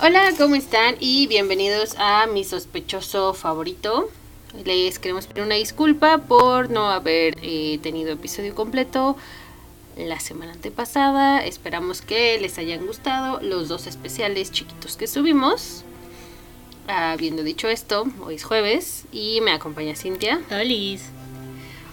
Hola, 0.00 0.32
¿cómo 0.38 0.54
están? 0.54 0.94
Y 1.00 1.26
bienvenidos 1.26 1.96
a 1.98 2.28
mi 2.28 2.44
sospechoso 2.44 3.34
favorito. 3.34 4.08
Les 4.64 5.00
queremos 5.00 5.26
pedir 5.26 5.42
una 5.42 5.56
disculpa 5.56 6.18
por 6.18 6.70
no 6.70 6.88
haber 6.88 7.36
eh, 7.42 7.80
tenido 7.82 8.12
episodio 8.12 8.54
completo 8.54 9.16
la 9.96 10.20
semana 10.20 10.52
antepasada. 10.52 11.44
Esperamos 11.44 12.00
que 12.00 12.38
les 12.40 12.58
hayan 12.58 12.86
gustado 12.86 13.40
los 13.40 13.66
dos 13.66 13.88
especiales 13.88 14.52
chiquitos 14.52 14.96
que 14.96 15.08
subimos. 15.08 15.82
Habiendo 16.86 17.42
dicho 17.42 17.66
esto, 17.66 18.06
hoy 18.22 18.36
es 18.36 18.44
jueves 18.44 19.04
y 19.10 19.40
me 19.40 19.50
acompaña 19.50 19.96
Cintia. 19.96 20.40
Liz. 20.62 21.06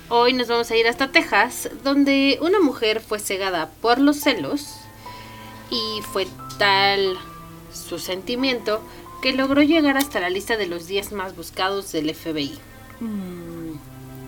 Hoy 0.10 0.34
nos 0.34 0.48
vamos 0.48 0.70
a 0.70 0.78
ir 0.78 0.88
hasta 0.88 1.12
Texas, 1.12 1.72
donde 1.84 2.38
una 2.40 2.60
mujer 2.60 3.02
fue 3.02 3.18
cegada 3.18 3.72
por 3.82 3.98
los 3.98 4.18
celos 4.18 4.76
y 5.72 6.02
fue 6.04 6.28
tal 6.60 7.18
su 7.76 8.00
sentimiento 8.00 8.82
que 9.22 9.34
logró 9.34 9.62
llegar 9.62 9.98
hasta 9.98 10.20
la 10.20 10.30
lista 10.30 10.58
de 10.58 10.68
los 10.68 10.88
10 10.88 11.12
más 11.12 11.36
buscados 11.36 11.92
del 11.92 12.14
FBI. 12.14 12.58
Mm. 13.00 13.76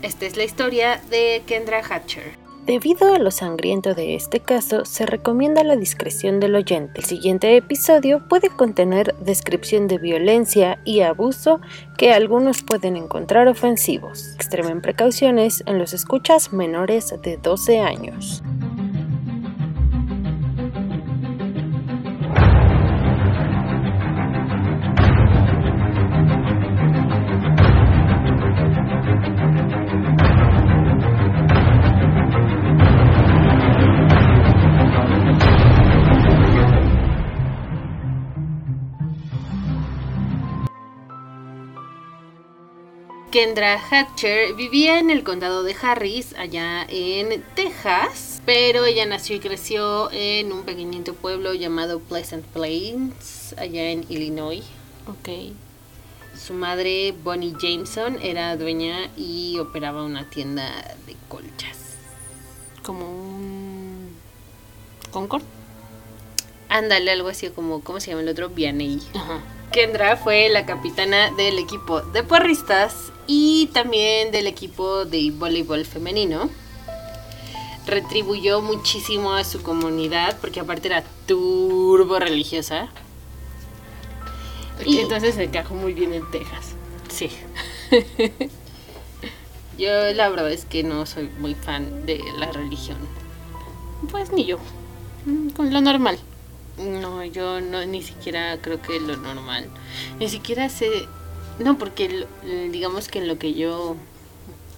Esta 0.02 0.26
es 0.26 0.38
la 0.38 0.44
historia 0.44 1.02
de 1.10 1.44
Kendra 1.46 1.82
Hatcher. 1.82 2.48
Debido 2.68 3.14
a 3.16 3.18
lo 3.18 3.32
sangriento 3.32 3.94
de 3.96 4.16
este 4.16 4.42
caso, 4.42 4.84
se 4.84 5.06
recomienda 5.06 5.64
la 5.64 5.78
discreción 5.78 6.42
del 6.42 6.54
oyente. 6.54 7.00
El 7.00 7.06
siguiente 7.06 7.56
episodio 7.56 8.28
puede 8.28 8.50
contener 8.50 9.16
descripción 9.22 9.88
de 9.88 9.98
violencia 9.98 10.78
y 10.84 11.00
abuso 11.00 11.62
que 11.98 12.12
algunos 12.12 12.64
pueden 12.64 12.98
encontrar 12.98 13.48
ofensivos. 13.48 14.34
Extremen 14.36 14.82
precauciones 14.82 15.64
en 15.66 15.80
los 15.80 15.94
escuchas 15.94 16.52
menores 16.52 17.16
de 17.22 17.38
12 17.38 17.80
años. 17.80 18.44
Kendra 43.38 43.80
Hatcher 43.80 44.56
vivía 44.56 44.98
en 44.98 45.12
el 45.12 45.24
condado 45.24 45.62
de 45.62 45.76
Harris, 45.80 46.34
allá 46.40 46.88
en 46.90 47.44
Texas, 47.54 48.42
pero 48.48 48.84
ella 48.84 49.06
nació 49.06 49.36
y 49.36 49.40
creció 49.40 50.10
en 50.12 50.52
un 50.52 50.64
pequeñito 50.64 51.14
pueblo 51.14 51.54
llamado 51.54 52.00
Pleasant 52.00 52.44
Plains, 52.48 53.54
allá 53.60 53.92
en 53.92 54.08
Illinois. 54.10 54.64
Ok. 55.06 55.54
Su 56.36 56.56
madre, 56.56 57.14
Bonnie 57.24 57.54
Jameson, 57.62 58.18
era 58.24 58.58
dueña 58.58 59.12
y 59.16 59.60
operaba 59.60 60.04
una 60.04 60.28
tienda 60.28 60.96
de 61.06 61.16
colchas. 61.28 61.78
Como 62.84 63.08
un. 63.08 64.16
Concord. 65.12 65.44
Ándale, 66.70 67.12
algo 67.12 67.30
así 67.30 67.52
como, 67.52 67.84
¿cómo 67.84 68.00
se 68.00 68.10
llama 68.10 68.24
el 68.24 68.30
otro? 68.30 68.50
Vianney. 68.50 69.00
Ajá. 69.14 69.42
Kendra 69.72 70.18
fue 70.18 70.50
la 70.50 70.66
capitana 70.66 71.30
del 71.38 71.60
equipo 71.60 72.02
de 72.02 72.24
porristas 72.24 73.12
y 73.28 73.68
también 73.74 74.32
del 74.32 74.48
equipo 74.48 75.06
de 75.06 75.32
voleibol 75.32 75.86
femenino. 75.86 76.50
Retribuyó 77.86 78.62
muchísimo 78.62 79.34
a 79.34 79.44
su 79.44 79.62
comunidad 79.62 80.38
porque 80.42 80.60
aparte 80.60 80.88
era 80.88 81.04
turbo 81.26 82.20
religiosa. 82.20 82.90
Y- 84.86 85.00
Entonces 85.00 85.36
se 85.36 85.44
encajó 85.46 85.74
muy 85.76 85.94
bien 85.94 86.14
en 86.14 86.30
Texas. 86.32 86.74
Sí. 87.10 87.30
Yo 89.78 89.90
la 90.14 90.30
verdad 90.30 90.52
es 90.52 90.66
que 90.66 90.84
no 90.84 91.06
soy 91.06 91.30
muy 91.40 91.54
fan 91.54 92.06
de 92.06 92.20
la 92.38 92.52
religión. 92.52 92.98
Pues 94.12 94.32
ni 94.32 94.46
yo. 94.46 94.58
Mm, 95.26 95.50
Con 95.50 95.72
lo 95.72 95.82
normal. 95.82 96.18
No, 96.78 97.24
yo 97.24 97.60
no 97.62 97.84
ni 97.86 98.02
siquiera 98.04 98.58
creo 98.62 98.82
que 98.82 99.00
lo 99.00 99.16
normal. 99.18 99.68
Ni 100.20 100.30
siquiera 100.30 100.70
sé. 100.70 101.08
No, 101.60 101.78
porque 101.78 102.28
digamos 102.72 103.08
que 103.08 103.20
en 103.20 103.28
lo 103.28 103.40
que 103.40 103.54
yo 103.54 103.96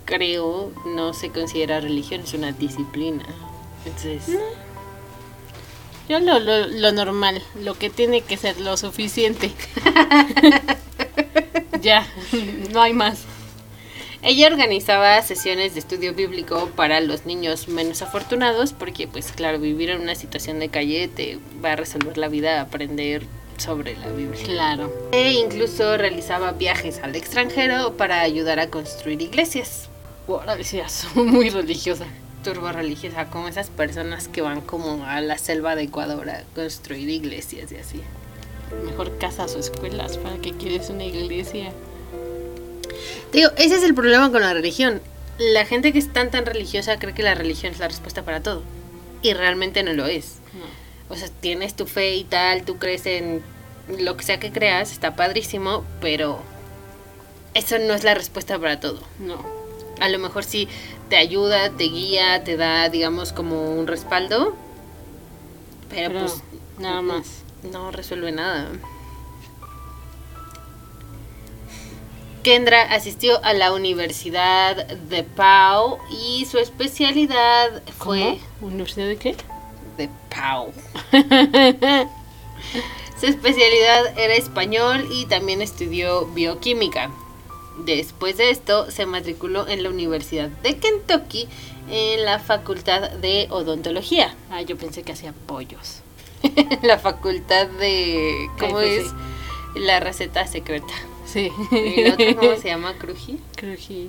creo 0.06 0.72
no 0.86 1.14
se 1.14 1.30
considera 1.30 1.80
religión, 1.80 2.22
es 2.22 2.34
una 2.34 2.52
disciplina. 2.52 3.24
Entonces, 3.86 4.38
Yo 6.08 6.20
lo, 6.20 6.40
lo, 6.40 6.68
lo 6.68 6.92
normal. 6.92 7.42
Lo 7.62 7.76
que 7.76 7.90
tiene 7.90 8.22
que 8.22 8.38
ser 8.38 8.60
lo 8.60 8.76
suficiente. 8.78 9.52
ya. 11.82 12.08
No 12.72 12.82
hay 12.82 12.94
más. 12.94 13.24
ella 14.22 14.48
organizaba 14.48 15.22
sesiones 15.22 15.74
de 15.74 15.80
estudio 15.80 16.14
bíblico 16.14 16.70
para 16.76 17.00
los 17.02 17.26
niños 17.26 17.68
menos 17.68 18.02
afortunados, 18.02 18.74
porque 18.74 19.08
pues 19.08 19.32
claro, 19.32 19.60
vivir 19.60 19.92
en 19.92 20.02
una 20.02 20.16
situación 20.16 20.60
de 20.60 20.70
calle 20.70 21.08
te 21.08 21.40
va 21.64 21.74
a 21.74 21.76
resolver 21.76 22.18
la 22.18 22.28
vida 22.28 22.62
aprender 22.62 23.24
sobre 23.60 23.96
la 23.98 24.08
Biblia. 24.08 24.44
Claro. 24.44 25.10
E 25.12 25.32
incluso 25.34 25.98
realizaba 25.98 26.52
viajes 26.52 27.00
al 27.04 27.16
extranjero 27.16 27.98
para 27.98 28.22
ayudar 28.22 28.60
a 28.60 28.70
construir 28.70 29.22
iglesias. 29.22 29.90
Ya 30.72 30.90
soy 30.90 31.24
muy 31.24 31.50
religiosa. 31.50 32.06
turbo 32.44 32.72
religiosa, 32.72 33.30
como 33.30 33.48
esas 33.48 33.70
personas 33.70 34.28
que 34.28 34.42
van 34.42 34.62
como 34.62 35.06
a 35.06 35.22
la 35.22 35.38
selva 35.38 35.76
de 35.76 35.84
Ecuador 35.84 36.30
a 36.30 36.44
construir 36.56 37.10
iglesias 37.10 37.72
y 37.72 37.76
así. 37.78 38.02
Mejor 38.86 39.18
casas 39.18 39.56
o 39.56 39.60
escuelas. 39.60 40.18
¿Para 40.18 40.38
qué 40.38 40.52
quieres 40.54 40.90
una 40.90 41.04
iglesia? 41.04 41.74
Digo, 43.34 43.50
ese 43.58 43.76
es 43.76 43.84
el 43.84 43.94
problema 43.94 44.32
con 44.32 44.42
la 44.42 44.54
religión. 44.54 45.02
La 45.38 45.66
gente 45.66 45.92
que 45.92 46.00
es 46.00 46.12
tan 46.12 46.32
tan 46.32 46.46
religiosa 46.46 47.00
cree 47.00 47.14
que 47.14 47.24
la 47.24 47.36
religión 47.36 47.74
es 47.74 47.80
la 47.80 47.88
respuesta 47.88 48.24
para 48.24 48.42
todo. 48.42 48.64
Y 49.22 49.34
realmente 49.34 49.84
no 49.84 49.94
lo 49.94 50.06
es. 50.06 50.36
No. 50.54 50.79
O 51.10 51.16
sea, 51.16 51.28
tienes 51.42 51.76
tu 51.76 51.86
fe 51.88 52.16
y 52.16 52.24
tal, 52.24 52.64
tú 52.64 52.78
crees 52.78 53.06
en 53.06 53.42
lo 53.98 54.16
que 54.16 54.24
sea 54.24 54.40
que 54.40 54.52
creas, 54.52 54.92
está 54.92 55.16
padrísimo, 55.16 55.84
pero 56.00 56.40
eso 57.54 57.80
no 57.80 57.94
es 57.94 58.04
la 58.04 58.14
respuesta 58.14 58.60
para 58.60 58.80
todo. 58.80 59.02
No. 59.20 59.44
A 60.00 60.08
lo 60.10 60.20
mejor 60.20 60.44
sí 60.44 60.68
te 61.10 61.18
ayuda, 61.18 61.72
te 61.72 61.86
guía, 61.86 62.44
te 62.44 62.56
da, 62.56 62.90
digamos, 62.90 63.34
como 63.34 63.72
un 63.72 63.88
respaldo. 63.88 64.56
Pero, 65.90 66.10
Pero 66.10 66.20
pues 66.22 66.44
nada 66.78 67.02
más. 67.02 67.42
no 67.64 67.92
resuelve 67.92 68.32
nada. 68.32 68.70
Kendra 72.44 72.84
asistió 72.94 73.44
a 73.44 73.54
la 73.54 73.74
Universidad 73.74 74.86
de 74.88 75.24
Pau 75.24 75.98
y 76.10 76.46
su 76.46 76.58
especialidad 76.58 77.84
fue 77.98 78.40
¿Cómo? 78.60 78.72
¿Universidad 78.72 79.08
de 79.08 79.18
qué? 79.18 79.36
De 80.00 80.10
Pau. 80.34 80.74
Su 83.20 83.26
especialidad 83.26 84.18
era 84.18 84.34
español 84.34 85.06
y 85.12 85.26
también 85.26 85.62
estudió 85.62 86.26
bioquímica. 86.28 87.12
Después 87.86 88.38
de 88.38 88.50
esto 88.50 88.90
se 88.90 89.06
matriculó 89.06 89.68
en 89.68 89.84
la 89.84 89.90
Universidad 89.90 90.48
de 90.48 90.78
Kentucky 90.78 91.48
en 91.92 92.26
la 92.26 92.40
Facultad 92.40 93.12
de 93.12 93.48
Odontología. 93.50 94.34
Ah, 94.50 94.62
yo 94.62 94.78
pensé 94.78 95.04
que 95.04 95.12
hacía 95.12 95.34
pollos. 95.48 96.02
la 96.82 96.98
Facultad 96.98 97.68
de... 97.68 98.50
¿Cómo 98.58 98.78
KFC. 98.78 98.86
es? 98.86 99.14
La 99.76 100.00
receta 100.00 100.48
secreta. 100.48 100.94
Sí. 101.26 101.52
¿Y 101.72 102.02
el 102.02 102.14
otro 102.14 102.36
cómo 102.38 102.56
se 102.56 102.68
llama? 102.70 102.94
¿Cruji? 102.98 103.40
Que... 103.56 104.08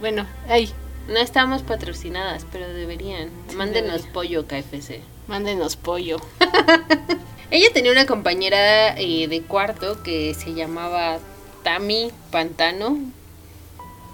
Bueno, 0.00 0.26
ahí. 0.48 0.72
No 1.08 1.18
estamos 1.18 1.62
patrocinadas, 1.62 2.46
pero 2.52 2.68
deberían. 2.68 3.28
Sí, 3.48 3.56
Mándenos 3.56 4.02
debería. 4.02 4.12
pollo 4.12 4.46
KFC. 4.46 5.00
Mándenos 5.26 5.76
pollo. 5.76 6.18
Ella 7.50 7.66
tenía 7.74 7.92
una 7.92 8.06
compañera 8.06 8.96
eh, 8.98 9.28
de 9.28 9.42
cuarto 9.42 10.02
que 10.02 10.34
se 10.34 10.54
llamaba 10.54 11.18
Tami 11.62 12.10
Pantano. 12.30 12.98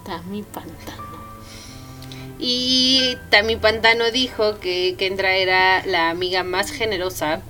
Tami 0.04 0.42
Pantano. 0.42 1.08
Y 2.38 3.16
Tami 3.30 3.56
Pantano 3.56 4.10
dijo 4.10 4.58
que 4.58 4.94
Kendra 4.98 5.36
era 5.36 5.84
la 5.86 6.10
amiga 6.10 6.42
más 6.42 6.70
generosa 6.70 7.42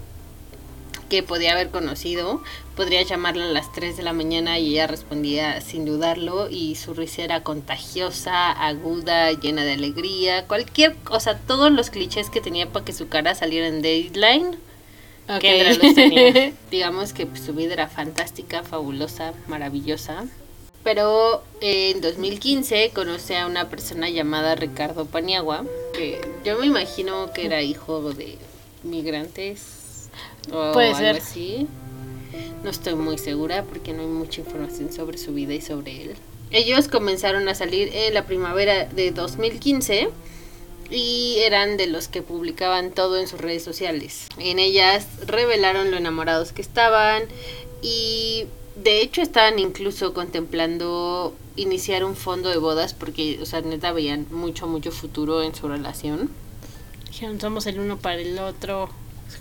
que 1.09 1.23
podía 1.23 1.53
haber 1.53 1.71
conocido. 1.71 2.43
Podría 2.79 3.03
llamarla 3.03 3.47
a 3.47 3.49
las 3.49 3.73
3 3.73 3.97
de 3.97 4.05
la 4.05 4.13
mañana 4.13 4.61
y 4.61 4.75
ella 4.75 4.87
respondía 4.87 5.61
sin 5.61 5.85
dudarlo. 5.85 6.49
Y 6.49 6.77
su 6.77 6.95
risa 6.95 7.23
era 7.23 7.43
contagiosa, 7.43 8.53
aguda, 8.53 9.33
llena 9.33 9.65
de 9.65 9.73
alegría. 9.73 10.47
Cualquier 10.47 10.95
cosa, 10.95 11.37
todos 11.37 11.73
los 11.73 11.91
clichés 11.91 12.31
que 12.31 12.41
tenía 12.41 12.69
para 12.71 12.85
que 12.85 12.93
su 12.93 13.09
cara 13.09 13.35
saliera 13.35 13.67
en 13.67 13.83
Deadline. 13.83 14.57
Ok. 15.29 15.41
Kendra 15.41 15.75
los 15.75 15.93
tenía. 15.97 16.53
Digamos 16.71 17.13
que 17.13 17.27
pues, 17.27 17.41
su 17.41 17.53
vida 17.53 17.73
era 17.73 17.89
fantástica, 17.89 18.63
fabulosa, 18.63 19.35
maravillosa. 19.49 20.27
Pero 20.85 21.43
eh, 21.61 21.91
en 21.97 22.01
2015 22.01 22.93
conoce 22.95 23.39
a 23.39 23.49
una 23.49 23.69
persona 23.69 24.09
llamada 24.09 24.55
Ricardo 24.55 25.05
Paniagua, 25.05 25.65
que 25.95 26.21
yo 26.45 26.57
me 26.61 26.67
imagino 26.67 27.33
que 27.33 27.47
era 27.47 27.61
hijo 27.61 28.13
de 28.13 28.39
migrantes 28.85 30.11
o 30.53 30.71
Puede 30.73 30.91
algo 30.91 30.99
ser. 31.01 31.17
así. 31.17 31.67
No 32.63 32.71
estoy 32.71 32.95
muy 32.95 33.19
segura 33.19 33.63
porque 33.63 33.93
no 33.93 34.03
hay 34.03 34.09
mucha 34.09 34.41
información 34.41 34.93
sobre 34.93 35.19
su 35.19 35.33
vida 35.33 35.55
y 35.55 35.61
sobre 35.61 36.03
él. 36.03 36.15
Ellos 36.51 36.89
comenzaron 36.89 37.49
a 37.49 37.55
salir 37.55 37.91
en 37.93 38.15
la 38.15 38.27
primavera 38.27 38.87
de 38.87 39.11
2015 39.11 40.09
y 40.91 41.37
eran 41.41 41.77
de 41.77 41.87
los 41.87 42.09
que 42.09 42.23
publicaban 42.23 42.91
todo 42.91 43.19
en 43.19 43.29
sus 43.29 43.41
redes 43.41 43.63
sociales. 43.63 44.27
En 44.39 44.59
ellas 44.59 45.07
revelaron 45.27 45.91
lo 45.91 45.99
enamorados 45.99 46.53
que 46.53 46.63
estaban 46.63 47.25
y 47.83 48.47
de 48.83 49.03
hecho 49.03 49.21
estaban 49.21 49.59
incluso 49.59 50.15
contemplando 50.15 51.35
iniciar 51.57 52.05
un 52.05 52.17
fondo 52.17 52.49
de 52.49 52.57
bodas 52.57 52.95
porque, 52.95 53.39
o 53.43 53.47
sea, 53.47 53.61
neta 53.61 53.93
veían 53.93 54.27
mucho, 54.31 54.67
mucho 54.67 54.91
futuro 54.91 55.43
en 55.43 55.55
su 55.55 55.69
relación. 55.69 56.31
Somos 57.41 57.67
el 57.67 57.81
uno 57.81 57.99
para 57.99 58.21
el 58.21 58.39
otro, 58.39 58.89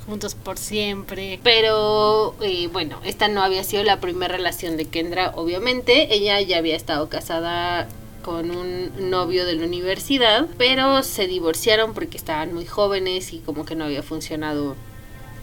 juntos 0.06 0.36
por 0.36 0.58
siempre. 0.58 1.40
Pero 1.44 2.36
eh, 2.42 2.68
bueno, 2.72 3.00
esta 3.04 3.28
no 3.28 3.42
había 3.42 3.64
sido 3.64 3.84
la 3.84 4.00
primera 4.00 4.36
relación 4.36 4.78
de 4.78 4.86
Kendra, 4.86 5.32
obviamente. 5.36 6.14
Ella 6.14 6.40
ya 6.42 6.58
había 6.58 6.76
estado 6.76 7.10
casada 7.10 7.88
con 8.24 8.52
un 8.52 9.10
novio 9.10 9.46
de 9.46 9.56
la 9.56 9.66
universidad, 9.66 10.48
pero 10.58 11.02
se 11.04 11.28
divorciaron 11.28 11.94
porque 11.94 12.18
estaban 12.18 12.54
muy 12.54 12.66
jóvenes 12.66 13.32
y 13.32 13.40
como 13.40 13.64
que 13.66 13.76
no 13.76 13.86
había 13.86 14.04
funcionado 14.04 14.76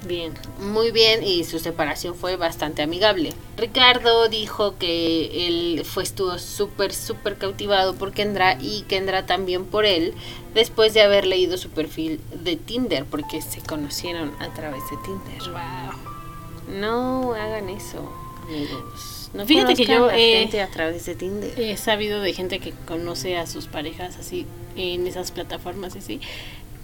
Bien. 0.07 0.35
muy 0.59 0.91
bien 0.91 1.23
y 1.23 1.45
su 1.45 1.59
separación 1.59 2.15
fue 2.15 2.37
bastante 2.37 2.83
amigable. 2.83 3.33
Ricardo 3.57 4.29
dijo 4.29 4.77
que 4.79 5.47
él 5.49 5.85
fue 5.85 6.03
estuvo 6.03 6.39
súper 6.39 6.93
súper 6.93 7.37
cautivado 7.37 7.95
por 7.95 8.13
Kendra 8.13 8.59
y 8.61 8.83
Kendra 8.83 9.27
también 9.27 9.65
por 9.65 9.85
él 9.85 10.15
después 10.55 10.95
de 10.95 11.03
haber 11.03 11.27
leído 11.27 11.57
su 11.57 11.71
perfil 11.71 12.21
de 12.43 12.57
Tinder 12.57 13.05
porque 13.05 13.43
se 13.43 13.61
conocieron 13.61 14.33
a 14.41 14.53
través 14.55 14.83
de 14.91 14.97
Tinder. 15.05 15.51
Wow. 15.51 16.79
No 16.79 17.35
hagan 17.35 17.69
eso, 17.69 18.11
amigos. 18.47 19.31
No 19.35 19.45
Fíjate 19.45 19.75
que 19.75 19.87
yo, 19.87 20.07
a 20.07 20.17
eh, 20.17 20.41
gente 20.41 20.63
a 20.63 20.71
través 20.71 21.05
de 21.07 21.15
Tinder. 21.15 21.59
He 21.59 21.77
sabido 21.77 22.21
de 22.21 22.33
gente 22.33 22.61
que 22.61 22.73
conoce 22.87 23.37
a 23.37 23.47
sus 23.47 23.67
parejas 23.67 24.17
así 24.17 24.47
en 24.77 25.07
esas 25.07 25.33
plataformas 25.33 25.97
así. 25.97 26.21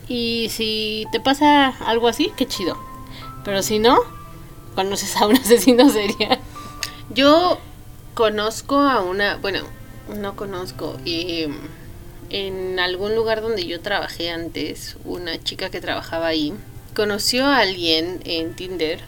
Y 0.09 0.49
si 0.51 1.07
te 1.13 1.21
pasa 1.21 1.69
algo 1.87 2.09
así, 2.09 2.33
qué 2.37 2.47
chido. 2.47 2.77
Pero 3.45 3.63
si 3.63 3.79
no, 3.79 3.99
conoces 4.75 5.17
a 5.17 5.27
un 5.27 5.37
asesino 5.37 5.91
serial. 5.91 6.39
Yo 7.11 7.59
conozco 8.15 8.79
a 8.79 9.03
una, 9.03 9.37
bueno, 9.37 9.61
no 10.17 10.37
conozco, 10.37 10.97
eh, 11.07 11.49
en 12.31 12.79
algún 12.79 13.15
lugar 13.15 13.43
donde 13.43 13.67
yo 13.67 13.81
trabajé 13.81 14.31
antes, 14.31 14.97
una 15.05 15.43
chica 15.43 15.71
que 15.71 15.81
trabajaba 15.81 16.29
ahí, 16.29 16.55
conoció 16.95 17.47
a 17.47 17.59
alguien 17.59 18.21
en 18.25 18.55
Tinder 18.55 19.01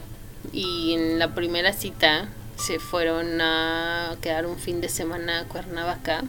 y 0.53 0.95
en 0.95 1.19
la 1.19 1.35
primera 1.35 1.73
cita 1.73 2.29
se 2.57 2.79
fueron 2.79 3.41
a 3.41 4.17
quedar 4.21 4.47
un 4.47 4.59
fin 4.59 4.81
de 4.81 4.89
semana 4.89 5.41
a 5.41 5.45
Cuernavaca 5.45 6.25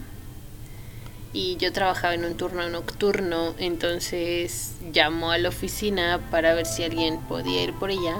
y 1.34 1.56
yo 1.56 1.72
trabajaba 1.72 2.14
en 2.14 2.24
un 2.24 2.36
turno 2.36 2.68
nocturno, 2.70 3.54
entonces 3.58 4.76
llamó 4.92 5.32
a 5.32 5.38
la 5.38 5.48
oficina 5.48 6.20
para 6.30 6.54
ver 6.54 6.64
si 6.64 6.84
alguien 6.84 7.20
podía 7.22 7.64
ir 7.64 7.74
por 7.74 7.90
ella, 7.90 8.16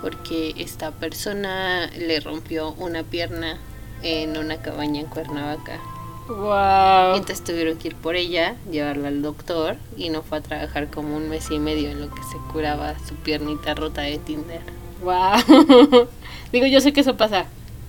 porque 0.00 0.54
esta 0.56 0.92
persona 0.92 1.90
le 1.98 2.20
rompió 2.20 2.70
una 2.78 3.02
pierna 3.02 3.58
en 4.02 4.38
una 4.38 4.62
cabaña 4.62 5.00
en 5.00 5.06
Cuernavaca. 5.06 5.80
Wow. 6.28 7.16
Entonces 7.16 7.42
tuvieron 7.42 7.76
que 7.78 7.88
ir 7.88 7.96
por 7.96 8.14
ella, 8.14 8.54
llevarla 8.70 9.08
al 9.08 9.20
doctor 9.20 9.76
y 9.96 10.10
no 10.10 10.22
fue 10.22 10.38
a 10.38 10.40
trabajar 10.40 10.88
como 10.88 11.16
un 11.16 11.28
mes 11.28 11.50
y 11.50 11.58
medio 11.58 11.90
en 11.90 12.00
lo 12.00 12.14
que 12.14 12.22
se 12.22 12.38
curaba 12.52 12.94
su 13.06 13.16
piernita 13.16 13.74
rota 13.74 14.02
de 14.02 14.18
Tinder. 14.18 14.62
Wow. 15.02 16.08
Digo, 16.52 16.66
yo 16.66 16.80
sé 16.80 16.92
que 16.92 17.00
eso 17.00 17.16
pasa. 17.16 17.46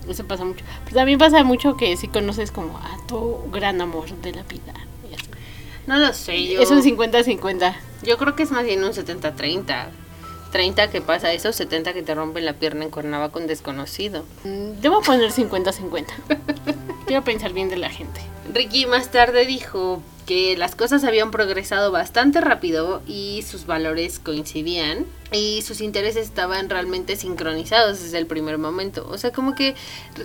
Eso 0.08 0.26
pasa 0.26 0.44
mucho. 0.46 0.64
Pero 0.86 0.98
también 0.98 1.18
pasa 1.20 1.44
mucho 1.44 1.78
que 1.78 1.96
si 1.98 2.08
conoces 2.08 2.52
como 2.52 2.78
a 2.78 2.98
tu 3.08 3.38
gran 3.52 3.80
amor 3.82 4.10
de 4.22 4.32
la 4.34 4.44
vida. 4.44 4.74
No 5.86 5.98
lo 5.98 6.14
sé, 6.14 6.48
yo, 6.48 6.62
Es 6.62 6.72
un 6.72 6.82
50-50. 6.82 7.76
yo 8.04 8.18
creo 8.18 8.36
que 8.38 8.44
es 8.44 8.52
más 8.52 8.64
bien 8.64 8.84
un 8.84 8.92
70-30. 8.92 9.88
30 10.52 10.92
que 10.92 11.02
pasa 11.02 11.34
eso, 11.34 11.52
70 11.52 11.94
que 11.94 12.04
te 12.04 12.14
rompen 12.14 12.46
la 12.46 12.54
pierna 12.54 12.86
en 12.86 12.92
Cuernavaca 12.92 13.34
con 13.34 13.48
desconocido. 13.48 14.24
Mm, 14.44 14.80
Debo 14.82 15.02
poner 15.02 15.32
50-50. 15.32 16.06
Quiero 17.08 17.24
pensar 17.24 17.54
bien 17.54 17.70
de 17.70 17.78
la 17.78 17.90
gente. 17.90 18.22
Ricky 18.52 18.86
más 18.86 19.12
tarde 19.12 19.46
dijo 19.46 20.02
que 20.26 20.56
las 20.58 20.76
cosas 20.76 21.04
habían 21.04 21.32
progresado 21.32 21.92
bastante 21.92 22.40
rápido 22.42 23.02
y 23.08 23.44
sus 23.48 23.66
valores 23.66 24.20
coincidían 24.20 25.06
y 25.32 25.62
sus 25.64 25.82
intereses 25.82 26.28
estaban 26.28 26.70
realmente 26.70 27.16
sincronizados 27.16 28.02
desde 28.02 28.18
el 28.18 28.26
primer 28.26 28.58
momento. 28.58 29.08
O 29.10 29.18
sea, 29.18 29.32
como 29.32 29.56
que 29.56 29.76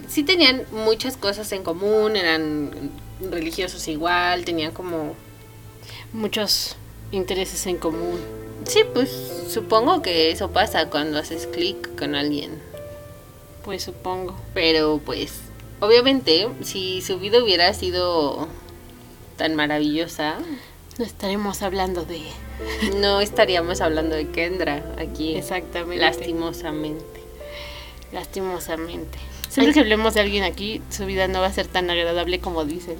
sí 0.09 0.23
tenían 0.23 0.63
muchas 0.73 1.17
cosas 1.17 1.51
en 1.53 1.63
común, 1.63 2.17
eran 2.17 2.91
religiosos 3.21 3.89
igual, 3.89 4.45
tenían 4.45 4.73
como... 4.73 5.15
Muchos 6.13 6.77
intereses 7.11 7.67
en 7.67 7.77
común. 7.77 8.19
Sí, 8.65 8.81
pues 8.93 9.11
supongo 9.49 10.03
que 10.03 10.31
eso 10.31 10.51
pasa 10.51 10.91
cuando 10.91 11.19
haces 11.19 11.47
clic 11.47 11.97
con 11.99 12.15
alguien. 12.15 12.61
Pues 13.65 13.83
supongo. 13.83 14.37
Pero 14.55 15.01
pues, 15.05 15.41
obviamente, 15.81 16.49
si 16.63 17.03
su 17.03 17.19
vida 17.19 17.43
hubiera 17.43 17.73
sido 17.75 18.49
tan 19.37 19.55
maravillosa, 19.55 20.39
No 20.99 21.05
estaremos 21.05 21.63
hablando 21.63 22.05
de... 22.05 22.21
no 22.97 23.21
estaríamos 23.21 23.81
hablando 23.81 24.17
de 24.17 24.29
Kendra 24.29 24.83
aquí. 24.99 25.37
Exactamente. 25.37 26.05
Lastimosamente. 26.05 27.23
Lastimosamente. 28.13 29.19
Siempre 29.49 29.75
que 29.75 29.81
hablemos 29.81 30.15
de 30.15 30.21
alguien 30.21 30.45
aquí, 30.45 30.83
su 30.91 31.07
vida 31.07 31.29
no 31.29 31.41
va 31.41 31.47
a 31.47 31.53
ser 31.53 31.69
tan 31.69 31.89
agradable 31.89 32.41
como 32.41 32.65
dicen. 32.65 32.97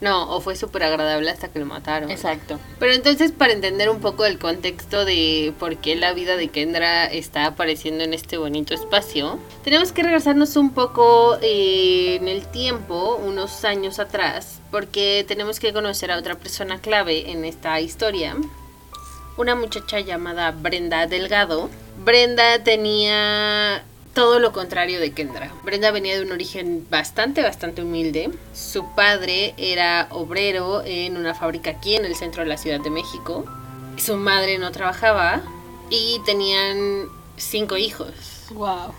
No, 0.00 0.34
o 0.34 0.40
fue 0.40 0.56
súper 0.56 0.84
agradable 0.84 1.30
hasta 1.30 1.48
que 1.48 1.58
lo 1.58 1.66
mataron. 1.66 2.10
Exacto. 2.10 2.58
Pero 2.78 2.92
entonces, 2.92 3.32
para 3.32 3.52
entender 3.52 3.90
un 3.90 4.00
poco 4.00 4.24
el 4.24 4.38
contexto 4.38 5.04
de 5.04 5.52
por 5.58 5.76
qué 5.76 5.94
la 5.94 6.14
vida 6.14 6.36
de 6.36 6.48
Kendra 6.48 7.04
está 7.04 7.46
apareciendo 7.46 8.02
en 8.02 8.14
este 8.14 8.38
bonito 8.38 8.72
espacio, 8.72 9.38
tenemos 9.62 9.92
que 9.92 10.02
regresarnos 10.02 10.56
un 10.56 10.72
poco 10.72 11.36
eh, 11.42 12.16
en 12.18 12.28
el 12.28 12.46
tiempo, 12.46 13.16
unos 13.16 13.64
años 13.64 13.98
atrás, 13.98 14.60
porque 14.70 15.24
tenemos 15.28 15.60
que 15.60 15.72
conocer 15.72 16.10
a 16.10 16.18
otra 16.18 16.36
persona 16.36 16.78
clave 16.80 17.30
en 17.30 17.44
esta 17.44 17.78
historia. 17.80 18.36
Una 19.36 19.54
muchacha 19.54 20.00
llamada 20.00 20.50
Brenda 20.50 21.06
Delgado. 21.06 21.68
Brenda 22.04 22.62
tenía 22.62 23.84
todo 24.14 24.38
lo 24.40 24.52
contrario 24.52 25.00
de 25.00 25.12
Kendra. 25.12 25.52
Brenda 25.62 25.90
venía 25.90 26.16
de 26.16 26.24
un 26.24 26.32
origen 26.32 26.86
bastante, 26.90 27.42
bastante 27.42 27.82
humilde. 27.82 28.30
Su 28.52 28.94
padre 28.94 29.54
era 29.56 30.08
obrero 30.10 30.82
en 30.84 31.16
una 31.16 31.34
fábrica 31.34 31.70
aquí 31.70 31.94
en 31.94 32.04
el 32.04 32.16
centro 32.16 32.42
de 32.42 32.48
la 32.48 32.56
Ciudad 32.56 32.80
de 32.80 32.90
México. 32.90 33.44
Su 33.96 34.16
madre 34.16 34.58
no 34.58 34.72
trabajaba 34.72 35.42
y 35.90 36.20
tenían 36.24 37.06
cinco 37.36 37.76
hijos. 37.76 38.12
Wow. 38.50 38.94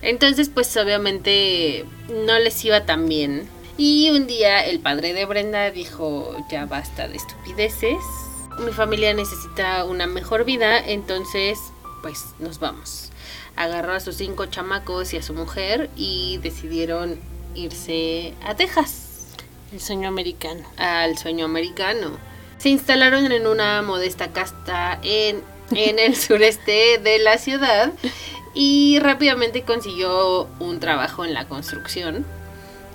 Entonces, 0.00 0.48
pues 0.48 0.76
obviamente 0.76 1.84
no 2.08 2.38
les 2.38 2.64
iba 2.64 2.86
tan 2.86 3.08
bien. 3.08 3.48
Y 3.76 4.10
un 4.10 4.26
día 4.26 4.64
el 4.64 4.80
padre 4.80 5.12
de 5.12 5.24
Brenda 5.24 5.70
dijo, 5.70 6.36
ya 6.50 6.66
basta 6.66 7.06
de 7.08 7.16
estupideces. 7.16 7.98
Mi 8.58 8.72
familia 8.72 9.14
necesita 9.14 9.84
una 9.84 10.06
mejor 10.06 10.44
vida, 10.44 10.78
entonces 10.78 11.58
pues 12.02 12.24
nos 12.38 12.58
vamos. 12.58 13.07
Agarró 13.58 13.92
a 13.94 14.00
sus 14.00 14.14
cinco 14.14 14.46
chamacos 14.46 15.12
y 15.12 15.16
a 15.16 15.22
su 15.22 15.34
mujer 15.34 15.90
y 15.96 16.38
decidieron 16.38 17.18
irse 17.56 18.34
a 18.44 18.54
Texas 18.54 19.26
El 19.72 19.80
sueño 19.80 20.06
americano. 20.06 20.62
al 20.76 21.18
sueño 21.18 21.44
americano. 21.44 22.12
Se 22.58 22.68
instalaron 22.68 23.32
en 23.32 23.48
una 23.48 23.82
modesta 23.82 24.28
casta 24.28 25.00
en, 25.02 25.42
en 25.72 25.98
el 25.98 26.14
sureste 26.16 26.98
de 27.02 27.18
la 27.18 27.36
ciudad 27.36 27.92
y 28.54 29.00
rápidamente 29.00 29.62
consiguió 29.62 30.46
un 30.60 30.78
trabajo 30.78 31.24
en 31.24 31.34
la 31.34 31.48
construcción. 31.48 32.24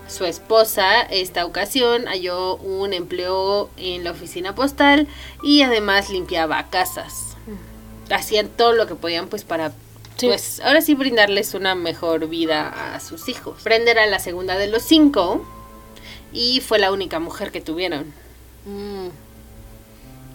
Su 0.07 0.23
esposa, 0.23 1.01
esta 1.01 1.45
ocasión, 1.45 2.05
halló 2.05 2.55
un 2.55 2.93
empleo 2.93 3.69
en 3.75 4.05
la 4.05 4.11
oficina 4.11 4.55
postal 4.55 5.09
y 5.43 5.61
además 5.61 6.09
limpiaba 6.09 6.69
casas. 6.69 7.35
Hacían 8.09 8.47
todo 8.47 8.71
lo 8.71 8.87
que 8.87 8.95
podían 8.95 9.27
pues 9.27 9.43
para 9.43 9.73
Sí. 10.17 10.27
pues 10.27 10.59
ahora 10.61 10.81
sí 10.81 10.93
brindarles 10.95 11.53
una 11.53 11.75
mejor 11.75 12.27
vida 12.29 12.95
a 12.95 12.99
sus 12.99 13.27
hijos. 13.29 13.63
Brenda 13.63 13.91
era 13.91 14.05
la 14.05 14.19
segunda 14.19 14.57
de 14.57 14.67
los 14.67 14.83
cinco 14.83 15.45
y 16.31 16.61
fue 16.61 16.79
la 16.79 16.91
única 16.91 17.19
mujer 17.19 17.51
que 17.51 17.61
tuvieron. 17.61 18.13
Mm, 18.65 19.09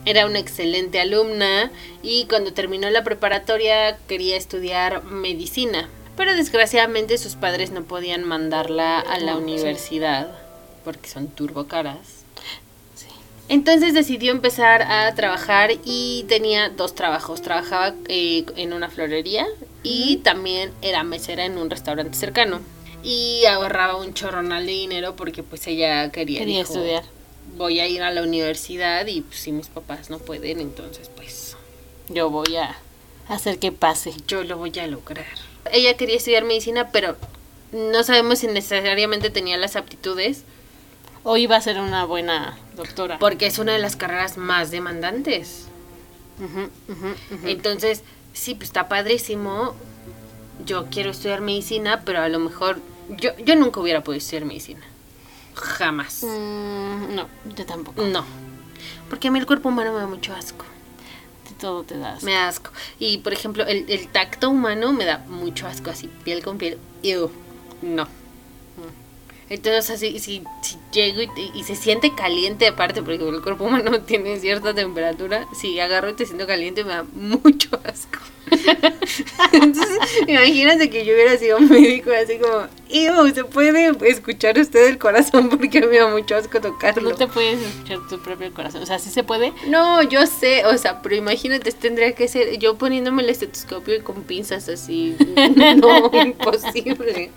Era 0.05 0.27
una 0.27 0.39
excelente 0.39 1.01
alumna 1.01 1.71
y 2.03 2.27
cuando 2.27 2.53
terminó 2.53 2.89
la 2.91 3.05
preparatoria 3.05 3.99
quería 4.09 4.37
estudiar 4.37 5.05
medicina. 5.05 5.89
Pero 6.17 6.35
desgraciadamente 6.35 7.19
sus 7.19 7.37
padres 7.37 7.71
no 7.71 7.85
podían 7.85 8.25
mandarla 8.25 8.99
a 9.01 9.19
la 9.21 9.37
universidad 9.37 10.29
porque 10.85 11.09
son 11.09 11.29
turbo 11.29 11.67
caras. 11.69 11.99
sí. 11.99 12.18
Entonces 13.49 13.95
decidió 13.95 14.31
empezar 14.33 14.83
a 14.83 15.15
trabajar 15.15 15.71
y 15.85 16.25
tenía 16.29 16.69
dos 16.69 16.95
trabajos. 16.95 17.41
Trabajaba 17.41 17.95
eh, 18.09 18.45
en 18.57 18.73
una 18.75 18.91
florería 18.91 19.47
y 19.83 20.19
también 20.19 20.71
era 20.83 21.03
mesera 21.03 21.45
en 21.47 21.57
un 21.57 21.71
restaurante 21.71 22.17
cercano. 22.17 22.61
Y 23.03 23.45
ahorraba 23.47 23.97
un 23.97 24.13
chorronal 24.13 24.67
de 24.67 24.73
dinero 24.73 25.17
porque 25.17 25.43
pues 25.43 25.67
ella 25.67 26.11
quería, 26.11 26.41
Quería 26.41 26.59
dijo, 26.59 26.75
estudiar. 26.75 27.05
Voy 27.57 27.81
a 27.81 27.87
ir 27.87 28.03
a 28.03 28.11
la 28.11 28.23
universidad 28.23 29.07
y 29.07 29.23
pues, 29.23 29.39
si 29.41 29.53
mis 29.53 29.69
papás 29.69 30.11
no 30.11 30.19
pueden, 30.19 30.61
entonces 30.61 31.11
pues 31.17 31.57
Yo 32.09 32.29
voy 32.29 32.57
a 32.57 32.77
hacer 33.29 33.59
que 33.59 33.73
pase. 33.73 34.13
yo 34.27 34.45
lo 34.45 34.59
voy 34.59 34.73
a 34.79 34.87
lograr. 34.87 35.27
Ella 35.73 35.97
quería 35.97 36.17
estudiar 36.17 36.45
medicina, 36.45 36.91
pero 36.93 37.17
no 37.73 38.03
sabemos 38.03 38.41
si 38.41 38.47
necesariamente 38.49 39.31
tenía 39.31 39.57
las 39.57 39.77
aptitudes 39.77 40.43
O 41.25 41.37
iba 41.37 41.57
a 41.57 41.61
ser 41.61 41.79
una 41.81 42.05
buena 42.05 42.57
doctora. 42.77 43.19
porque 43.19 43.47
es 43.47 43.59
una 43.59 43.73
de 43.73 43.79
las 43.79 43.97
carreras 43.97 44.37
más 44.37 44.71
demandantes. 44.71 45.67
Entonces, 47.45 48.03
sí, 48.33 48.55
pues 48.55 48.69
está 48.69 48.89
padrísimo. 48.89 49.75
Yo 50.65 50.87
quiero 50.91 51.11
estudiar 51.11 51.41
medicina, 51.41 52.03
pero 52.05 52.21
a 52.21 52.29
lo 52.29 52.39
mejor 52.39 52.81
yo, 53.09 53.31
yo 53.39 53.57
nunca 53.57 53.81
hubiera 53.81 54.03
podido 54.03 54.19
estudiar 54.19 54.45
medicina. 54.45 54.81
Jamás. 55.55 56.23
Mm, 56.23 57.15
no, 57.15 57.27
yo 57.57 57.67
tampoco. 57.67 58.03
No. 58.03 58.25
Porque 59.09 59.29
a 59.29 59.31
mí 59.31 59.39
el 59.39 59.47
cuerpo 59.47 59.69
humano 59.71 59.93
me 59.93 60.01
da 60.01 60.07
mucho 60.07 60.33
asco. 60.35 60.65
De 61.49 61.55
todo 61.57 61.83
te 61.83 61.99
das. 61.99 62.23
Me 62.23 62.33
da 62.33 62.49
asco. 62.49 62.71
Y 62.99 63.19
por 63.19 63.33
ejemplo, 63.33 63.67
el, 63.67 63.85
el 63.89 64.09
tacto 64.09 64.51
humano 64.51 64.93
me 64.93 65.05
da 65.05 65.19
mucho 65.27 65.67
asco, 65.67 65.91
así, 65.91 66.09
piel 66.25 66.45
con 66.45 66.59
piel. 66.59 66.79
Ew, 67.03 67.31
no. 67.83 68.07
Entonces, 69.51 69.91
así, 69.91 70.19
si, 70.19 70.43
si 70.63 70.77
llego 70.93 71.23
y, 71.23 71.51
y 71.55 71.65
se 71.65 71.75
siente 71.75 72.15
caliente, 72.15 72.67
aparte, 72.67 73.03
porque 73.03 73.27
el 73.27 73.43
cuerpo 73.43 73.65
humano 73.65 74.01
tiene 74.07 74.39
cierta 74.39 74.75
temperatura, 74.75 75.47
si 75.59 75.79
agarro 75.81 76.11
y 76.11 76.15
te 76.15 76.27
siento 76.27 76.47
caliente, 76.47 76.85
me 76.85 76.91
da 76.91 77.03
mucho 77.15 77.81
asco. 77.85 78.19
Entonces, 79.53 79.99
imagínate 80.27 80.89
que 80.91 81.05
yo 81.05 81.13
hubiera 81.15 81.37
sido 81.37 81.61
médico, 81.61 82.11
así 82.11 82.39
como, 82.39 82.67
ew, 82.89 83.35
se 83.35 83.45
puede 83.45 83.93
escuchar 84.09 84.59
usted 84.59 84.89
el 84.89 84.99
corazón 84.99 85.49
porque 85.49 85.81
me 85.83 85.99
da 85.99 86.09
mucho 86.09 86.37
asco 86.37 86.61
tocarlo. 86.61 87.11
No 87.11 87.17
te 87.17 87.27
puedes 87.27 87.61
escuchar 87.61 87.99
tu 88.09 88.19
propio 88.21 88.53
corazón. 88.53 88.83
O 88.83 88.87
sea, 88.87 88.99
sí 88.99 89.11
se 89.11 89.23
puede. 89.23 89.53
No, 89.67 90.03
yo 90.03 90.27
sé, 90.27 90.65
o 90.67 90.77
sea, 90.79 91.03
pero 91.03 91.17
imagínate, 91.17 91.73
tendría 91.73 92.13
que 92.13 92.29
ser 92.29 92.59
yo 92.59 92.77
poniéndome 92.77 93.23
el 93.23 93.31
estetoscopio 93.31 93.97
y 93.97 94.01
con 94.01 94.23
pinzas 94.23 94.69
así. 94.69 95.17
No, 95.77 96.11
imposible. 96.15 97.31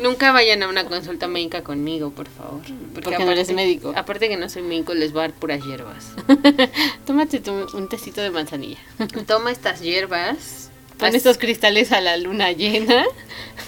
Nunca 0.00 0.32
vayan 0.32 0.62
a 0.62 0.68
una 0.68 0.84
consulta 0.84 1.28
médica 1.28 1.62
conmigo, 1.62 2.10
por 2.10 2.28
favor. 2.28 2.60
Porque 2.94 3.18
no 3.18 3.30
eres 3.30 3.52
médico. 3.52 3.92
Aparte 3.96 4.28
que 4.28 4.36
no 4.36 4.48
soy 4.48 4.62
médico, 4.62 4.94
les 4.94 5.12
voy 5.12 5.20
a 5.20 5.28
dar 5.28 5.32
puras 5.32 5.62
hierbas. 5.64 6.12
Tómate 7.06 7.40
tu- 7.40 7.66
un 7.76 7.88
tecito 7.88 8.20
de 8.20 8.30
manzanilla. 8.30 8.78
Toma 9.26 9.50
estas 9.52 9.80
hierbas. 9.80 10.70
Pon 10.98 11.14
estos 11.14 11.38
cristales 11.38 11.92
a 11.92 12.00
la 12.00 12.16
luna 12.18 12.52
llena. 12.52 13.04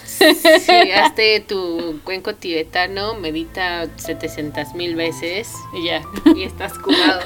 Sí, 0.05 0.91
hazte 0.95 1.41
tu 1.41 2.01
cuenco 2.05 2.35
tibetano, 2.35 3.15
medita 3.15 3.89
700 3.97 4.75
mil 4.75 4.95
veces 4.97 5.51
Y 5.75 5.87
ya. 5.87 6.03
y 6.37 6.43
estás 6.45 6.79
curado. 6.79 7.23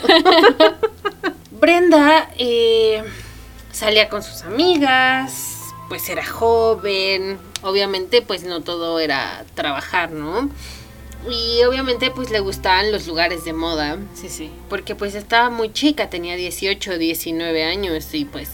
Brenda 1.51 2.31
eh, 2.39 3.03
salía 3.73 4.09
con 4.09 4.23
sus 4.23 4.43
amigas, 4.43 5.56
pues 5.89 6.09
era 6.09 6.25
joven, 6.27 7.39
obviamente 7.63 8.23
pues 8.23 8.45
no 8.45 8.61
todo 8.63 8.99
era 9.01 9.45
trabajar, 9.55 10.11
¿no? 10.13 10.49
Y 11.31 11.63
obviamente 11.65 12.11
pues 12.11 12.31
le 12.31 12.41
gustaban 12.41 12.93
los 12.93 13.07
lugares 13.07 13.45
de 13.45 13.53
moda, 13.53 13.99
Sí, 14.15 14.29
sí. 14.29 14.51
porque 14.69 14.95
pues 14.95 15.15
estaba 15.15 15.51
muy 15.51 15.73
chica, 15.73 16.09
tenía 16.11 16.37
18, 16.37 16.99
19 16.99 17.65
años 17.65 18.15
y 18.15 18.25
pues 18.25 18.49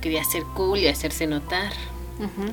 quería 0.00 0.22
ser 0.24 0.42
cool 0.54 0.78
y 0.78 0.88
hacerse 0.88 1.26
notar. 1.26 1.72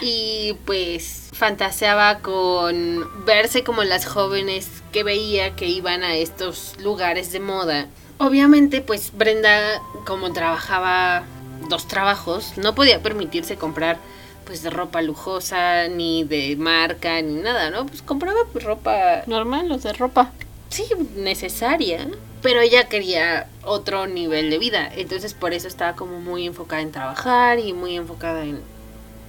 Y 0.00 0.54
pues 0.64 1.30
fantaseaba 1.32 2.20
con 2.20 3.04
verse 3.26 3.64
como 3.64 3.82
las 3.82 4.06
jóvenes 4.06 4.68
que 4.92 5.02
veía 5.02 5.56
que 5.56 5.66
iban 5.66 6.04
a 6.04 6.14
estos 6.14 6.76
lugares 6.80 7.32
de 7.32 7.40
moda. 7.40 7.88
Obviamente 8.18 8.80
pues 8.80 9.10
Brenda 9.12 9.82
como 10.06 10.32
trabajaba 10.32 11.24
dos 11.68 11.86
trabajos 11.88 12.54
no 12.56 12.74
podía 12.74 13.02
permitirse 13.02 13.56
comprar 13.56 13.98
pues 14.44 14.62
de 14.62 14.70
ropa 14.70 15.02
lujosa 15.02 15.88
ni 15.88 16.24
de 16.24 16.56
marca 16.56 17.20
ni 17.20 17.34
nada, 17.34 17.70
¿no? 17.70 17.84
Pues 17.86 18.00
compraba 18.02 18.38
pues 18.50 18.64
ropa 18.64 19.22
Normal, 19.26 19.70
o 19.70 19.78
sea, 19.78 19.92
ropa. 19.92 20.32
sí, 20.70 20.84
necesaria, 21.16 22.08
pero 22.40 22.60
ella 22.60 22.88
quería 22.88 23.48
otro 23.64 24.06
nivel 24.06 24.48
de 24.48 24.58
vida, 24.58 24.90
entonces 24.96 25.34
por 25.34 25.52
eso 25.52 25.68
estaba 25.68 25.94
como 25.96 26.18
muy 26.20 26.46
enfocada 26.46 26.80
en 26.80 26.92
trabajar 26.92 27.58
y 27.58 27.74
muy 27.74 27.96
enfocada 27.96 28.44
en, 28.44 28.60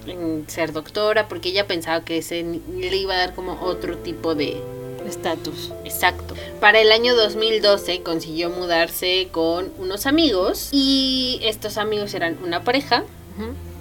en 0.07 0.45
ser 0.47 0.71
doctora, 0.71 1.27
porque 1.27 1.49
ella 1.49 1.67
pensaba 1.67 2.05
que 2.05 2.19
ese 2.19 2.43
le 2.43 2.95
iba 2.95 3.13
a 3.15 3.17
dar 3.17 3.35
como 3.35 3.59
otro 3.61 3.97
tipo 3.97 4.35
de... 4.35 4.61
Estatus. 5.09 5.71
Exacto. 5.83 6.35
Para 6.59 6.79
el 6.79 6.91
año 6.91 7.15
2012 7.15 8.01
consiguió 8.03 8.49
mudarse 8.49 9.29
con 9.31 9.71
unos 9.77 10.05
amigos 10.05 10.69
y 10.71 11.39
estos 11.43 11.77
amigos 11.77 12.13
eran 12.13 12.37
una 12.43 12.63
pareja, 12.63 13.03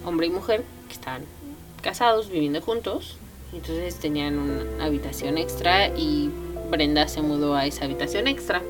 hombre 0.04 0.26
y 0.26 0.30
mujer, 0.30 0.64
que 0.88 0.94
estaban 0.94 1.24
casados, 1.82 2.30
viviendo 2.30 2.60
juntos. 2.60 3.16
Entonces 3.52 3.96
tenían 3.96 4.38
una 4.38 4.84
habitación 4.84 5.38
extra 5.38 5.88
y 5.88 6.30
Brenda 6.70 7.08
se 7.08 7.22
mudó 7.22 7.54
a 7.54 7.66
esa 7.66 7.84
habitación 7.84 8.26
extra. 8.26 8.62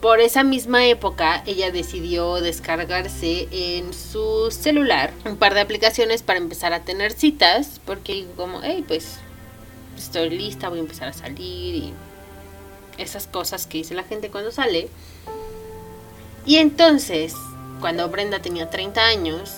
Por 0.00 0.20
esa 0.20 0.44
misma 0.44 0.86
época, 0.86 1.42
ella 1.46 1.70
decidió 1.70 2.34
descargarse 2.34 3.48
en 3.50 3.94
su 3.94 4.50
celular 4.50 5.14
un 5.24 5.38
par 5.38 5.54
de 5.54 5.60
aplicaciones 5.60 6.22
para 6.22 6.38
empezar 6.38 6.74
a 6.74 6.84
tener 6.84 7.12
citas, 7.12 7.80
porque 7.86 8.26
como, 8.36 8.60
hey, 8.62 8.84
pues 8.86 9.16
estoy 9.96 10.30
lista, 10.30 10.68
voy 10.68 10.78
a 10.78 10.82
empezar 10.82 11.08
a 11.08 11.12
salir 11.12 11.74
y 11.74 11.94
esas 12.98 13.26
cosas 13.26 13.66
que 13.66 13.78
dice 13.78 13.94
la 13.94 14.04
gente 14.04 14.30
cuando 14.30 14.50
sale. 14.50 14.88
Y 16.46 16.56
entonces, 16.56 17.34
cuando 17.80 18.08
Brenda 18.08 18.40
tenía 18.40 18.70
30 18.70 19.04
años, 19.04 19.52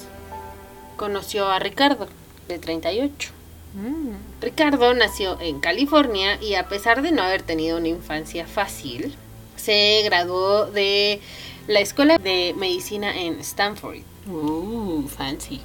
conoció 0.96 1.48
a 1.48 1.58
Ricardo, 1.58 2.08
de 2.48 2.58
38. 2.58 3.30
Mm. 3.74 4.40
Ricardo 4.40 4.94
nació 4.94 5.38
en 5.40 5.60
California 5.60 6.40
y 6.40 6.54
a 6.54 6.68
pesar 6.68 7.02
de 7.02 7.12
no 7.12 7.22
haber 7.22 7.42
tenido 7.42 7.78
una 7.78 7.88
infancia 7.88 8.46
fácil, 8.46 9.14
se 9.56 10.02
graduó 10.04 10.66
de 10.66 11.20
la 11.66 11.80
Escuela 11.80 12.18
de 12.18 12.54
Medicina 12.56 13.14
en 13.14 13.40
Stanford. 13.40 13.98
Uh, 14.28 15.06
fancy. 15.08 15.60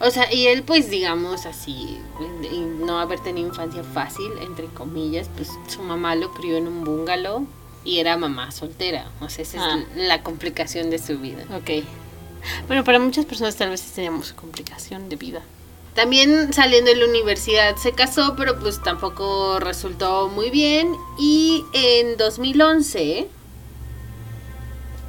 O 0.00 0.10
sea, 0.10 0.32
y 0.32 0.46
él 0.46 0.62
pues 0.62 0.90
digamos 0.90 1.46
así, 1.46 1.98
no 2.80 2.98
haber 2.98 3.20
tenido 3.20 3.48
infancia 3.48 3.82
fácil, 3.82 4.30
entre 4.40 4.66
comillas, 4.66 5.28
pues 5.36 5.48
su 5.68 5.82
mamá 5.82 6.14
lo 6.14 6.32
crió 6.32 6.56
en 6.56 6.68
un 6.68 6.84
bungalow 6.84 7.46
y 7.84 7.98
era 7.98 8.16
mamá 8.16 8.50
soltera. 8.50 9.10
O 9.20 9.28
sea, 9.28 9.42
esa 9.42 9.58
Ah. 9.64 9.78
es 9.78 9.96
la 10.08 10.22
complicación 10.22 10.90
de 10.90 10.98
su 10.98 11.18
vida. 11.18 11.44
Ok. 11.56 11.84
Bueno, 12.66 12.84
para 12.84 12.98
muchas 12.98 13.24
personas 13.24 13.56
tal 13.56 13.70
vez 13.70 13.82
teníamos 13.82 14.32
complicación 14.32 15.08
de 15.08 15.16
vida. 15.16 15.42
También 15.94 16.52
saliendo 16.52 16.90
de 16.90 16.96
la 16.96 17.06
universidad 17.06 17.76
se 17.76 17.92
casó, 17.92 18.34
pero 18.36 18.58
pues 18.58 18.82
tampoco 18.82 19.60
resultó 19.60 20.28
muy 20.28 20.50
bien. 20.50 20.92
Y 21.18 21.64
en 21.72 22.16
2011 22.16 23.28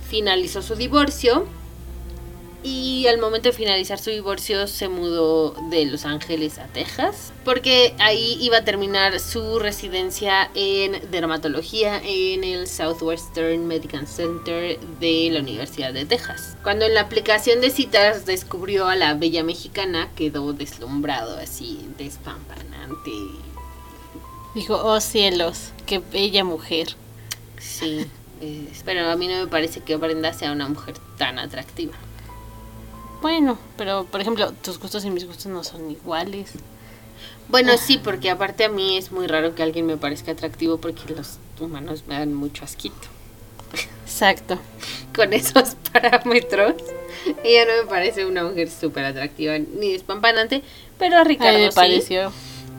finalizó 0.09 0.61
su 0.61 0.75
divorcio. 0.75 1.45
Y 2.65 3.05
al 3.05 3.19
momento 3.19 3.49
de 3.49 3.55
finalizar 3.55 3.99
su 3.99 4.09
divorcio 4.09 4.65
se 4.65 4.89
mudó 4.89 5.51
de 5.69 5.85
Los 5.85 6.03
Ángeles 6.03 6.57
a 6.57 6.65
Texas. 6.65 7.31
Porque 7.43 7.93
ahí 7.99 8.39
iba 8.41 8.57
a 8.57 8.63
terminar 8.63 9.19
su 9.19 9.59
residencia 9.59 10.49
en 10.55 10.99
dermatología 11.11 12.01
en 12.03 12.43
el 12.43 12.67
Southwestern 12.67 13.67
Medical 13.67 14.07
Center 14.07 14.79
de 14.99 15.29
la 15.31 15.41
Universidad 15.41 15.93
de 15.93 16.05
Texas. 16.05 16.57
Cuando 16.63 16.85
en 16.85 16.95
la 16.95 17.01
aplicación 17.01 17.61
de 17.61 17.69
citas 17.69 18.25
descubrió 18.25 18.87
a 18.87 18.95
la 18.95 19.13
bella 19.13 19.43
mexicana, 19.43 20.09
quedó 20.15 20.51
deslumbrado 20.51 21.37
así, 21.37 21.87
despampanante. 21.99 23.11
Dijo, 24.55 24.81
oh 24.83 24.99
cielos, 25.01 25.71
qué 25.85 25.99
bella 25.99 26.43
mujer. 26.43 26.95
Sí, 27.59 28.07
pero 28.85 29.07
a 29.11 29.15
mí 29.15 29.27
no 29.27 29.35
me 29.35 29.47
parece 29.47 29.81
que 29.81 29.97
Brenda 29.97 30.33
sea 30.33 30.51
una 30.51 30.67
mujer 30.67 30.95
tan 31.19 31.37
atractiva. 31.37 31.93
Bueno, 33.21 33.57
pero 33.77 34.05
por 34.05 34.21
ejemplo, 34.21 34.51
tus 34.53 34.79
gustos 34.79 35.05
y 35.05 35.09
mis 35.09 35.25
gustos 35.25 35.47
no 35.47 35.63
son 35.63 35.89
iguales. 35.89 36.51
Bueno, 37.47 37.77
sí, 37.77 37.99
porque 38.03 38.29
aparte 38.29 38.65
a 38.65 38.69
mí 38.69 38.97
es 38.97 39.11
muy 39.11 39.27
raro 39.27 39.53
que 39.53 39.63
alguien 39.63 39.85
me 39.85 39.97
parezca 39.97 40.31
atractivo 40.31 40.77
porque 40.77 41.13
los 41.13 41.37
humanos 41.59 42.03
me 42.07 42.15
dan 42.15 42.33
mucho 42.33 42.63
asquito. 42.63 43.07
Exacto. 44.05 44.59
Con 45.15 45.33
esos 45.33 45.75
parámetros, 45.93 46.75
ella 47.43 47.65
no 47.65 47.83
me 47.83 47.89
parece 47.89 48.25
una 48.25 48.43
mujer 48.43 48.69
súper 48.69 49.05
atractiva 49.05 49.57
ni 49.57 49.93
despampanante, 49.93 50.63
pero 50.97 51.17
a 51.17 51.23
Ricardo 51.23 51.59
me 51.59 51.71
sí. 51.71 51.75
pareció. 51.75 52.31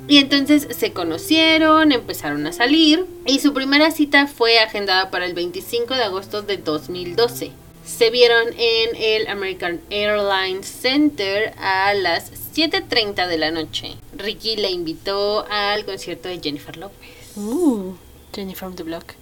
Y 0.09 0.19
entonces 0.19 0.69
se 0.71 0.93
conocieron, 0.93 1.91
empezaron 1.91 2.47
a 2.47 2.53
salir 2.53 3.07
y 3.27 3.41
su 3.41 3.53
primera 3.53 3.91
cita 3.91 4.29
fue 4.29 4.61
agendada 4.61 5.11
para 5.11 5.27
el 5.27 5.35
25 5.35 5.95
de 5.95 6.05
agosto 6.05 6.43
de 6.43 6.59
2012. 6.59 7.51
Se 7.87 8.11
vieron 8.11 8.49
en 8.59 8.97
el 8.97 9.29
American 9.29 9.81
Airlines 9.91 10.67
Center 10.67 11.55
a 11.57 11.95
las 11.95 12.33
7.30 12.55 13.29
de 13.29 13.39
la 13.39 13.53
noche. 13.53 13.95
Ricky 14.13 14.57
le 14.57 14.71
invitó 14.71 15.47
al 15.49 15.85
concierto 15.85 16.29
de 16.29 16.41
Jennifer 16.41 16.77
Lopez. 16.77 17.37
Uh, 17.37 17.95
Jenny 18.35 18.55
from 18.55 18.75
the 18.75 18.83
Block. 18.83 19.15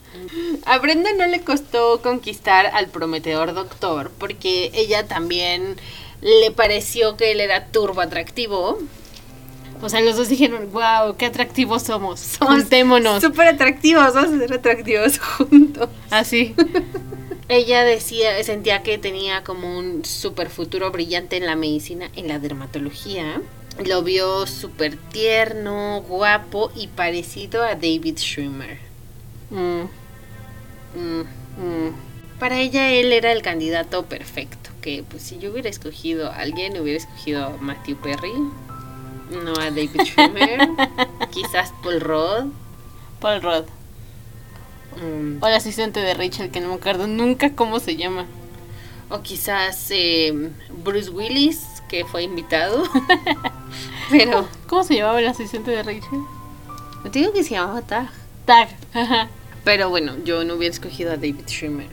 A 0.64 0.78
Brenda 0.78 1.12
no 1.12 1.26
le 1.26 1.42
costó 1.42 2.00
conquistar 2.00 2.66
al 2.66 2.88
prometedor 2.88 3.52
doctor 3.52 4.10
porque 4.18 4.70
ella 4.74 5.06
también 5.06 5.76
le 6.20 6.50
pareció 6.50 7.16
que 7.16 7.32
él 7.32 7.40
era 7.40 7.66
turbo 7.66 8.00
atractivo. 8.00 8.78
O 9.82 9.88
sea, 9.88 10.00
los 10.00 10.16
dos 10.16 10.28
dijeron, 10.28 10.70
wow, 10.72 11.16
qué 11.16 11.26
atractivos 11.26 11.82
somos. 11.82 12.36
Juntémonos. 12.40 13.22
Súper 13.22 13.48
atractivos, 13.48 14.14
vamos 14.14 14.32
a 14.34 14.38
ser 14.38 14.52
atractivos 14.54 15.18
juntos. 15.38 15.88
Así. 16.10 16.54
Ella 17.48 17.84
decía, 17.84 18.42
sentía 18.42 18.82
que 18.82 18.96
tenía 18.96 19.44
como 19.44 19.78
un 19.78 20.04
super 20.04 20.48
futuro 20.48 20.90
brillante 20.90 21.36
en 21.36 21.44
la 21.46 21.56
medicina, 21.56 22.10
en 22.16 22.28
la 22.28 22.38
dermatología. 22.38 23.42
Lo 23.84 24.02
vio 24.02 24.46
súper 24.46 24.96
tierno, 24.96 26.00
guapo 26.08 26.72
y 26.74 26.86
parecido 26.88 27.62
a 27.62 27.74
David 27.74 28.18
Schwimmer. 28.18 28.78
Mm, 29.50 29.82
Mm. 30.96 31.20
mm. 31.20 31.94
Para 32.38 32.60
ella 32.60 32.90
él 32.90 33.12
era 33.12 33.32
el 33.32 33.42
candidato 33.42 34.06
perfecto, 34.06 34.70
que 34.80 35.04
pues 35.08 35.22
si 35.22 35.38
yo 35.38 35.50
hubiera 35.52 35.68
escogido 35.68 36.30
a 36.30 36.36
alguien, 36.36 36.78
hubiera 36.80 36.98
escogido 36.98 37.44
a 37.44 37.50
Matthew 37.60 37.96
Perry, 37.96 38.32
no 39.42 39.52
a 39.60 39.64
David 39.70 40.02
Schwimmer, 40.04 40.68
quizás 41.30 41.72
Paul 41.82 42.00
Rudd. 42.00 42.46
Paul 43.20 43.42
Rudd. 43.42 43.64
mm, 45.02 45.42
O 45.42 45.46
el 45.46 45.54
asistente 45.54 46.00
de 46.00 46.14
Rachel, 46.14 46.50
que 46.50 46.60
no 46.60 46.68
me 46.68 46.74
acuerdo 46.74 47.06
nunca 47.06 47.54
cómo 47.54 47.80
se 47.80 47.96
llama. 47.96 48.26
O 49.10 49.20
quizás 49.20 49.86
eh, 49.90 50.50
Bruce 50.82 51.10
Willis, 51.10 51.60
que 51.88 52.04
fue 52.04 52.22
invitado. 52.22 52.82
Pero 54.10 54.48
¿Cómo 54.66 54.82
se 54.84 54.96
llamaba 54.96 55.20
el 55.20 55.28
asistente 55.28 55.70
de 55.70 55.82
Rachel? 55.82 56.20
digo 57.12 57.32
que 57.32 57.44
se 57.44 57.50
llamaba 57.50 57.82
Tag. 57.82 58.08
Tag. 58.46 58.68
Ajá. 58.94 59.28
Pero 59.62 59.88
bueno, 59.90 60.14
yo 60.24 60.42
no 60.44 60.54
hubiera 60.54 60.72
escogido 60.72 61.10
a 61.12 61.16
David 61.16 61.46
Schwimmer. 61.46 61.88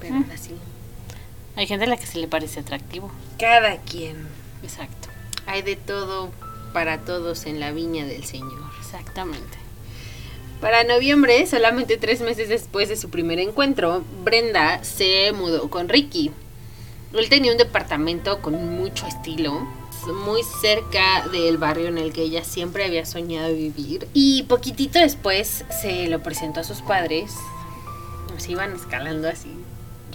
Pero 0.00 0.14
Mm. 0.14 0.22
ahora 0.24 0.36
sí. 0.38 0.54
Hay 1.56 1.66
gente 1.66 1.84
a 1.84 1.88
la 1.88 1.96
que 1.98 2.06
se 2.06 2.18
le 2.18 2.26
parece 2.26 2.60
atractivo. 2.60 3.10
Cada 3.38 3.76
quien. 3.82 4.28
Exacto. 4.62 5.08
Hay 5.50 5.62
de 5.62 5.74
todo 5.74 6.30
para 6.72 6.98
todos 6.98 7.44
en 7.46 7.58
la 7.58 7.72
viña 7.72 8.06
del 8.06 8.22
Señor. 8.22 8.62
Exactamente. 8.78 9.58
Para 10.60 10.84
noviembre, 10.84 11.44
solamente 11.48 11.96
tres 11.96 12.20
meses 12.20 12.48
después 12.48 12.88
de 12.88 12.96
su 12.96 13.10
primer 13.10 13.40
encuentro, 13.40 14.04
Brenda 14.22 14.84
se 14.84 15.32
mudó 15.32 15.68
con 15.68 15.88
Ricky. 15.88 16.30
Él 17.12 17.28
tenía 17.28 17.50
un 17.50 17.58
departamento 17.58 18.40
con 18.40 18.76
mucho 18.76 19.08
estilo, 19.08 19.66
muy 20.24 20.42
cerca 20.60 21.26
del 21.32 21.58
barrio 21.58 21.88
en 21.88 21.98
el 21.98 22.12
que 22.12 22.22
ella 22.22 22.44
siempre 22.44 22.84
había 22.84 23.04
soñado 23.04 23.52
vivir. 23.52 24.06
Y 24.14 24.44
poquitito 24.44 25.00
después 25.00 25.64
se 25.82 26.06
lo 26.06 26.22
presentó 26.22 26.60
a 26.60 26.64
sus 26.64 26.80
padres. 26.80 27.34
Se 28.38 28.52
iban 28.52 28.72
escalando 28.76 29.28
así, 29.28 29.50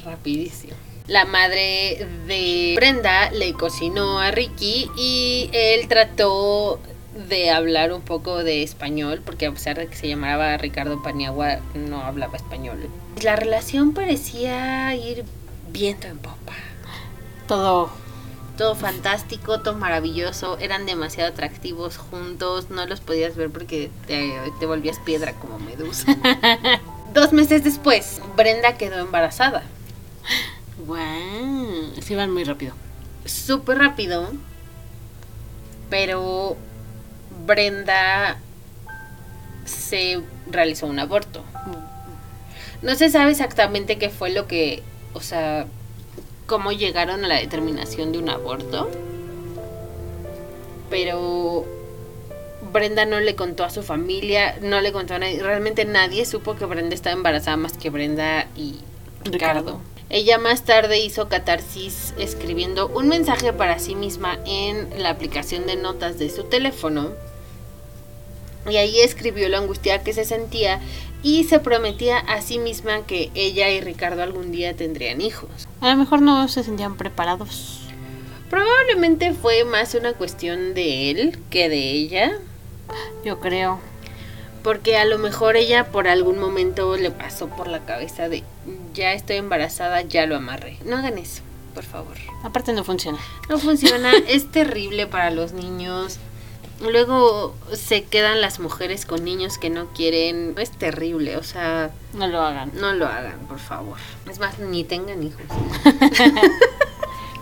rapidísimo. 0.05 0.75
La 1.07 1.25
madre 1.25 2.07
de 2.27 2.73
Brenda 2.75 3.29
le 3.31 3.53
cocinó 3.53 4.19
a 4.19 4.31
Ricky 4.31 4.89
y 4.97 5.49
él 5.53 5.87
trató 5.87 6.79
de 7.29 7.51
hablar 7.51 7.93
un 7.93 8.01
poco 8.01 8.43
de 8.43 8.63
español, 8.63 9.21
porque 9.23 9.45
a 9.45 9.51
pesar 9.51 9.77
de 9.77 9.87
que 9.87 9.95
se 9.95 10.07
llamaba 10.07 10.57
Ricardo 10.57 11.01
Paniagua, 11.01 11.59
no 11.75 12.01
hablaba 12.01 12.35
español. 12.35 12.89
La 13.21 13.35
relación 13.35 13.93
parecía 13.93 14.93
ir 14.95 15.23
viento 15.71 16.07
en 16.07 16.17
popa. 16.17 16.53
Todo. 17.47 17.89
Todo 18.57 18.73
fantástico, 18.73 19.59
todo 19.59 19.75
maravilloso, 19.75 20.57
eran 20.59 20.85
demasiado 20.85 21.29
atractivos 21.29 21.97
juntos, 21.97 22.69
no 22.69 22.85
los 22.85 23.01
podías 23.01 23.35
ver 23.35 23.49
porque 23.49 23.91
te, 24.07 24.33
te 24.61 24.65
volvías 24.65 24.97
piedra 24.99 25.33
como 25.33 25.59
medusa. 25.59 26.15
Dos 27.13 27.33
meses 27.33 27.65
después, 27.65 28.21
Brenda 28.37 28.77
quedó 28.77 28.97
embarazada. 28.99 29.63
Wow. 30.85 32.01
Se 32.01 32.13
iban 32.13 32.31
muy 32.31 32.43
rápido. 32.43 32.73
súper 33.25 33.79
rápido, 33.79 34.31
pero 35.89 36.55
Brenda 37.45 38.39
se 39.65 40.21
realizó 40.49 40.87
un 40.87 40.99
aborto. 40.99 41.43
No 42.81 42.95
se 42.95 43.09
sabe 43.09 43.31
exactamente 43.31 43.97
qué 43.97 44.09
fue 44.09 44.29
lo 44.29 44.47
que, 44.47 44.83
o 45.13 45.21
sea, 45.21 45.65
cómo 46.45 46.71
llegaron 46.71 47.25
a 47.25 47.27
la 47.27 47.35
determinación 47.35 48.11
de 48.11 48.19
un 48.19 48.29
aborto, 48.29 48.89
pero 50.89 51.65
Brenda 52.71 53.05
no 53.05 53.19
le 53.19 53.35
contó 53.35 53.63
a 53.63 53.69
su 53.71 53.81
familia, 53.81 54.57
no 54.61 54.81
le 54.81 54.91
contó 54.91 55.15
a 55.15 55.19
nadie, 55.19 55.41
realmente 55.41 55.85
nadie 55.85 56.25
supo 56.25 56.55
que 56.55 56.65
Brenda 56.65 56.93
estaba 56.93 57.15
embarazada 57.15 57.57
más 57.57 57.77
que 57.77 57.89
Brenda 57.89 58.47
y 58.55 58.79
Ricardo. 59.23 59.61
Ricardo. 59.61 59.94
Ella 60.09 60.37
más 60.37 60.63
tarde 60.63 60.99
hizo 60.99 61.27
catarsis 61.29 62.13
escribiendo 62.19 62.87
un 62.87 63.07
mensaje 63.07 63.53
para 63.53 63.79
sí 63.79 63.95
misma 63.95 64.37
en 64.45 65.01
la 65.01 65.09
aplicación 65.09 65.65
de 65.65 65.75
notas 65.75 66.19
de 66.19 66.29
su 66.29 66.43
teléfono. 66.43 67.09
Y 68.69 68.77
ahí 68.77 68.99
escribió 68.99 69.49
lo 69.49 69.57
angustiada 69.57 70.03
que 70.03 70.13
se 70.13 70.25
sentía 70.25 70.79
y 71.23 71.43
se 71.45 71.59
prometía 71.59 72.19
a 72.19 72.41
sí 72.41 72.59
misma 72.59 73.05
que 73.05 73.31
ella 73.33 73.69
y 73.71 73.81
Ricardo 73.81 74.21
algún 74.21 74.51
día 74.51 74.75
tendrían 74.75 75.21
hijos. 75.21 75.49
A 75.81 75.89
lo 75.89 75.95
mejor 75.97 76.21
no 76.21 76.47
se 76.47 76.63
sentían 76.63 76.97
preparados. 76.97 77.81
Probablemente 78.49 79.33
fue 79.33 79.65
más 79.65 79.95
una 79.95 80.13
cuestión 80.13 80.75
de 80.75 81.09
él 81.11 81.39
que 81.49 81.67
de 81.67 81.91
ella, 81.91 82.31
Yo 83.23 83.39
creo. 83.39 83.79
porque 84.63 84.97
a 84.97 85.05
lo 85.05 85.17
mejor 85.17 85.57
ella 85.57 85.85
por 85.91 86.07
algún 86.07 86.39
momento 86.39 86.95
le 86.95 87.09
pasó 87.11 87.47
por 87.47 87.67
la 87.67 87.85
cabeza 87.85 88.29
de 88.29 88.43
ya 88.95 89.13
estoy 89.13 89.35
embarazada, 89.35 90.01
ya 90.01 90.25
lo 90.25 90.37
amarré. 90.37 90.79
No 90.85 90.97
hagan 90.97 91.19
eso, 91.19 91.43
por 91.75 91.83
favor. 91.83 92.15
Aparte 92.43 92.73
no 92.73 92.83
funciona. 92.83 93.19
No 93.49 93.59
funciona, 93.59 94.11
es 94.27 94.51
terrible 94.51 95.05
para 95.05 95.29
los 95.29 95.53
niños. 95.53 96.17
Luego 96.81 97.55
se 97.73 98.03
quedan 98.03 98.41
las 98.41 98.59
mujeres 98.59 99.05
con 99.05 99.23
niños 99.23 99.57
que 99.57 99.69
no 99.69 99.87
quieren. 99.93 100.55
Es 100.57 100.71
terrible, 100.71 101.37
o 101.37 101.43
sea, 101.43 101.91
No 102.13 102.27
lo 102.27 102.41
hagan. 102.41 102.71
no 102.75 102.93
lo 102.93 103.05
hagan, 103.05 103.39
por 103.47 103.59
favor. 103.59 103.97
Es 104.29 104.39
más, 104.39 104.59
ni 104.59 104.83
tengan 104.83 105.23
hijos. 105.23 105.41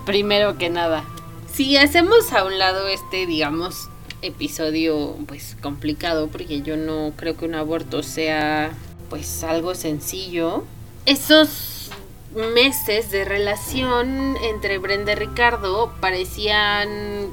Primero 0.05 0.57
que 0.57 0.69
nada. 0.69 1.03
Si 1.51 1.77
hacemos 1.77 2.33
a 2.33 2.45
un 2.45 2.57
lado 2.59 2.87
este, 2.87 3.25
digamos, 3.25 3.89
episodio 4.21 5.15
pues 5.27 5.55
complicado, 5.61 6.27
porque 6.27 6.61
yo 6.61 6.77
no 6.77 7.13
creo 7.15 7.37
que 7.37 7.45
un 7.45 7.55
aborto 7.55 8.03
sea 8.03 8.71
pues 9.09 9.43
algo 9.43 9.75
sencillo. 9.75 10.63
Esos 11.05 11.89
meses 12.33 13.11
de 13.11 13.25
relación 13.25 14.37
entre 14.37 14.77
Brenda 14.77 15.11
y 15.11 15.15
Ricardo 15.15 15.93
parecían 15.99 17.29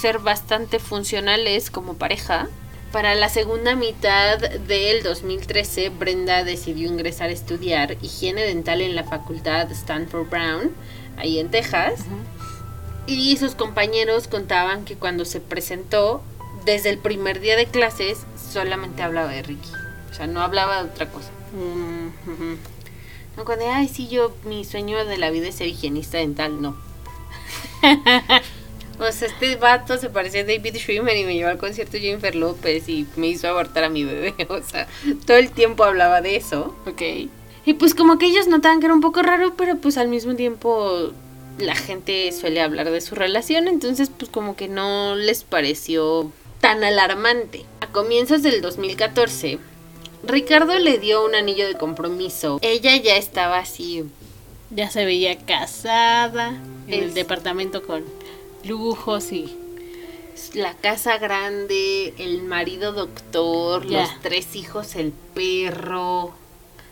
ser 0.00 0.18
bastante 0.18 0.80
funcionales 0.80 1.70
como 1.70 1.94
pareja. 1.94 2.48
Para 2.90 3.14
la 3.14 3.28
segunda 3.28 3.76
mitad 3.76 4.38
del 4.38 5.04
2013, 5.04 5.90
Brenda 5.90 6.42
decidió 6.42 6.88
ingresar 6.88 7.28
a 7.28 7.32
estudiar 7.32 7.96
higiene 8.02 8.42
dental 8.42 8.80
en 8.80 8.96
la 8.96 9.04
facultad 9.04 9.70
Stanford 9.70 10.28
Brown, 10.28 10.72
ahí 11.16 11.38
en 11.38 11.52
Texas. 11.52 12.00
Y 13.06 13.36
sus 13.36 13.54
compañeros 13.54 14.26
contaban 14.26 14.84
que 14.84 14.96
cuando 14.96 15.24
se 15.24 15.40
presentó, 15.40 16.22
desde 16.64 16.90
el 16.90 16.98
primer 16.98 17.38
día 17.38 17.56
de 17.56 17.66
clases, 17.66 18.18
solamente 18.52 19.02
hablaba 19.02 19.30
de 19.30 19.42
Ricky. 19.42 19.70
O 20.10 20.14
sea, 20.14 20.26
no 20.26 20.40
hablaba 20.40 20.82
de 20.82 20.90
otra 20.90 21.08
cosa. 21.08 21.30
Mm. 21.54 22.56
No 23.36 23.44
cuando, 23.44 23.64
ay, 23.68 23.88
sí, 23.88 24.08
yo, 24.08 24.32
mi 24.44 24.64
sueño 24.64 25.04
de 25.04 25.18
la 25.18 25.30
vida 25.30 25.48
es 25.48 25.56
ser 25.56 25.68
higienista 25.68 26.18
dental, 26.18 26.60
no. 26.60 26.76
o 29.00 29.12
sea, 29.12 29.28
este 29.28 29.56
vato 29.56 29.98
se 29.98 30.10
parecía 30.10 30.42
a 30.42 30.44
David 30.44 30.76
Schwimmer 30.76 31.16
y 31.16 31.24
me 31.24 31.34
llevó 31.34 31.50
al 31.50 31.58
concierto 31.58 31.98
Jennifer 31.98 32.34
López 32.34 32.88
y 32.88 33.06
me 33.16 33.28
hizo 33.28 33.48
abortar 33.48 33.84
a 33.84 33.88
mi 33.88 34.04
bebé. 34.04 34.34
O 34.48 34.62
sea, 34.62 34.86
todo 35.26 35.36
el 35.36 35.50
tiempo 35.50 35.84
hablaba 35.84 36.20
de 36.20 36.36
eso. 36.36 36.76
Ok. 36.86 37.02
Y 37.66 37.74
pues 37.74 37.94
como 37.94 38.18
que 38.18 38.26
ellos 38.26 38.46
notaban 38.46 38.80
que 38.80 38.86
era 38.86 38.94
un 38.94 39.00
poco 39.00 39.22
raro, 39.22 39.54
pero 39.56 39.78
pues 39.78 39.96
al 39.96 40.08
mismo 40.08 40.34
tiempo 40.34 41.12
la 41.58 41.74
gente 41.74 42.30
suele 42.32 42.60
hablar 42.60 42.90
de 42.90 43.00
su 43.00 43.14
relación, 43.14 43.68
entonces 43.68 44.10
pues 44.10 44.30
como 44.30 44.56
que 44.56 44.68
no 44.68 45.14
les 45.14 45.44
pareció 45.44 46.30
tan 46.60 46.84
alarmante. 46.84 47.64
A 47.80 47.86
comienzos 47.86 48.42
del 48.42 48.60
2014, 48.60 49.58
Ricardo 50.26 50.78
le 50.78 50.98
dio 50.98 51.24
un 51.24 51.34
anillo 51.34 51.66
de 51.66 51.74
compromiso. 51.74 52.58
Ella 52.62 52.96
ya 52.96 53.16
estaba 53.16 53.58
así, 53.58 54.04
Ya 54.70 54.90
se 54.90 55.04
veía 55.04 55.38
casada. 55.38 56.60
En 56.86 57.02
el 57.02 57.14
departamento 57.14 57.82
con 57.82 58.04
lujos 58.64 59.32
y. 59.32 59.56
la 60.54 60.74
casa 60.74 61.18
grande, 61.18 62.12
el 62.18 62.42
marido 62.42 62.92
doctor, 62.92 63.86
los 63.86 64.20
tres 64.20 64.54
hijos, 64.56 64.94
el 64.96 65.12
perro. 65.34 66.34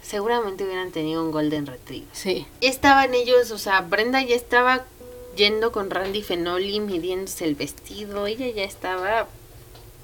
seguramente 0.03 0.65
hubieran 0.65 0.93
tenido 0.93 1.23
un 1.23 1.31
Golden 1.31 1.67
Retriever. 1.67 2.09
Sí. 2.13 2.47
Estaban 2.61 3.15
ellos, 3.15 3.51
o 3.51 3.59
sea, 3.59 3.83
Brenda 3.83 4.23
ya 4.23 4.35
estaba 4.35 4.85
yendo 5.37 5.73
con 5.73 5.91
Randy 5.91 6.23
Fenoli 6.23 6.81
midiéndose 6.81 7.45
el 7.45 7.55
vestido. 7.55 8.27
Ella 8.27 8.49
ya 8.51 8.65
estaba 8.65 9.29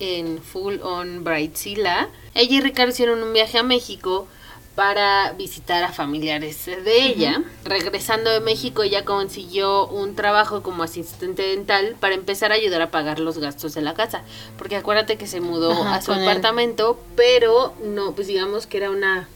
en 0.01 0.43
full 0.43 0.77
on 0.83 1.25
Brightzilla. 1.25 2.09
Ella 2.35 2.57
y 2.57 2.61
Ricardo 2.61 2.93
hicieron 2.93 3.23
un 3.23 3.33
viaje 3.33 3.59
a 3.59 3.63
México 3.63 4.27
para 4.75 5.33
visitar 5.33 5.83
a 5.83 5.93
familiares 5.93 6.67
de 6.67 7.03
ella. 7.03 7.43
Regresando 7.65 8.31
de 8.31 8.39
México, 8.39 8.85
ella 8.85 9.05
consiguió 9.05 9.89
un 9.89 10.15
trabajo 10.15 10.63
como 10.63 10.85
asistente 10.85 11.43
dental 11.43 11.97
para 11.99 12.15
empezar 12.15 12.53
a 12.53 12.55
ayudar 12.55 12.83
a 12.83 12.91
pagar 12.93 13.19
los 13.19 13.39
gastos 13.39 13.75
de 13.75 13.83
la 13.83 13.95
casa. 13.95 14.23
Porque 14.57 14.77
acuérdate 14.77 15.17
que 15.17 15.27
se 15.27 15.41
mudó 15.41 15.73
Ajá, 15.73 15.97
a 15.97 16.03
su 16.03 16.13
él. 16.13 16.23
apartamento, 16.23 16.97
pero 17.17 17.75
no, 17.83 18.13
pues 18.13 18.29
digamos 18.29 18.69
que 18.69 18.77
era 18.77 18.91
una 18.91 19.29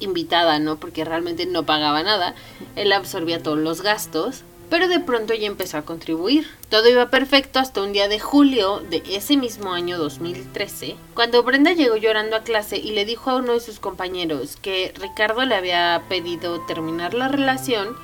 invitada, 0.00 0.58
¿no? 0.60 0.76
Porque 0.76 1.04
realmente 1.04 1.44
no 1.44 1.64
pagaba 1.66 2.02
nada. 2.02 2.34
Él 2.74 2.90
absorbía 2.92 3.42
todos 3.42 3.58
los 3.58 3.82
gastos. 3.82 4.44
Pero 4.68 4.88
de 4.88 4.98
pronto 4.98 5.32
ella 5.32 5.46
empezó 5.46 5.78
a 5.78 5.84
contribuir. 5.84 6.46
Todo 6.68 6.88
iba 6.88 7.08
perfecto 7.08 7.60
hasta 7.60 7.82
un 7.82 7.92
día 7.92 8.08
de 8.08 8.18
julio 8.18 8.80
de 8.90 9.02
ese 9.10 9.36
mismo 9.36 9.72
año 9.72 9.96
2013, 9.96 10.96
cuando 11.14 11.42
Brenda 11.44 11.72
llegó 11.72 11.96
llorando 11.96 12.34
a 12.34 12.42
clase 12.42 12.76
y 12.76 12.90
le 12.92 13.04
dijo 13.04 13.30
a 13.30 13.36
uno 13.36 13.52
de 13.52 13.60
sus 13.60 13.78
compañeros 13.78 14.56
que 14.56 14.92
Ricardo 14.96 15.44
le 15.44 15.54
había 15.54 16.02
pedido 16.08 16.60
terminar 16.66 17.14
la 17.14 17.28
relación 17.28 17.96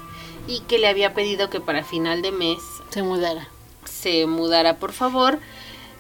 y 0.47 0.61
que 0.61 0.79
le 0.79 0.89
había 0.89 1.15
pedido 1.15 1.51
que 1.51 1.61
para 1.61 1.85
final 1.85 2.23
de 2.23 2.31
mes 2.33 2.59
Se 2.91 3.03
mudara. 3.03 3.49
se 3.85 4.27
mudara 4.27 4.77
por 4.77 4.93
favor. 4.93 5.39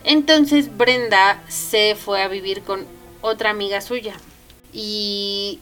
Entonces 0.05 0.77
Brenda 0.77 1.42
se 1.48 1.96
fue 1.96 2.22
a 2.22 2.29
vivir 2.29 2.62
con 2.62 2.87
otra 3.20 3.51
amiga 3.51 3.81
suya 3.81 4.14
y 4.72 5.61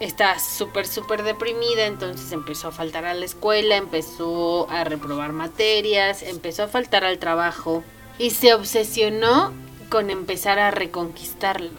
está 0.00 0.38
súper, 0.38 0.86
súper 0.86 1.22
deprimida, 1.22 1.86
entonces 1.86 2.30
empezó 2.32 2.68
a 2.68 2.72
faltar 2.72 3.04
a 3.04 3.14
la 3.14 3.24
escuela, 3.24 3.76
empezó 3.76 4.68
a 4.70 4.84
reprobar 4.84 5.32
materias, 5.32 6.22
empezó 6.22 6.64
a 6.64 6.68
faltar 6.68 7.04
al 7.04 7.18
trabajo 7.18 7.82
y 8.18 8.30
se 8.30 8.54
obsesionó 8.54 9.52
con 9.90 10.10
empezar 10.10 10.58
a 10.58 10.70
reconquistarlo. 10.70 11.70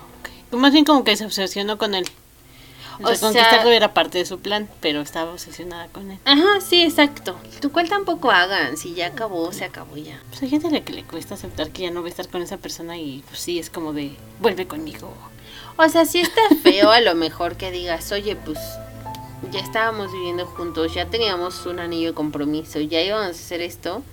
Más 0.52 0.74
bien 0.74 0.84
como 0.86 1.04
que 1.04 1.16
se 1.16 1.26
obsesionó 1.26 1.78
con 1.78 1.94
él. 1.96 2.06
O 3.02 3.04
O 3.04 3.16
sea- 3.16 3.20
conquistarlo 3.30 3.72
era 3.72 3.94
parte 3.94 4.18
de 4.18 4.26
su 4.26 4.40
plan, 4.40 4.68
pero 4.82 5.00
estaba 5.00 5.32
obsesionada 5.32 5.88
con 5.88 6.12
él. 6.12 6.18
Ajá, 6.26 6.60
sí, 6.60 6.82
exacto. 6.84 7.38
Tu 7.62 7.72
cual 7.72 7.88
tampoco 7.88 8.30
hagan, 8.32 8.76
si 8.76 8.94
ya 8.94 9.08
acabó, 9.08 9.54
se 9.54 9.64
acabó 9.64 9.96
ya. 9.96 10.20
Pues 10.30 10.44
hay 10.44 10.50
gente 10.50 10.68
a 10.68 10.72
la 10.72 10.82
que 10.82 10.92
le 10.92 11.04
cuesta 11.04 11.36
aceptar 11.36 11.70
que 11.70 11.84
ya 11.84 11.92
no 11.92 12.02
va 12.02 12.08
a 12.08 12.10
estar 12.10 12.28
con 12.28 12.42
esa 12.42 12.58
persona 12.58 12.98
y 12.98 13.24
pues 13.30 13.40
sí, 13.40 13.58
es 13.58 13.70
como 13.70 13.94
de, 13.94 14.18
vuelve 14.42 14.68
conmigo. 14.68 15.14
O 15.82 15.88
sea, 15.88 16.04
sí 16.04 16.20
está 16.20 16.42
feo 16.62 16.92
a 16.92 17.00
lo 17.00 17.16
mejor 17.16 17.56
que 17.56 17.72
digas, 17.72 18.12
oye, 18.12 18.36
pues 18.36 18.60
ya 19.50 19.62
estábamos 19.62 20.12
viviendo 20.12 20.46
juntos, 20.46 20.94
ya 20.94 21.06
teníamos 21.06 21.66
un 21.66 21.80
anillo 21.80 22.10
de 22.10 22.14
compromiso, 22.14 22.82
ya 22.82 23.02
íbamos 23.02 23.28
a 23.28 23.30
hacer 23.30 23.62
esto. 23.62 24.04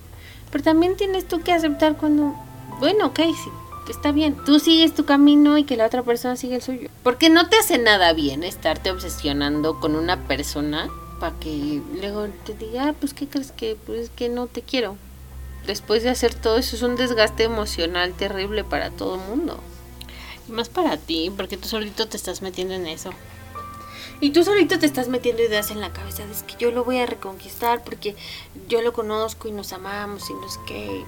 Pero 0.49 0.63
también 0.63 0.95
tienes 0.95 1.27
tú 1.27 1.41
que 1.41 1.51
aceptar 1.51 1.97
cuando, 1.97 2.33
bueno, 2.79 3.07
ok, 3.07 3.19
sí, 3.19 3.49
está 3.89 4.13
bien. 4.13 4.37
Tú 4.45 4.59
sigues 4.59 4.95
tu 4.95 5.03
camino 5.03 5.57
y 5.57 5.65
que 5.65 5.75
la 5.75 5.87
otra 5.87 6.03
persona 6.03 6.37
sigue 6.37 6.55
el 6.55 6.61
suyo. 6.61 6.89
Porque 7.03 7.29
no 7.29 7.49
te 7.49 7.57
hace 7.57 7.77
nada 7.77 8.13
bien 8.13 8.45
estarte 8.45 8.89
obsesionando 8.89 9.81
con 9.81 9.97
una 9.97 10.25
persona 10.25 10.89
para 11.19 11.37
que 11.37 11.81
luego 11.99 12.27
te 12.45 12.53
diga, 12.53 12.87
ah, 12.87 12.95
pues, 12.97 13.13
¿qué 13.13 13.27
crees 13.27 13.51
que? 13.51 13.75
Pues 13.85 14.03
es 14.03 14.09
que 14.09 14.29
no 14.29 14.47
te 14.47 14.61
quiero. 14.61 14.95
Después 15.65 16.01
de 16.01 16.11
hacer 16.11 16.33
todo 16.33 16.59
eso 16.59 16.77
es 16.77 16.81
un 16.81 16.95
desgaste 16.95 17.43
emocional 17.43 18.13
terrible 18.13 18.63
para 18.63 18.89
todo 18.89 19.15
el 19.15 19.21
mundo. 19.27 19.59
Más 20.47 20.69
para 20.69 20.97
ti, 20.97 21.31
porque 21.35 21.57
tú 21.57 21.67
solito 21.67 22.07
te 22.07 22.17
estás 22.17 22.41
metiendo 22.41 22.73
en 22.73 22.87
eso. 22.87 23.11
Y 24.19 24.31
tú 24.31 24.43
solito 24.43 24.79
te 24.79 24.85
estás 24.85 25.09
metiendo 25.09 25.43
ideas 25.43 25.69
en 25.69 25.79
la 25.79 25.93
cabeza, 25.93 26.25
de, 26.25 26.31
es 26.31 26.43
que 26.43 26.55
yo 26.57 26.71
lo 26.71 26.83
voy 26.83 26.97
a 26.97 27.05
reconquistar 27.05 27.83
porque 27.83 28.15
yo 28.67 28.81
lo 28.81 28.91
conozco 28.93 29.47
y 29.47 29.51
nos 29.51 29.73
amamos 29.73 30.29
y 30.29 30.33
no 30.33 30.49
sé 30.49 30.59
qué. 30.65 31.03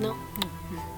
No. 0.00 0.16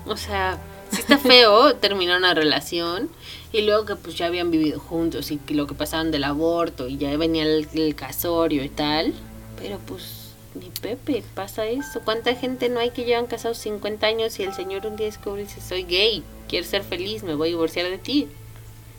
O 0.06 0.16
sea, 0.16 0.58
sí 0.90 1.00
está 1.00 1.16
feo 1.16 1.74
terminar 1.80 2.18
una 2.18 2.34
relación 2.34 3.08
y 3.52 3.62
luego 3.62 3.86
que 3.86 3.96
pues 3.96 4.16
ya 4.16 4.26
habían 4.26 4.50
vivido 4.50 4.80
juntos 4.80 5.30
y 5.30 5.38
que 5.38 5.54
lo 5.54 5.66
que 5.66 5.74
pasaban 5.74 6.10
del 6.10 6.24
aborto 6.24 6.88
y 6.88 6.98
ya 6.98 7.16
venía 7.16 7.44
el, 7.44 7.68
el 7.72 7.94
casorio 7.94 8.62
y 8.62 8.68
tal. 8.68 9.14
Pero 9.58 9.78
pues 9.86 10.18
ni 10.54 10.70
Pepe, 10.70 11.22
pasa 11.34 11.66
eso. 11.66 12.00
¿Cuánta 12.04 12.34
gente 12.34 12.68
no 12.68 12.80
hay 12.80 12.90
que 12.90 13.04
llevan 13.04 13.26
casados 13.26 13.58
50 13.58 14.06
años 14.06 14.38
y 14.38 14.42
el 14.42 14.52
señor 14.52 14.86
un 14.86 14.96
día 14.96 15.06
descubre 15.06 15.42
dice, 15.42 15.60
soy 15.60 15.84
gay, 15.84 16.22
quiero 16.48 16.66
ser 16.66 16.82
feliz, 16.82 17.22
me 17.22 17.34
voy 17.34 17.48
a 17.48 17.50
divorciar 17.50 17.88
de 17.88 17.98
ti? 17.98 18.28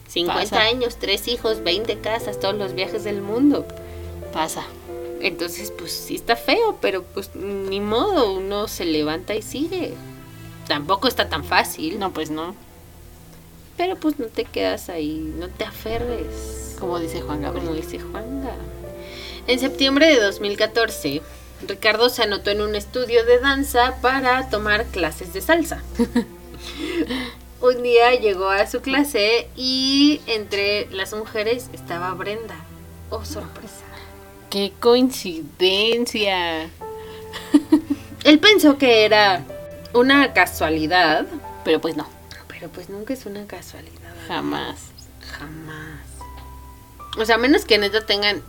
50 0.07 0.41
Pasa. 0.41 0.62
años, 0.62 0.97
tres 0.97 1.27
hijos, 1.27 1.63
20 1.63 1.99
casas, 1.99 2.39
todos 2.39 2.55
los 2.55 2.73
viajes 2.73 3.03
del 3.03 3.21
mundo. 3.21 3.65
Pasa. 4.33 4.63
Entonces, 5.21 5.71
pues 5.77 5.91
sí 5.91 6.15
está 6.15 6.35
feo, 6.35 6.77
pero 6.81 7.03
pues 7.03 7.35
ni 7.35 7.79
modo, 7.81 8.33
uno 8.33 8.67
se 8.67 8.85
levanta 8.85 9.35
y 9.35 9.41
sigue. 9.41 9.93
Tampoco 10.67 11.07
está 11.07 11.29
tan 11.29 11.43
fácil, 11.43 11.99
No, 11.99 12.12
pues 12.13 12.29
no. 12.31 12.55
pero 13.75 13.95
pues 13.97 14.17
no 14.19 14.27
te 14.27 14.45
quedas 14.45 14.89
ahí, 14.89 15.15
no 15.38 15.47
te 15.49 15.63
aferres, 15.65 16.75
Como 16.79 16.99
dice 16.99 17.21
Juan 17.21 17.41
como 17.43 17.53
Gabriel. 17.53 17.75
dice 17.81 17.99
Juanga. 17.99 18.53
En 19.47 19.59
septiembre 19.59 20.07
de 20.07 20.19
2014, 20.21 21.21
Ricardo 21.67 22.09
se 22.09 22.23
anotó 22.23 22.51
en 22.51 22.62
un 22.62 22.75
estudio 22.75 23.25
de 23.25 23.39
danza 23.39 23.95
para 24.01 24.49
tomar 24.49 24.85
clases 24.85 25.33
de 25.33 25.41
salsa. 25.41 25.83
un 27.62 27.84
día 27.84 28.15
llegó 28.15 28.50
a 28.50 28.65
su 28.67 28.82
clase 28.82 29.48
y 29.56 30.22
entre 30.28 30.88
las 30.91 31.13
mujeres 31.13 31.69
estaba 31.74 32.13
Brenda. 32.13 32.56
Oh, 33.10 33.26
sorpresa. 33.26 33.84
¡Qué 34.50 34.72
coincidencia! 34.80 36.69
Él 38.24 38.39
pensó 38.39 38.78
que 38.78 39.06
era 39.06 39.43
una 39.93 40.34
casualidad, 40.34 41.26
Pero 41.63 41.80
pues 41.82 41.95
no, 41.95 42.08
pero 42.48 42.69
pues 42.69 42.89
nunca 42.89 43.13
es 43.13 43.26
una 43.26 43.45
casualidad. 43.45 44.13
jamás. 44.28 44.78
Jamás. 45.38 46.00
O 47.17 47.26
sea, 47.26 47.36
a 47.36 47.38
menos 47.38 47.65
que 47.65 47.78
neta 47.78 48.06
tengan 48.06 48.41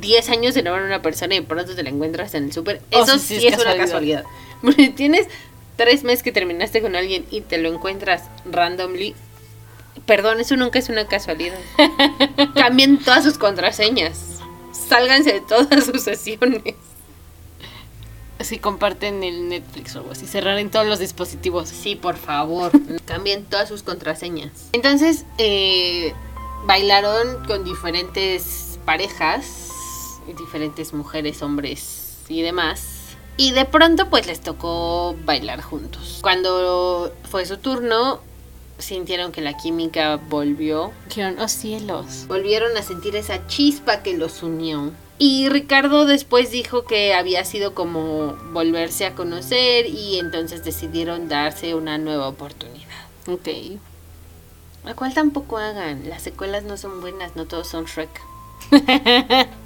10 0.00 0.28
años 0.30 0.54
de 0.54 0.62
no 0.62 0.72
ver 0.72 0.82
a 0.82 0.86
una 0.86 1.02
persona 1.02 1.34
y 1.34 1.40
pronto 1.40 1.74
te 1.74 1.82
la 1.82 1.90
encuentras 1.90 2.34
en 2.34 2.44
el 2.44 2.52
súper. 2.52 2.80
Oh, 2.92 3.02
Eso 3.02 3.18
sí, 3.18 3.34
sí, 3.36 3.40
sí, 3.40 3.46
es 3.48 3.54
es, 3.54 3.60
una 3.62 3.76
casualidad. 3.76 4.22
casualidad. 4.22 4.24
Porque 4.62 4.88
tienes 4.90 5.28
tres 5.76 6.04
meses 6.04 6.22
que 6.22 6.32
terminaste 6.32 6.82
con 6.82 6.96
alguien 6.96 7.24
y 7.30 7.40
te 7.40 7.58
lo 7.58 7.72
encuentras 7.72 8.24
randomly. 8.50 9.14
Perdón, 10.06 10.40
eso 10.40 10.56
nunca 10.56 10.78
es 10.78 10.88
una 10.88 11.06
casualidad. 11.06 11.58
Cambien 12.54 12.98
todas 12.98 13.24
sus 13.24 13.38
contraseñas. 13.38 14.38
Sálganse 14.88 15.34
de 15.34 15.40
todas 15.40 15.84
sus 15.84 16.02
sesiones. 16.02 16.74
Si 18.40 18.58
comparten 18.58 19.22
el 19.22 19.48
Netflix 19.48 19.94
o 19.94 20.00
algo 20.00 20.12
así, 20.12 20.26
cerrar 20.26 20.58
en 20.58 20.70
todos 20.70 20.86
los 20.86 20.98
dispositivos. 20.98 21.68
Sí, 21.68 21.94
por 21.94 22.16
favor. 22.16 22.72
Cambien 23.04 23.44
todas 23.44 23.68
sus 23.68 23.82
contraseñas. 23.82 24.70
Entonces, 24.72 25.24
eh, 25.38 26.12
bailaron 26.66 27.44
con 27.46 27.64
diferentes 27.64 28.78
parejas, 28.84 30.18
diferentes 30.36 30.92
mujeres, 30.92 31.42
hombres 31.42 32.18
y 32.28 32.42
demás. 32.42 32.91
Y 33.42 33.50
de 33.50 33.64
pronto, 33.64 34.08
pues 34.08 34.28
les 34.28 34.40
tocó 34.40 35.16
bailar 35.24 35.62
juntos. 35.62 36.20
Cuando 36.22 37.12
fue 37.28 37.44
su 37.44 37.56
turno, 37.56 38.20
sintieron 38.78 39.32
que 39.32 39.40
la 39.40 39.56
química 39.56 40.14
volvió. 40.14 40.92
Dijeron, 41.08 41.40
oh 41.40 41.48
cielos. 41.48 42.28
Volvieron 42.28 42.76
a 42.76 42.84
sentir 42.84 43.16
esa 43.16 43.44
chispa 43.48 44.04
que 44.04 44.16
los 44.16 44.44
unió. 44.44 44.92
Y 45.18 45.48
Ricardo 45.48 46.06
después 46.06 46.52
dijo 46.52 46.84
que 46.84 47.14
había 47.14 47.44
sido 47.44 47.74
como 47.74 48.36
volverse 48.52 49.06
a 49.06 49.16
conocer 49.16 49.86
y 49.86 50.20
entonces 50.20 50.62
decidieron 50.62 51.28
darse 51.28 51.74
una 51.74 51.98
nueva 51.98 52.28
oportunidad. 52.28 53.08
Ok. 53.26 53.48
La 54.84 54.94
cual 54.94 55.14
tampoco 55.14 55.58
hagan. 55.58 56.08
Las 56.08 56.22
secuelas 56.22 56.62
no 56.62 56.76
son 56.76 57.00
buenas, 57.00 57.34
no 57.34 57.46
todos 57.46 57.66
son 57.66 57.86
Shrek. 57.86 58.20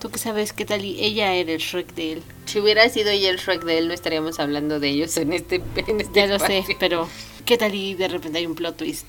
¿Tú 0.00 0.10
qué 0.10 0.18
sabes 0.18 0.54
qué 0.54 0.64
tal? 0.64 0.82
Y 0.82 1.04
ella 1.04 1.34
era 1.34 1.52
el 1.52 1.58
Shrek 1.58 1.94
de 1.94 2.12
él. 2.12 2.22
Si 2.46 2.58
hubiera 2.58 2.88
sido 2.88 3.10
ella 3.10 3.28
el 3.28 3.36
Shrek 3.36 3.64
de 3.64 3.76
él, 3.76 3.88
no 3.88 3.92
estaríamos 3.92 4.40
hablando 4.40 4.80
de 4.80 4.88
ellos 4.88 5.14
en 5.18 5.34
este, 5.34 5.60
en 5.76 6.00
este 6.00 6.20
Ya 6.20 6.26
lo 6.26 6.38
sé, 6.38 6.64
pero 6.80 7.06
¿qué 7.44 7.58
tal 7.58 7.74
y 7.74 7.92
de 7.94 8.08
repente 8.08 8.38
hay 8.38 8.46
un 8.46 8.54
plot 8.54 8.78
twist? 8.78 9.06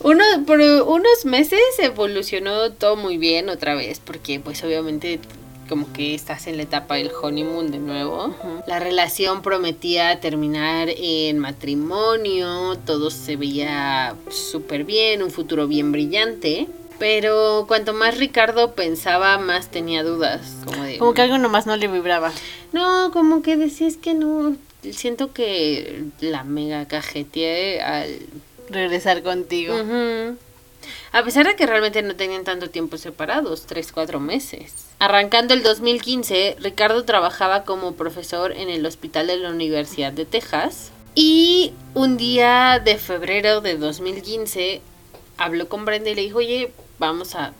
Uno, 0.00 0.24
por 0.44 0.58
unos 0.58 1.24
meses 1.24 1.60
evolucionó 1.78 2.72
todo 2.72 2.96
muy 2.96 3.16
bien 3.16 3.48
otra 3.48 3.76
vez, 3.76 4.00
porque 4.00 4.40
pues 4.40 4.64
obviamente 4.64 5.20
como 5.68 5.92
que 5.92 6.14
estás 6.14 6.46
en 6.46 6.56
la 6.56 6.64
etapa 6.64 6.96
del 6.96 7.12
honeymoon 7.22 7.70
de 7.70 7.78
nuevo. 7.78 8.34
La 8.66 8.80
relación 8.80 9.42
prometía 9.42 10.18
terminar 10.18 10.88
en 10.88 11.38
matrimonio, 11.38 12.76
todo 12.86 13.10
se 13.10 13.36
veía 13.36 14.16
súper 14.30 14.84
bien, 14.84 15.22
un 15.22 15.30
futuro 15.30 15.68
bien 15.68 15.92
brillante. 15.92 16.66
Pero 16.98 17.64
cuanto 17.68 17.94
más 17.94 18.18
Ricardo 18.18 18.72
pensaba, 18.72 19.38
más 19.38 19.70
tenía 19.70 20.02
dudas. 20.02 20.40
Como, 20.64 20.82
de, 20.82 20.98
Como 20.98 21.14
que 21.14 21.22
algo 21.22 21.38
nomás 21.38 21.66
no 21.66 21.76
le 21.76 21.88
vibraba. 21.88 22.32
No, 22.72 23.10
como 23.12 23.42
que 23.42 23.56
decías 23.56 23.96
que 23.96 24.14
no. 24.14 24.56
Siento 24.90 25.32
que 25.32 26.04
la 26.20 26.44
mega 26.44 26.86
cajeteé 26.86 27.82
al 27.82 28.18
regresar 28.68 29.22
contigo. 29.22 29.74
A 31.12 31.22
pesar 31.22 31.46
de 31.46 31.56
que 31.56 31.66
realmente 31.66 32.02
no 32.02 32.16
tenían 32.16 32.44
tanto 32.44 32.70
tiempo 32.70 32.96
separados, 32.96 33.66
tres, 33.66 33.92
cuatro 33.92 34.20
meses. 34.20 34.72
Arrancando 34.98 35.54
el 35.54 35.62
2015, 35.62 36.56
Ricardo 36.60 37.04
trabajaba 37.04 37.64
como 37.64 37.94
profesor 37.94 38.52
en 38.52 38.68
el 38.68 38.84
hospital 38.86 39.26
de 39.26 39.38
la 39.38 39.50
Universidad 39.50 40.12
de 40.12 40.24
Texas. 40.24 40.90
Y 41.14 41.72
un 41.94 42.16
día 42.16 42.80
de 42.84 42.96
febrero 42.98 43.60
de 43.60 43.76
2015 43.76 44.80
habló 45.36 45.68
con 45.68 45.84
Brenda 45.84 46.10
y 46.10 46.14
le 46.14 46.22
dijo, 46.22 46.38
oye, 46.38 46.72
vamos 46.98 47.34
a 47.34 47.52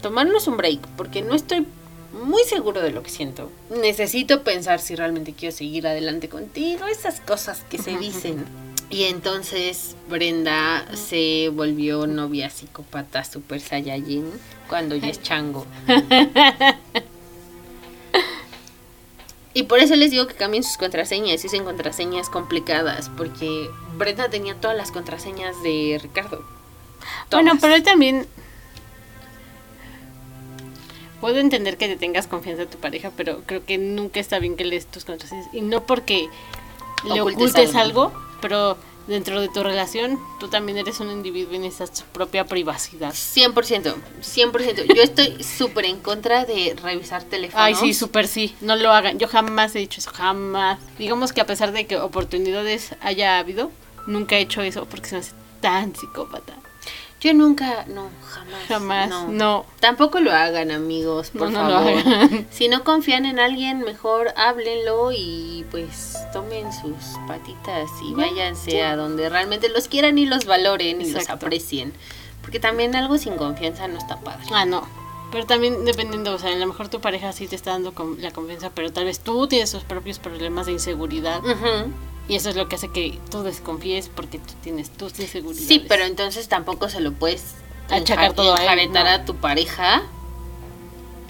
tomarnos 0.00 0.46
un 0.46 0.56
break, 0.56 0.80
porque 0.96 1.22
no 1.22 1.34
estoy 1.34 1.66
muy 2.12 2.44
seguro 2.44 2.80
de 2.80 2.90
lo 2.90 3.02
que 3.02 3.10
siento. 3.10 3.50
Necesito 3.70 4.42
pensar 4.42 4.80
si 4.80 4.94
realmente 4.94 5.32
quiero 5.32 5.56
seguir 5.56 5.86
adelante 5.86 6.28
contigo, 6.28 6.86
esas 6.86 7.20
cosas 7.20 7.64
que 7.70 7.78
se 7.78 7.96
dicen. 7.96 8.44
Y 8.90 9.04
entonces 9.04 9.96
Brenda 10.10 10.84
se 10.94 11.50
volvió 11.50 12.06
novia 12.06 12.50
psicópata 12.50 13.24
super 13.24 13.60
saiyajin 13.60 14.30
cuando 14.68 14.96
ya 14.96 15.08
es 15.08 15.22
chango. 15.22 15.66
Y 19.54 19.64
por 19.64 19.80
eso 19.80 19.94
les 19.96 20.10
digo 20.10 20.26
que 20.26 20.34
cambien 20.34 20.62
sus 20.62 20.78
contraseñas, 20.78 21.44
usen 21.44 21.64
contraseñas 21.64 22.30
complicadas, 22.30 23.10
porque 23.16 23.68
Brenda 23.98 24.30
tenía 24.30 24.54
todas 24.54 24.76
las 24.76 24.90
contraseñas 24.90 25.62
de 25.62 26.00
Ricardo. 26.02 26.42
Bueno, 27.30 27.52
pero 27.60 27.82
también 27.82 28.26
puedo 31.22 31.38
entender 31.38 31.76
que 31.78 31.86
te 31.86 31.94
tengas 31.94 32.26
confianza 32.26 32.62
en 32.64 32.68
tu 32.68 32.78
pareja, 32.78 33.12
pero 33.16 33.42
creo 33.46 33.64
que 33.64 33.78
nunca 33.78 34.18
está 34.18 34.40
bien 34.40 34.56
que 34.56 34.64
lees 34.64 34.86
tus 34.86 35.04
contraseñas. 35.04 35.46
Y 35.52 35.60
no 35.60 35.86
porque 35.86 36.28
le 37.04 37.20
Ocultes 37.20 37.50
ocultes, 37.50 37.74
algo. 37.76 38.06
algo. 38.06 38.22
pero 38.40 38.76
dentro 39.06 39.40
de 39.40 39.48
tu 39.48 39.62
relación 39.62 40.18
tú 40.40 40.48
también 40.48 40.78
eres 40.78 40.98
un 40.98 41.12
individuo 41.12 41.54
y 41.54 41.60
necesitas 41.60 42.00
tu 42.00 42.04
propia 42.12 42.44
privacidad. 42.44 43.12
100%, 43.12 43.94
100%. 44.20 44.94
Yo 44.96 45.00
estoy 45.00 45.44
súper 45.44 45.84
en 45.84 46.00
contra 46.00 46.44
de 46.44 46.74
revisar 46.82 47.22
teléfonos. 47.22 47.64
Ay, 47.64 47.76
sí, 47.76 47.94
súper 47.94 48.26
sí, 48.26 48.56
no 48.60 48.74
lo 48.74 48.90
hagan. 48.90 49.20
Yo 49.20 49.28
jamás 49.28 49.76
he 49.76 49.78
dicho 49.78 50.00
eso, 50.00 50.10
jamás. 50.12 50.80
Digamos 50.98 51.32
que 51.32 51.40
a 51.40 51.46
pesar 51.46 51.70
de 51.70 51.86
que 51.86 51.98
oportunidades 51.98 52.96
haya 53.00 53.38
habido, 53.38 53.70
nunca 54.08 54.38
he 54.38 54.40
hecho 54.40 54.60
eso 54.62 54.86
porque 54.86 55.08
se 55.08 55.14
me 55.14 55.20
hace 55.20 55.32
tan 55.60 55.94
psicópata. 55.94 56.54
Yo 57.22 57.32
nunca, 57.34 57.84
no, 57.86 58.08
jamás. 58.28 58.60
Jamás, 58.68 59.28
no. 59.28 59.64
Tampoco 59.78 60.18
lo 60.18 60.32
hagan, 60.32 60.72
amigos, 60.72 61.30
por 61.30 61.50
No, 61.52 61.62
no 61.62 61.68
lo 61.70 61.74
favor. 61.76 61.92
hagan. 61.98 62.46
Si 62.50 62.66
no 62.68 62.82
confían 62.82 63.24
en 63.26 63.38
alguien, 63.38 63.80
mejor 63.80 64.34
háblenlo 64.36 65.12
y 65.12 65.64
pues 65.70 66.16
tomen 66.32 66.72
sus 66.72 67.16
patitas 67.28 67.88
y 68.04 68.12
váyanse 68.14 68.82
a 68.82 68.96
donde 68.96 69.28
realmente 69.28 69.68
los 69.68 69.86
quieran 69.86 70.18
y 70.18 70.26
los 70.26 70.46
valoren 70.46 71.00
y 71.00 71.10
los 71.12 71.28
aprecien. 71.30 71.92
Porque 72.40 72.58
también 72.58 72.96
algo 72.96 73.16
sin 73.18 73.36
confianza 73.36 73.86
no 73.86 73.98
está 73.98 74.18
padre. 74.18 74.44
Ah, 74.50 74.64
no. 74.64 74.82
Pero 75.30 75.46
también 75.46 75.84
dependiendo, 75.84 76.34
o 76.34 76.38
sea, 76.38 76.52
a 76.52 76.56
lo 76.56 76.66
mejor 76.66 76.88
tu 76.88 77.00
pareja 77.00 77.32
sí 77.32 77.46
te 77.46 77.54
está 77.54 77.70
dando 77.70 77.94
con- 77.94 78.20
la 78.20 78.32
confianza, 78.32 78.70
pero 78.74 78.92
tal 78.92 79.04
vez 79.04 79.20
tú 79.20 79.46
tienes 79.46 79.70
tus 79.70 79.84
propios 79.84 80.18
problemas 80.18 80.66
de 80.66 80.72
inseguridad. 80.72 81.40
Y 82.28 82.36
eso 82.36 82.50
es 82.50 82.56
lo 82.56 82.68
que 82.68 82.76
hace 82.76 82.88
que 82.88 83.18
tú 83.30 83.42
desconfíes 83.42 84.08
porque 84.08 84.38
tú 84.38 84.54
tienes 84.62 84.90
tus 84.90 85.18
inseguridades. 85.18 85.66
Sí, 85.66 85.84
pero 85.88 86.04
entonces 86.04 86.48
tampoco 86.48 86.88
se 86.88 87.00
lo 87.00 87.12
puedes 87.12 87.54
Achacar 87.90 88.32
todo 88.32 88.54
a 88.54 88.64
él, 88.64 88.92
no. 88.92 89.00
a 89.00 89.24
tu 89.24 89.36
pareja. 89.36 90.02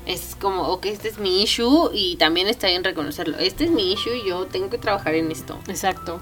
Es 0.06 0.36
como, 0.40 0.68
ok, 0.68 0.86
este 0.86 1.08
es 1.08 1.18
mi 1.18 1.42
issue 1.42 1.90
y 1.92 2.16
también 2.16 2.48
está 2.48 2.66
bien 2.68 2.84
reconocerlo. 2.84 3.38
Este 3.38 3.64
es 3.64 3.70
mi 3.70 3.92
issue 3.92 4.14
y 4.14 4.28
yo 4.28 4.46
tengo 4.46 4.68
que 4.68 4.78
trabajar 4.78 5.14
en 5.14 5.30
esto. 5.30 5.58
Exacto. 5.68 6.20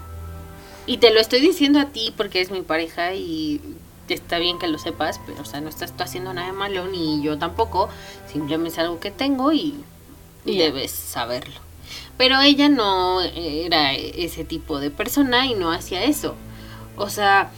Y 0.87 0.99
te 0.99 1.11
lo 1.11 1.21
estoy 1.21 1.41
diciendo 1.41 1.79
a 1.81 1.87
ti 1.87 2.13
porque 2.17 2.41
es 2.41 2.51
mi 2.51 2.63
pareja 2.63 3.15
y 3.15 3.61
está 4.09 4.39
bien 4.39 4.59
que 4.59 4.67
lo 4.67 4.79
sepas, 4.79 5.21
pero 5.27 5.43
o 5.43 5.45
sea, 5.45 5.61
no 5.61 5.69
estás 5.69 5.97
tú 5.97 6.03
haciendo 6.03 6.35
nada 6.35 6.49
de 6.49 6.53
malo 6.53 6.87
ni 6.89 7.23
yo 7.23 7.39
tampoco. 7.39 7.89
Simplemente 8.31 8.75
es 8.75 8.79
algo 8.79 9.01
que 9.01 9.11
tengo 9.11 9.53
y 9.53 9.75
debes 10.45 10.91
saberlo. 10.91 11.70
Pero 12.21 12.39
ella 12.43 12.69
no 12.69 13.23
era 13.23 13.95
ese 13.95 14.45
tipo 14.45 14.79
de 14.79 14.91
persona 14.91 15.47
y 15.47 15.55
no 15.55 15.73
hacía 15.73 16.05
eso. 16.05 16.35
O 16.97 17.09
sea, 17.09 17.51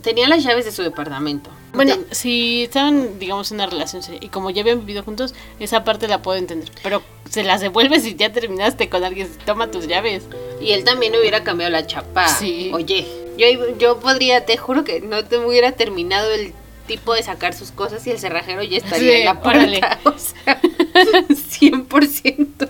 tenía 0.00 0.28
las 0.28 0.44
llaves 0.44 0.64
de 0.64 0.70
su 0.70 0.84
departamento. 0.84 1.50
Bueno, 1.74 1.94
Ten- 1.96 2.06
si 2.12 2.62
estaban, 2.62 3.18
digamos, 3.18 3.50
en 3.50 3.56
una 3.56 3.66
relación 3.66 4.04
seria 4.04 4.20
y 4.22 4.28
como 4.28 4.50
ya 4.50 4.62
habían 4.62 4.78
vivido 4.86 5.02
juntos, 5.02 5.34
esa 5.58 5.82
parte 5.82 6.06
la 6.06 6.22
puedo 6.22 6.38
entender. 6.38 6.70
Pero 6.84 7.02
se 7.28 7.42
las 7.42 7.60
devuelves 7.62 8.06
y 8.06 8.14
ya 8.14 8.30
terminaste 8.30 8.88
con 8.88 9.02
alguien, 9.02 9.28
toma 9.44 9.72
tus 9.72 9.88
llaves. 9.88 10.22
y 10.60 10.70
él 10.70 10.84
también 10.84 11.12
hubiera 11.16 11.42
cambiado 11.42 11.72
la 11.72 11.84
chapa. 11.88 12.28
Sí. 12.28 12.70
Oye, 12.72 13.08
yo, 13.36 13.76
yo 13.76 13.98
podría, 13.98 14.46
te 14.46 14.56
juro 14.56 14.84
que 14.84 15.00
no 15.00 15.24
te 15.24 15.36
hubiera 15.38 15.72
terminado 15.72 16.30
el 16.32 16.54
tipo 16.86 17.12
de 17.12 17.24
sacar 17.24 17.54
sus 17.54 17.72
cosas 17.72 18.06
y 18.06 18.12
el 18.12 18.20
cerrajero 18.20 18.62
ya 18.62 18.76
estaría 18.78 19.10
Sí, 19.12 19.18
en 19.18 19.24
la 19.24 19.40
puerta. 19.42 19.98
O 20.04 20.14
sea, 20.16 20.60
100%. 21.28 22.68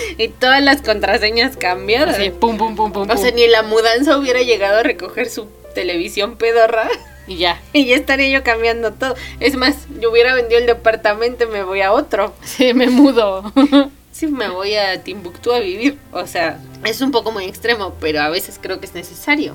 Y 0.18 0.28
todas 0.28 0.62
las 0.62 0.82
contraseñas 0.82 1.56
cambiadas. 1.56 2.16
Así, 2.18 2.30
pum, 2.30 2.56
pum, 2.56 2.76
pum, 2.76 2.92
pum, 2.92 3.08
O 3.10 3.16
sea, 3.16 3.30
pum. 3.30 3.36
ni 3.36 3.46
la 3.46 3.62
mudanza 3.62 4.16
hubiera 4.16 4.40
llegado 4.42 4.78
a 4.78 4.82
recoger 4.82 5.28
su 5.28 5.46
televisión 5.74 6.36
pedorra 6.36 6.88
Y 7.26 7.36
ya. 7.36 7.60
y 7.72 7.86
ya 7.86 7.96
estaría 7.96 8.28
yo 8.28 8.42
cambiando 8.44 8.92
todo. 8.92 9.14
Es 9.40 9.56
más, 9.56 9.76
yo 10.00 10.10
hubiera 10.10 10.34
vendido 10.34 10.60
el 10.60 10.66
departamento 10.66 11.44
y 11.44 11.48
me 11.48 11.62
voy 11.62 11.80
a 11.82 11.92
otro. 11.92 12.34
Sí, 12.42 12.74
me 12.74 12.88
mudo. 12.88 13.52
Sí, 14.10 14.26
me 14.26 14.48
voy 14.48 14.74
a 14.74 15.00
Timbuktu 15.04 15.52
a 15.52 15.60
vivir. 15.60 15.96
O 16.10 16.26
sea, 16.26 16.58
es 16.84 17.00
un 17.02 17.12
poco 17.12 17.30
muy 17.30 17.44
extremo, 17.44 17.94
pero 18.00 18.20
a 18.20 18.28
veces 18.28 18.58
creo 18.60 18.80
que 18.80 18.86
es 18.86 18.94
necesario. 18.94 19.54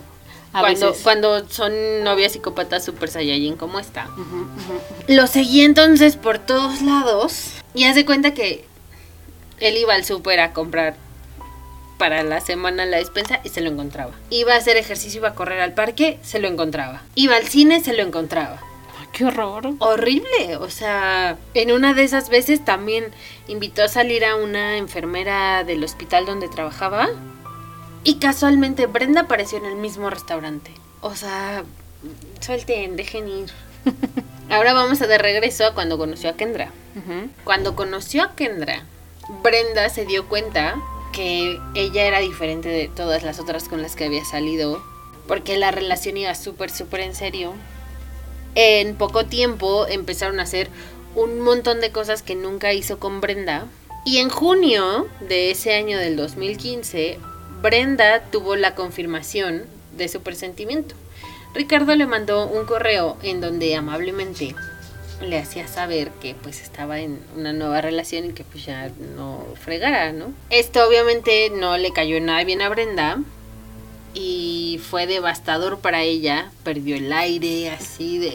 A 0.54 0.62
cuando, 0.62 0.88
veces. 0.88 1.04
cuando 1.04 1.50
son 1.50 1.74
novias 2.06 2.32
psicópatas 2.32 2.86
super 2.86 3.10
saiyajin 3.10 3.58
como 3.58 3.78
esta. 3.78 4.08
Lo 5.10 5.28
seguí 5.28 5.64
entonces 5.64 6.16
por 6.16 6.40
todos 6.40 6.82
lados 6.82 7.56
y 7.74 7.84
hace 7.86 8.06
cuenta 8.06 8.34
que 8.34 8.64
él 9.64 9.78
iba 9.78 9.94
al 9.94 10.06
súper 10.06 10.40
a 10.40 10.54
comprar 10.54 10.96
para 11.98 12.24
la 12.24 12.42
semana 12.42 12.86
la 12.86 12.98
despensa 12.98 13.40
y 13.44 13.50
se 13.50 13.62
lo 13.62 13.70
encontraba. 13.70 14.12
Iba 14.30 14.54
a 14.54 14.58
hacer 14.58 14.78
ejercicio, 14.78 15.20
iba 15.20 15.30
a 15.30 15.36
correr 15.36 15.62
al 15.62 15.74
parque, 15.74 16.20
se 16.22 16.40
lo 16.40 16.48
encontraba. 16.48 17.02
Iba 17.16 17.38
al 17.38 17.48
cine, 17.48 17.82
se 17.82 17.94
lo 17.94 18.04
encontraba. 18.04 18.60
Qué 19.14 19.26
horror. 19.26 19.74
Horrible, 19.80 20.58
o 20.60 20.70
sea, 20.70 21.38
en 21.54 21.72
una 21.72 21.94
de 21.94 22.04
esas 22.04 22.30
veces 22.30 22.66
también 22.66 23.06
invitó 23.48 23.84
a 23.84 23.88
salir 23.88 24.26
a 24.26 24.36
una 24.36 24.78
enfermera 24.78 25.64
del 25.64 25.84
hospital 25.84 26.26
donde 26.26 26.50
trabajaba 26.50 27.10
y 28.04 28.16
casualmente 28.16 28.88
Brenda 28.88 29.22
apareció 29.22 29.60
en 29.60 29.66
el 29.66 29.76
mismo 29.76 30.10
restaurante. 30.10 30.72
O 31.02 31.16
sea, 31.16 31.64
suelten, 32.42 32.96
dejen 32.96 33.30
ir. 33.30 33.52
Ahora 34.50 34.74
vamos 34.74 35.02
a 35.02 35.08
de 35.08 35.18
regreso 35.18 35.66
a 35.66 35.74
cuando 35.74 35.98
conoció 35.98 36.30
a 36.30 36.34
Kendra. 36.34 36.72
Cuando 37.44 37.76
conoció 37.76 38.24
a 38.24 38.36
Kendra, 38.36 38.84
Brenda 39.42 39.90
se 39.90 40.06
dio 40.06 40.28
cuenta 40.28 40.76
que 41.14 41.60
ella 41.76 42.06
era 42.06 42.20
diferente 42.20 42.70
de 42.70 42.90
todas 42.90 43.24
las 43.24 43.40
otras 43.40 43.70
con 43.70 43.82
las 43.82 43.96
que 43.96 44.06
había 44.06 44.26
salido, 44.26 44.84
porque 45.28 45.58
la 45.58 45.72
relación 45.72 46.18
iba 46.18 46.36
súper, 46.36 46.70
súper 46.70 47.02
en 47.02 47.16
serio. 47.16 47.54
En 48.56 48.96
poco 48.96 49.26
tiempo 49.26 49.88
empezaron 49.88 50.40
a 50.40 50.44
hacer 50.44 50.70
un 51.16 51.42
montón 51.42 51.80
de 51.80 51.92
cosas 51.92 52.22
que 52.22 52.36
nunca 52.36 52.74
hizo 52.74 53.00
con 53.00 53.22
Brenda. 53.22 53.66
Y 54.06 54.18
en 54.18 54.30
junio 54.30 55.08
de 55.22 55.52
ese 55.52 55.76
año 55.76 55.98
del 55.98 56.18
2015, 56.18 57.20
Brenda 57.62 58.24
tuvo 58.32 58.56
la 58.56 58.76
confirmación 58.76 59.64
de 59.96 60.10
su 60.10 60.22
presentimiento. 60.22 60.96
Ricardo 61.54 61.96
le 61.96 62.08
mandó 62.08 62.48
un 62.48 62.66
correo 62.66 63.18
en 63.22 63.40
donde 63.40 63.76
amablemente 63.76 64.56
le 65.24 65.38
hacía 65.40 65.68
saber 65.68 66.12
que 66.22 66.36
pues 66.36 66.62
estaba 66.62 67.00
en 67.00 67.20
una 67.36 67.54
nueva 67.54 67.82
relación 67.82 68.26
y 68.26 68.34
que 68.34 68.44
pues 68.44 68.66
ya 68.66 68.92
no 69.16 69.46
fregara, 69.62 70.12
¿no? 70.12 70.34
Esto 70.50 70.88
obviamente 70.88 71.50
no 71.50 71.78
le 71.78 71.92
cayó 71.92 72.20
nada 72.22 72.44
bien 72.44 72.62
a 72.62 72.70
Brenda 72.70 73.20
y 74.14 74.80
fue 74.90 75.08
devastador 75.08 75.80
para 75.80 76.04
ella, 76.04 76.52
perdió 76.64 76.96
el 76.96 77.12
aire 77.12 77.72
así 77.72 78.20
de, 78.20 78.34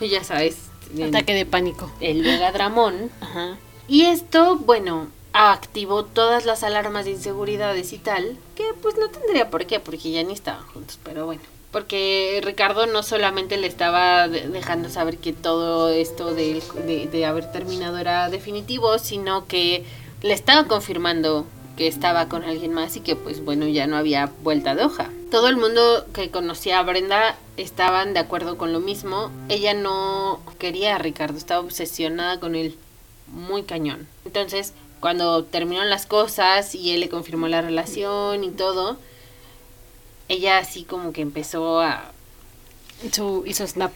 ya 0.08 0.24
sabes, 0.24 0.56
el, 0.96 1.04
Ataque 1.04 1.34
de 1.34 1.46
pánico. 1.46 1.92
el 2.00 2.22
Vegadramón. 2.22 3.10
Ajá. 3.20 3.56
Y 3.88 4.02
esto, 4.02 4.56
bueno, 4.56 5.08
activó 5.32 6.04
todas 6.04 6.46
las 6.46 6.62
alarmas 6.62 7.04
de 7.04 7.12
inseguridades 7.12 7.92
y 7.92 7.98
tal, 7.98 8.36
que 8.54 8.64
pues 8.80 8.96
no 8.96 9.08
tendría 9.10 9.50
por 9.50 9.66
qué, 9.66 9.80
porque 9.80 10.10
ya 10.10 10.22
ni 10.22 10.32
estaban 10.32 10.64
juntos, 10.68 10.98
pero 11.02 11.26
bueno. 11.26 11.42
Porque 11.74 12.40
Ricardo 12.44 12.86
no 12.86 13.02
solamente 13.02 13.56
le 13.56 13.66
estaba 13.66 14.28
de- 14.28 14.48
dejando 14.48 14.88
saber 14.88 15.18
que 15.18 15.32
todo 15.32 15.88
esto 15.90 16.32
de, 16.32 16.62
de, 16.86 17.08
de 17.08 17.26
haber 17.26 17.50
terminado 17.50 17.98
era 17.98 18.30
definitivo, 18.30 19.00
sino 19.00 19.48
que 19.48 19.84
le 20.22 20.32
estaba 20.34 20.68
confirmando 20.68 21.46
que 21.76 21.88
estaba 21.88 22.28
con 22.28 22.44
alguien 22.44 22.72
más 22.72 22.94
y 22.94 23.00
que 23.00 23.16
pues 23.16 23.44
bueno 23.44 23.66
ya 23.66 23.88
no 23.88 23.96
había 23.96 24.30
vuelta 24.44 24.76
de 24.76 24.84
hoja. 24.84 25.10
Todo 25.32 25.48
el 25.48 25.56
mundo 25.56 26.06
que 26.14 26.30
conocía 26.30 26.78
a 26.78 26.84
Brenda 26.84 27.34
estaban 27.56 28.14
de 28.14 28.20
acuerdo 28.20 28.56
con 28.56 28.72
lo 28.72 28.78
mismo. 28.78 29.32
Ella 29.48 29.74
no 29.74 30.38
quería 30.60 30.94
a 30.94 30.98
Ricardo, 30.98 31.36
estaba 31.36 31.60
obsesionada 31.60 32.38
con 32.38 32.54
él 32.54 32.76
muy 33.26 33.64
cañón. 33.64 34.06
Entonces, 34.24 34.74
cuando 35.00 35.42
terminaron 35.42 35.90
las 35.90 36.06
cosas 36.06 36.76
y 36.76 36.92
él 36.92 37.00
le 37.00 37.08
confirmó 37.08 37.48
la 37.48 37.62
relación 37.62 38.44
y 38.44 38.50
todo, 38.50 38.96
ella 40.28 40.58
así 40.58 40.84
como 40.84 41.12
que 41.12 41.20
empezó 41.22 41.80
a, 41.80 42.12
Su, 43.12 43.44
hizo 43.46 43.66
snap. 43.66 43.92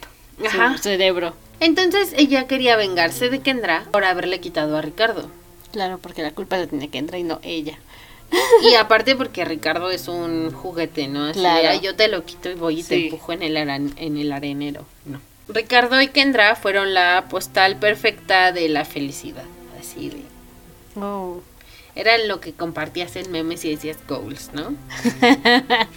Ajá. 0.47 0.77
Su 0.77 0.83
cerebro. 0.85 1.35
Entonces 1.61 2.13
ella 2.17 2.47
quería 2.47 2.77
vengarse 2.77 3.29
de 3.31 3.41
Kendra 3.41 3.85
por 3.91 4.05
haberle 4.05 4.41
quitado 4.41 4.77
a 4.77 4.83
Ricardo. 4.83 5.29
Claro, 5.73 5.99
porque 5.99 6.23
la 6.23 6.31
culpa 6.31 6.57
la 6.57 6.67
tiene 6.67 6.89
que 6.89 6.99
entrar 6.99 7.21
y 7.21 7.25
no 7.25 7.41
ella. 7.43 7.79
Y 8.63 8.75
aparte 8.75 9.17
porque 9.17 9.45
Ricardo 9.45 9.91
es 9.91 10.07
un 10.09 10.53
juguete, 10.53 11.09
¿no? 11.09 11.25
Así 11.25 11.41
Claro. 11.41 11.69
"Ay, 11.71 11.81
yo 11.81 11.95
te 11.97 12.09
lo 12.09 12.25
quito 12.25 12.51
y 12.51 12.55
voy 12.55 12.81
y 12.81 12.83
te 12.83 13.05
empujo 13.07 13.33
en 13.33 13.43
el, 13.43 13.57
aran- 13.57 13.95
en 13.97 14.17
el 14.19 14.31
arenero. 14.33 14.85
No. 15.07 15.21
Ricardo 15.49 16.01
y 16.03 16.09
Kendra 16.09 16.55
fueron 16.55 16.93
la 16.95 17.27
postal 17.31 17.77
perfecta 17.79 18.53
de 18.53 18.69
la 18.69 18.85
felicidad. 18.85 19.45
Así 19.81 20.11
de... 20.11 20.23
Oh. 21.01 21.41
Era 21.99 22.17
lo 22.17 22.39
que 22.41 22.53
compartías 22.53 23.17
en 23.17 23.31
memes 23.33 23.65
y 23.65 23.71
decías 23.71 23.97
goals, 24.09 24.51
¿no? 24.55 24.73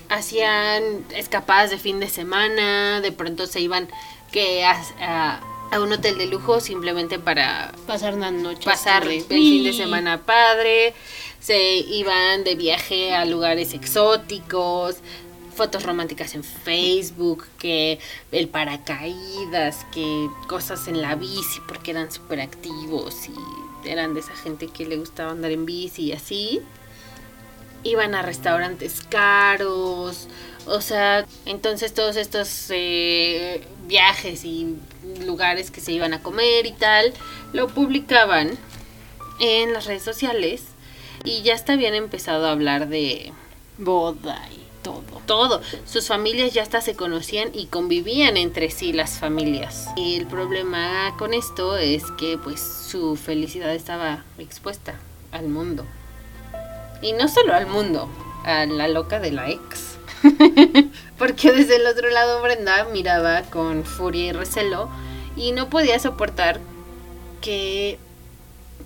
Hacían 0.10 0.84
escapadas 1.16 1.70
de 1.70 1.78
fin 1.78 2.00
de 2.00 2.10
semana, 2.10 3.02
de 3.02 3.12
pronto 3.12 3.46
se 3.48 3.60
iban 3.62 3.88
que 4.32 4.64
a, 4.66 4.82
a- 5.00 5.42
a 5.72 5.80
un 5.80 5.94
hotel 5.94 6.18
de 6.18 6.26
lujo 6.26 6.60
simplemente 6.60 7.18
para 7.18 7.72
Pasar 7.88 8.16
una 8.16 8.30
noche. 8.32 8.66
pasar 8.66 9.08
el 9.08 9.22
fin 9.24 9.64
de 9.64 9.72
semana 9.74 10.18
padre, 10.22 10.94
se 11.40 11.76
iban 11.78 12.44
de 12.44 12.56
viaje 12.56 13.14
a 13.14 13.24
lugares 13.24 13.74
exóticos, 13.74 14.98
fotos 15.56 15.84
románticas 15.84 16.36
en 16.36 16.44
Facebook, 16.44 17.46
que 17.58 18.00
el 18.34 18.50
paracaídas, 18.50 19.86
que 19.94 20.28
cosas 20.48 20.88
en 20.90 21.02
la 21.02 21.16
bici 21.16 21.62
porque 21.68 21.92
eran 21.92 22.12
súper 22.12 22.42
activos 22.42 23.28
y 23.30 23.34
eran 23.86 24.14
de 24.14 24.20
esa 24.22 24.36
gente 24.36 24.68
que 24.68 24.86
le 24.86 24.98
gustaba 24.98 25.32
andar 25.32 25.52
en 25.52 25.66
bici 25.66 26.04
y 26.04 26.12
así. 26.14 26.62
Iban 27.84 28.14
a 28.14 28.22
restaurantes 28.22 29.02
caros, 29.10 30.28
o 30.66 30.82
sea, 30.82 31.26
entonces 31.46 31.94
todos 31.94 32.16
estos 32.16 32.68
eh, 32.70 33.66
viajes 33.88 34.46
y 34.46 34.78
lugares 35.26 35.72
que 35.72 35.82
se 35.82 35.92
iban 35.92 36.14
a 36.14 36.22
comer 36.22 36.66
y 36.66 36.74
tal, 36.74 37.14
lo 37.54 37.68
publicaban 37.68 38.52
en 39.40 39.74
las 39.74 39.86
redes 39.86 40.04
sociales 40.04 40.64
y 41.24 41.42
ya 41.42 41.56
hasta 41.56 41.74
habían 41.74 41.96
empezado 41.96 42.48
a 42.48 42.52
hablar 42.52 42.88
de 42.88 43.34
Boda 43.78 44.48
y 44.52 44.71
todo. 44.82 45.04
todo. 45.26 45.62
Sus 45.86 46.08
familias 46.08 46.54
ya 46.54 46.64
hasta 46.64 46.82
se 46.82 46.96
conocían 46.96 47.50
y 47.54 47.68
convivían 47.68 48.38
entre 48.38 48.70
sí 48.72 48.94
las 48.94 49.20
familias. 49.20 49.88
Y 49.96 50.16
el 50.16 50.28
problema 50.28 51.16
con 51.18 51.34
esto 51.34 51.78
es 51.78 52.04
que 52.18 52.38
pues 52.38 52.60
su 52.60 53.16
felicidad 53.16 53.74
estaba 53.74 54.24
expuesta 54.38 54.96
al 55.32 55.48
mundo. 55.48 55.86
Y 57.02 57.14
no 57.14 57.28
solo 57.28 57.54
al 57.54 57.68
mundo, 57.68 58.10
a 58.44 58.66
la 58.66 58.88
loca 58.88 59.20
de 59.20 59.32
la 59.32 59.50
ex. 59.50 59.98
Porque 61.18 61.52
desde 61.52 61.78
el 61.78 61.88
otro 61.88 62.10
lado 62.10 62.42
Brenda 62.42 62.86
miraba 62.92 63.42
con 63.44 63.86
furia 63.86 64.26
y 64.28 64.32
recelo 64.32 64.90
y 65.36 65.52
no 65.52 65.70
podía 65.70 65.98
soportar 66.00 66.60
que 67.42 67.98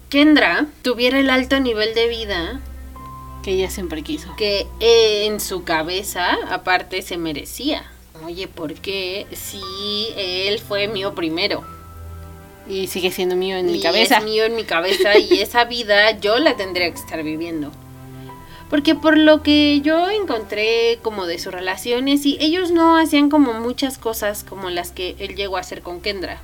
Kendra 0.10 0.68
tuviera 0.82 1.20
el 1.20 1.30
alto 1.30 1.60
nivel 1.60 1.94
de 1.94 2.08
vida 2.08 2.62
Que 3.46 3.52
ella 3.52 3.70
siempre 3.70 4.02
quiso. 4.02 4.36
que 4.36 4.66
en 4.80 5.40
su 5.40 5.64
cabeza 5.64 6.36
aparte 6.50 7.04
se 7.04 7.18
merecía. 7.18 7.92
Oye, 8.26 8.48
¿por 8.48 8.74
qué 8.74 9.28
si 9.34 9.62
él 10.18 10.58
fue 10.60 10.88
mío 10.88 11.14
primero? 11.14 11.64
Y 12.68 12.88
sigue 12.88 13.12
siendo 13.12 13.36
mío 13.36 13.56
en 13.58 13.68
mi 13.68 13.80
cabeza. 13.80 14.18
Es 14.18 14.24
mío 14.24 14.46
en 14.46 14.56
mi 14.56 14.64
cabeza 14.64 15.20
y 15.20 15.40
esa 15.42 15.66
vida 15.66 16.18
yo 16.20 16.40
la 16.40 16.58
tendría 16.58 16.90
que 16.90 17.00
estar 17.00 17.22
viviendo. 17.22 17.72
Porque 18.68 18.96
por 18.96 19.16
lo 19.16 19.44
que 19.44 19.80
yo 19.82 20.10
encontré 20.10 20.98
como 21.04 21.28
de 21.28 21.38
sus 21.38 21.54
relaciones 21.54 22.26
y 22.26 22.38
ellos 22.42 22.72
no 22.72 22.98
hacían 22.98 23.30
como 23.30 23.54
muchas 23.54 24.00
cosas 24.00 24.44
como 24.44 24.72
las 24.72 24.90
que 24.90 25.16
él 25.20 25.36
llegó 25.36 25.58
a 25.58 25.60
hacer 25.60 25.84
con 25.84 26.02
Kendra. 26.02 26.42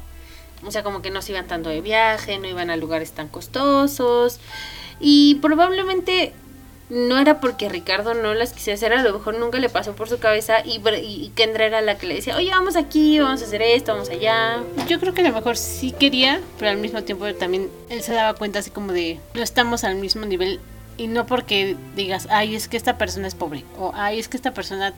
O 0.63 0.69
sea, 0.69 0.83
como 0.83 1.01
que 1.01 1.09
no 1.09 1.23
se 1.23 1.31
iban 1.31 1.47
tanto 1.47 1.71
de 1.71 1.81
viaje, 1.81 2.37
no 2.37 2.47
iban 2.47 2.69
a 2.69 2.75
lugares 2.75 3.13
tan 3.13 3.27
costosos. 3.27 4.39
Y 4.99 5.35
probablemente 5.41 6.33
no 6.91 7.17
era 7.17 7.39
porque 7.39 7.69
Ricardo 7.69 8.13
no 8.13 8.33
las 8.33 8.51
quisiera 8.51 8.75
hacer, 8.75 8.91
a 8.91 9.01
lo 9.01 9.13
mejor 9.13 9.39
nunca 9.39 9.59
le 9.59 9.69
pasó 9.69 9.95
por 9.95 10.09
su 10.09 10.19
cabeza 10.19 10.57
y, 10.65 11.31
Kendra 11.35 11.65
era 11.65 11.79
la 11.79 11.97
que 11.97 12.05
le 12.05 12.15
decía, 12.15 12.35
oye, 12.35 12.49
vamos 12.49 12.75
aquí, 12.75 13.17
vamos 13.17 13.41
a 13.41 13.45
hacer 13.45 13.61
esto, 13.61 13.93
vamos 13.93 14.09
allá. 14.09 14.61
Yo 14.89 14.99
creo 14.99 15.13
que 15.13 15.21
a 15.21 15.23
lo 15.23 15.33
mejor 15.33 15.55
sí 15.55 15.93
quería, 15.93 16.41
pero 16.59 16.69
al 16.69 16.77
mismo 16.77 17.01
tiempo 17.03 17.33
también 17.35 17.69
él 17.89 18.01
se 18.01 18.11
daba 18.11 18.33
cuenta 18.33 18.59
así 18.59 18.71
como 18.71 18.91
de 18.91 19.21
no 19.33 19.41
estamos 19.41 19.85
al 19.85 19.95
mismo 19.95 20.25
nivel 20.25 20.59
y 20.97 21.07
no 21.07 21.25
porque 21.25 21.77
digas, 21.95 22.27
ay, 22.29 22.55
es 22.55 22.67
que 22.67 22.75
esta 22.75 22.97
persona 22.97 23.25
es 23.25 23.35
pobre 23.35 23.63
o 23.79 23.93
ay, 23.95 24.19
es 24.19 24.27
que 24.27 24.35
esta 24.35 24.53
persona 24.53 24.93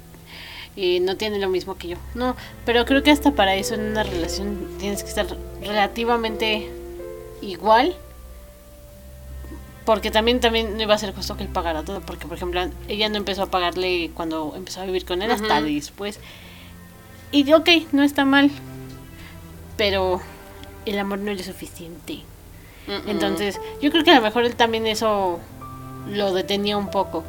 eh, 0.76 1.00
no 1.00 1.16
tiene 1.16 1.38
lo 1.38 1.48
mismo 1.48 1.78
que 1.78 1.90
yo. 1.90 1.98
No, 2.16 2.36
pero 2.66 2.86
creo 2.86 3.04
que 3.04 3.12
hasta 3.12 3.34
para 3.34 3.54
eso 3.54 3.76
en 3.76 3.82
una 3.82 4.02
relación 4.02 4.68
tienes 4.80 5.04
que 5.04 5.10
estar 5.10 5.28
relativamente 5.62 6.72
igual. 7.44 7.96
Porque 9.86 10.12
también, 10.12 10.40
también 10.40 10.78
no 10.78 10.82
iba 10.84 10.94
a 10.94 10.98
ser 10.98 11.14
justo 11.14 11.36
que 11.36 11.44
él 11.44 11.50
pagara 11.50 11.84
todo. 11.84 12.02
Porque, 12.02 12.26
por 12.28 12.38
ejemplo, 12.38 12.62
ella 12.88 13.10
no 13.10 13.18
empezó 13.18 13.44
a 13.44 13.46
pagarle 13.48 14.12
cuando 14.14 14.54
empezó 14.56 14.82
a 14.82 14.86
vivir 14.86 15.06
con 15.06 15.22
él, 15.22 15.32
hasta 15.32 15.62
después. 15.62 16.20
Y 17.32 17.52
ok, 17.52 17.70
no 17.92 18.04
está 18.04 18.24
mal. 18.26 18.52
Pero 19.76 20.22
el 20.86 21.00
amor 21.00 21.20
no 21.20 21.32
es 21.32 21.46
suficiente. 21.46 22.20
Entonces, 23.08 23.60
yo 23.82 23.92
creo 23.92 24.04
que 24.04 24.12
a 24.12 24.16
lo 24.16 24.22
mejor 24.22 24.46
él 24.46 24.56
también 24.56 24.88
eso 24.88 25.40
lo 26.10 26.34
detenía 26.34 26.78
un 26.78 26.90
poco. 26.92 27.24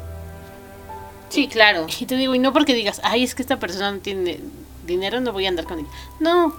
sí, 1.29 1.47
claro. 1.47 1.87
Y 1.99 2.05
te 2.05 2.15
digo, 2.15 2.35
y 2.35 2.39
no 2.39 2.53
porque 2.53 2.73
digas, 2.73 3.01
ay, 3.03 3.23
es 3.23 3.35
que 3.35 3.41
esta 3.41 3.59
persona 3.59 3.91
no 3.91 3.99
tiene 3.99 4.39
dinero, 4.85 5.19
no 5.21 5.33
voy 5.33 5.45
a 5.45 5.49
andar 5.49 5.65
con 5.65 5.79
él. 5.79 5.85
No, 6.19 6.55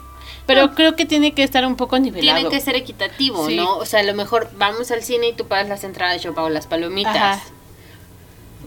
pero 0.47 0.75
creo 0.75 0.97
que 0.97 1.07
tiene 1.07 1.33
que 1.35 1.43
estar 1.43 1.67
un 1.67 1.77
poco 1.77 1.99
nivelado. 1.99 2.39
Tiene 2.39 2.51
que 2.55 2.61
ser 2.61 2.77
equitativo, 2.77 3.47
Sí. 3.49 3.57
¿no? 3.57 3.77
O 3.79 3.85
sea, 3.87 4.01
a 4.01 4.03
lo 4.05 4.15
mejor 4.15 4.51
vamos 4.57 4.91
al 4.91 5.03
cine 5.03 5.29
y 5.29 5.33
tú 5.33 5.47
pagas 5.47 5.69
las 5.69 5.85
entradas, 5.85 6.23
yo 6.23 6.35
pago 6.35 6.49
las 6.49 6.67
palomitas. 6.67 7.17
Ajá. 7.17 7.41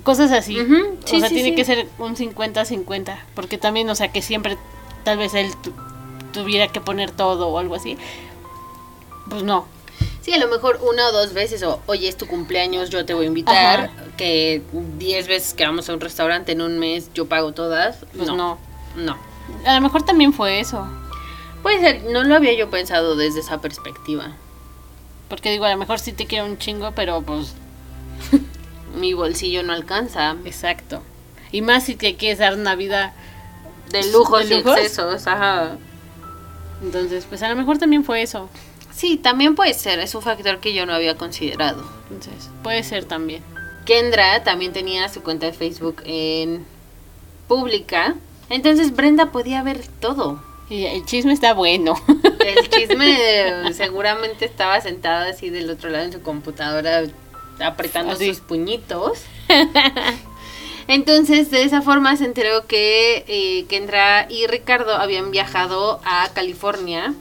Cosas 0.04 0.32
así. 0.32 0.56
Sí, 1.06 1.18
o 1.18 1.20
sea, 1.20 1.30
sí, 1.30 1.36
tiene 1.36 1.56
que 1.56 1.66
ser 1.66 1.88
un 1.98 2.16
50-50. 2.16 3.18
Porque 3.36 3.58
también, 3.58 3.90
o 3.90 3.96
sea, 3.96 4.12
que 4.12 4.22
siempre 4.22 4.58
tal 5.04 5.18
vez 5.18 5.34
él 5.34 5.52
tu- 5.62 5.74
tuviera 6.32 6.68
que 6.70 6.80
poner 6.80 7.12
todo 7.12 7.48
o 7.50 7.60
algo 7.60 7.76
así. 7.76 7.98
Pues 9.30 9.44
no. 9.44 9.66
Sí, 10.22 10.34
a 10.34 10.38
lo 10.38 10.48
mejor 10.48 10.80
una 10.88 11.08
o 11.08 11.12
dos 11.12 11.34
veces, 11.34 11.64
o 11.64 11.82
oye, 11.86 12.08
es 12.08 12.16
tu 12.18 12.28
cumpleaños, 12.28 12.90
yo 12.90 13.06
te 13.06 13.14
voy 13.14 13.26
a 13.26 13.28
invitar, 13.28 13.80
Ajá. 13.86 13.92
que 14.18 14.62
diez 14.98 15.28
veces 15.28 15.54
que 15.54 15.66
vamos 15.66 15.90
a 15.90 15.94
un 15.94 16.02
restaurante 16.02 16.52
en 16.52 16.62
un 16.62 16.78
mes, 16.80 17.10
yo 17.14 17.28
pago 17.28 17.52
todas. 17.54 17.98
Pues 18.16 18.28
no, 18.28 18.36
no. 18.36 18.58
no. 18.96 19.18
A 19.66 19.76
lo 19.76 19.82
mejor 19.82 20.04
también 20.04 20.32
fue 20.34 20.60
eso. 20.60 20.88
Puede 21.64 21.80
ser, 21.80 22.04
no 22.12 22.24
lo 22.24 22.36
había 22.36 22.54
yo 22.54 22.70
pensado 22.70 23.16
desde 23.16 23.42
esa 23.42 23.62
perspectiva. 23.62 24.32
Porque 25.28 25.52
digo, 25.52 25.66
a 25.66 25.72
lo 25.72 25.78
mejor 25.78 26.00
sí 26.00 26.14
te 26.14 26.26
quiero 26.26 26.46
un 26.46 26.58
chingo, 26.58 26.92
pero 26.96 27.22
pues 27.22 27.54
Mi 28.96 29.14
bolsillo 29.14 29.64
no 29.64 29.74
alcanza. 29.74 30.36
exacto. 30.46 31.02
Y 31.52 31.62
más 31.62 31.84
si 31.84 31.96
te 31.96 32.16
quieres 32.16 32.40
dar 32.40 32.54
una 32.56 32.76
vida 32.76 33.14
De 33.92 34.12
lujos 34.12 34.48
¿De 34.48 34.56
y 34.56 34.58
lujos? 34.60 34.78
excesos, 34.78 35.28
ajá. 35.28 35.78
Entonces, 36.82 37.26
pues 37.28 37.42
a 37.44 37.50
lo 37.50 37.56
mejor 37.56 37.78
también 37.78 38.04
fue 38.04 38.22
eso. 38.22 38.50
Sí, 38.96 39.18
también 39.18 39.56
puede 39.56 39.74
ser, 39.74 40.00
es 40.00 40.14
un 40.16 40.22
factor 40.22 40.60
que 40.60 40.74
yo 40.74 40.86
no 40.86 40.94
había 40.94 41.16
considerado. 41.18 41.84
Entonces, 42.12 42.50
puede 42.64 42.84
ser 42.84 43.06
también. 43.06 43.44
Kendra 43.86 44.44
también 44.44 44.74
tenía 44.74 45.10
su 45.10 45.22
cuenta 45.24 45.46
de 45.48 45.54
Facebook 45.54 46.02
en 46.06 46.66
pública. 47.48 48.16
Entonces 48.50 48.96
Brenda 48.96 49.32
podía 49.32 49.64
ver 49.64 49.82
todo. 50.00 50.42
Y 50.70 50.86
el 50.86 51.06
chisme 51.06 51.34
está 51.34 51.54
bueno. 51.54 51.96
El 52.40 52.70
chisme 52.70 53.18
eh, 53.20 53.74
seguramente 53.74 54.46
estaba 54.46 54.80
sentada 54.82 55.30
así 55.30 55.50
del 55.50 55.70
otro 55.70 55.90
lado 55.90 56.06
en 56.06 56.12
su 56.12 56.22
computadora 56.22 57.04
apretando 57.60 58.14
Así. 58.14 58.30
sus 58.30 58.40
puñitos. 58.40 59.20
Entonces 60.88 61.52
de 61.52 61.64
esa 61.64 61.82
forma 61.82 62.16
se 62.18 62.26
enteró 62.26 62.66
que 62.66 63.24
eh, 63.28 63.66
Kendra 63.68 64.26
y 64.30 64.48
Ricardo 64.48 64.96
habían 64.96 65.32
viajado 65.32 66.00
a 66.04 66.30
California. 66.34 67.14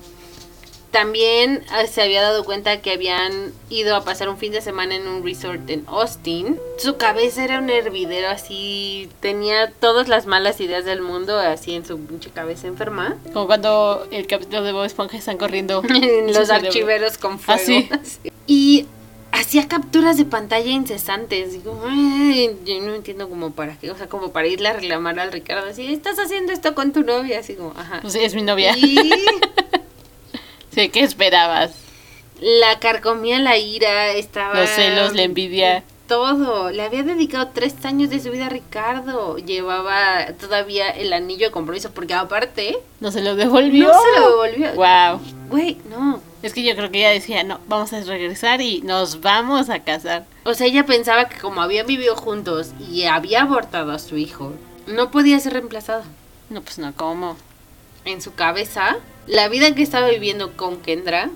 También 0.90 1.62
eh, 1.78 1.86
se 1.86 2.00
había 2.02 2.22
dado 2.22 2.44
cuenta 2.44 2.80
que 2.80 2.92
habían 2.92 3.52
ido 3.68 3.94
a 3.94 4.04
pasar 4.04 4.28
un 4.30 4.38
fin 4.38 4.52
de 4.52 4.62
semana 4.62 4.94
en 4.94 5.06
un 5.06 5.22
resort 5.22 5.68
en 5.68 5.84
Austin. 5.86 6.58
Su 6.78 6.96
cabeza 6.96 7.44
era 7.44 7.58
un 7.58 7.68
hervidero 7.68 8.28
así, 8.28 9.08
tenía 9.20 9.70
todas 9.70 10.08
las 10.08 10.24
malas 10.26 10.60
ideas 10.60 10.84
del 10.86 11.02
mundo 11.02 11.38
así 11.38 11.74
en 11.74 11.84
su 11.84 11.98
pinche 12.00 12.30
cabeza 12.30 12.66
enferma. 12.68 13.16
Como 13.32 13.46
cuando 13.46 14.06
el 14.10 14.26
capítulo 14.26 14.62
de 14.62 14.72
Bob 14.72 14.84
Esponja 14.84 15.18
están 15.18 15.36
corriendo. 15.36 15.82
los 16.32 16.50
archiveros 16.50 17.18
con 17.18 17.38
fuego. 17.38 17.60
Así. 17.62 17.88
así. 17.90 18.32
Y 18.46 18.86
hacía 19.32 19.68
capturas 19.68 20.16
de 20.16 20.24
pantalla 20.24 20.70
incesantes. 20.70 21.52
Digo, 21.52 21.82
"Ay, 21.86 22.56
yo 22.64 22.80
no 22.80 22.94
entiendo 22.94 23.28
como 23.28 23.50
para 23.52 23.76
qué, 23.78 23.90
o 23.90 23.96
sea, 23.96 24.08
como 24.08 24.32
para 24.32 24.48
irle 24.48 24.68
a 24.68 24.72
reclamar 24.72 25.18
al 25.20 25.32
Ricardo 25.32 25.68
así, 25.68 25.92
estás 25.92 26.18
haciendo 26.18 26.52
esto 26.52 26.74
con 26.74 26.92
tu 26.92 27.02
novia, 27.02 27.40
así 27.40 27.54
como, 27.54 27.72
ajá. 27.76 27.98
Pues 28.00 28.14
sí, 28.14 28.20
es 28.20 28.34
mi 28.34 28.42
novia. 28.42 28.74
Y 28.76 28.98
Sí, 30.78 30.88
¿qué 30.90 31.00
esperabas? 31.00 31.72
la 32.40 32.78
carcomía 32.78 33.40
la 33.40 33.58
ira, 33.58 34.12
estaba... 34.12 34.54
Los 34.54 34.70
celos, 34.70 35.12
la 35.12 35.22
envidia. 35.22 35.82
todo. 36.06 36.70
Le 36.70 36.82
había 36.82 37.02
dedicado 37.02 37.48
tres 37.52 37.84
años 37.84 38.10
de 38.10 38.20
su 38.20 38.30
vida 38.30 38.46
a 38.46 38.48
Ricardo. 38.48 39.38
Llevaba 39.38 40.26
todavía 40.40 40.88
el 40.88 41.12
anillo 41.12 41.46
de 41.46 41.52
compromiso, 41.52 41.90
porque 41.90 42.14
aparte 42.14 42.78
¿No 43.00 43.10
se 43.10 43.22
lo 43.22 43.34
devolvió? 43.34 43.88
no 43.88 43.92
se 44.00 44.20
lo 44.20 44.30
devolvió. 44.30 44.74
Wow. 44.74 45.20
Güey, 45.50 45.78
no. 45.90 46.20
Es 46.44 46.52
que 46.54 46.62
yo 46.62 46.76
creo 46.76 46.92
que 46.92 46.98
ella 47.00 47.10
decía, 47.10 47.42
no, 47.42 47.58
vamos 47.66 47.92
a 47.92 48.00
regresar 48.02 48.60
y 48.60 48.80
nos 48.82 49.20
vamos 49.20 49.68
a 49.70 49.80
casar. 49.82 50.26
O 50.44 50.54
sea, 50.54 50.68
ella 50.68 50.86
pensaba 50.86 51.28
que 51.28 51.40
como 51.40 51.60
habían 51.60 51.88
vivido 51.88 52.14
juntos 52.14 52.70
y 52.88 53.02
había 53.06 53.42
abortado 53.42 53.90
a 53.90 53.98
su 53.98 54.16
hijo, 54.16 54.52
no 54.86 55.10
podía 55.10 55.40
ser 55.40 55.54
reemplazado. 55.54 56.04
No, 56.50 56.62
pues 56.62 56.78
no, 56.78 56.94
¿cómo? 56.94 57.36
En 58.04 58.22
su 58.22 58.32
cabeza, 58.34 58.96
la 59.28 59.48
vida 59.48 59.74
que 59.74 59.82
estaba 59.82 60.08
viviendo 60.08 60.56
con 60.56 60.80
Kendra 60.80 61.30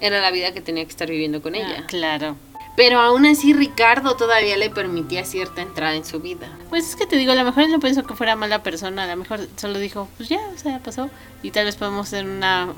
era 0.00 0.20
la 0.20 0.30
vida 0.30 0.52
que 0.52 0.60
tenía 0.60 0.84
que 0.84 0.90
estar 0.90 1.08
viviendo 1.08 1.40
con 1.40 1.54
ella. 1.54 1.78
Ah, 1.80 1.86
claro. 1.86 2.36
Pero 2.76 3.00
aún 3.00 3.26
así 3.26 3.52
Ricardo 3.52 4.16
todavía 4.16 4.56
le 4.56 4.70
permitía 4.70 5.24
cierta 5.24 5.62
entrada 5.62 5.94
en 5.94 6.04
su 6.04 6.20
vida. 6.20 6.48
Pues 6.70 6.90
es 6.90 6.96
que 6.96 7.06
te 7.06 7.16
digo, 7.16 7.32
a 7.32 7.34
lo 7.34 7.44
mejor 7.44 7.64
él 7.64 7.72
no 7.72 7.80
pensó 7.80 8.04
que 8.04 8.14
fuera 8.14 8.36
mala 8.36 8.62
persona, 8.62 9.04
a 9.04 9.06
lo 9.06 9.16
mejor 9.16 9.40
solo 9.56 9.78
dijo, 9.78 10.08
pues 10.16 10.28
ya, 10.28 10.40
o 10.54 10.58
sea, 10.58 10.78
pasó. 10.80 11.08
Y 11.42 11.50
tal 11.50 11.64
vez 11.64 11.76
podemos 11.76 12.10
tener 12.10 12.26
una 12.26 12.72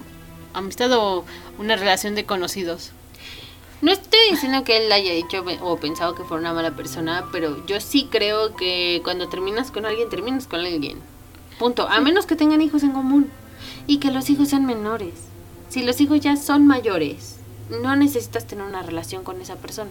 amistad 0.55 0.93
o 0.93 1.25
una 1.59 1.77
relación 1.77 2.15
de 2.15 2.25
conocidos. 2.25 2.93
No 3.83 3.93
estoy 3.93 4.21
diciendo 4.31 4.65
que 4.65 4.77
él 4.79 4.93
haya 4.93 5.13
dicho 5.13 5.43
o 5.63 5.77
pensado 5.79 6.15
que 6.15 6.25
fuera 6.25 6.41
una 6.41 6.53
mala 6.53 6.73
persona, 6.73 7.27
pero 7.33 7.65
yo 7.67 7.81
sí 7.81 8.09
creo 8.11 8.55
que 8.55 9.01
cuando 9.03 9.29
terminas 9.29 9.71
con 9.71 9.87
alguien, 9.87 10.11
terminas 10.11 10.47
con 10.47 10.61
alguien. 10.61 10.99
Punto. 11.59 11.89
A 11.89 12.01
menos 12.01 12.27
que 12.27 12.37
tengan 12.37 12.61
hijos 12.61 12.83
en 12.83 12.93
común 12.93 13.31
y 13.87 13.99
que 13.99 14.11
los 14.11 14.31
hijos 14.31 14.49
sean 14.49 14.67
menores. 14.67 15.15
Si 15.69 15.83
los 15.83 16.01
hijos 16.01 16.21
ya 16.21 16.37
son 16.37 16.67
mayores, 16.67 17.37
no 17.71 17.95
necesitas 17.97 18.47
tener 18.47 18.65
una 18.65 18.83
relación 18.83 19.23
con 19.25 19.41
esa 19.41 19.57
persona. 19.57 19.91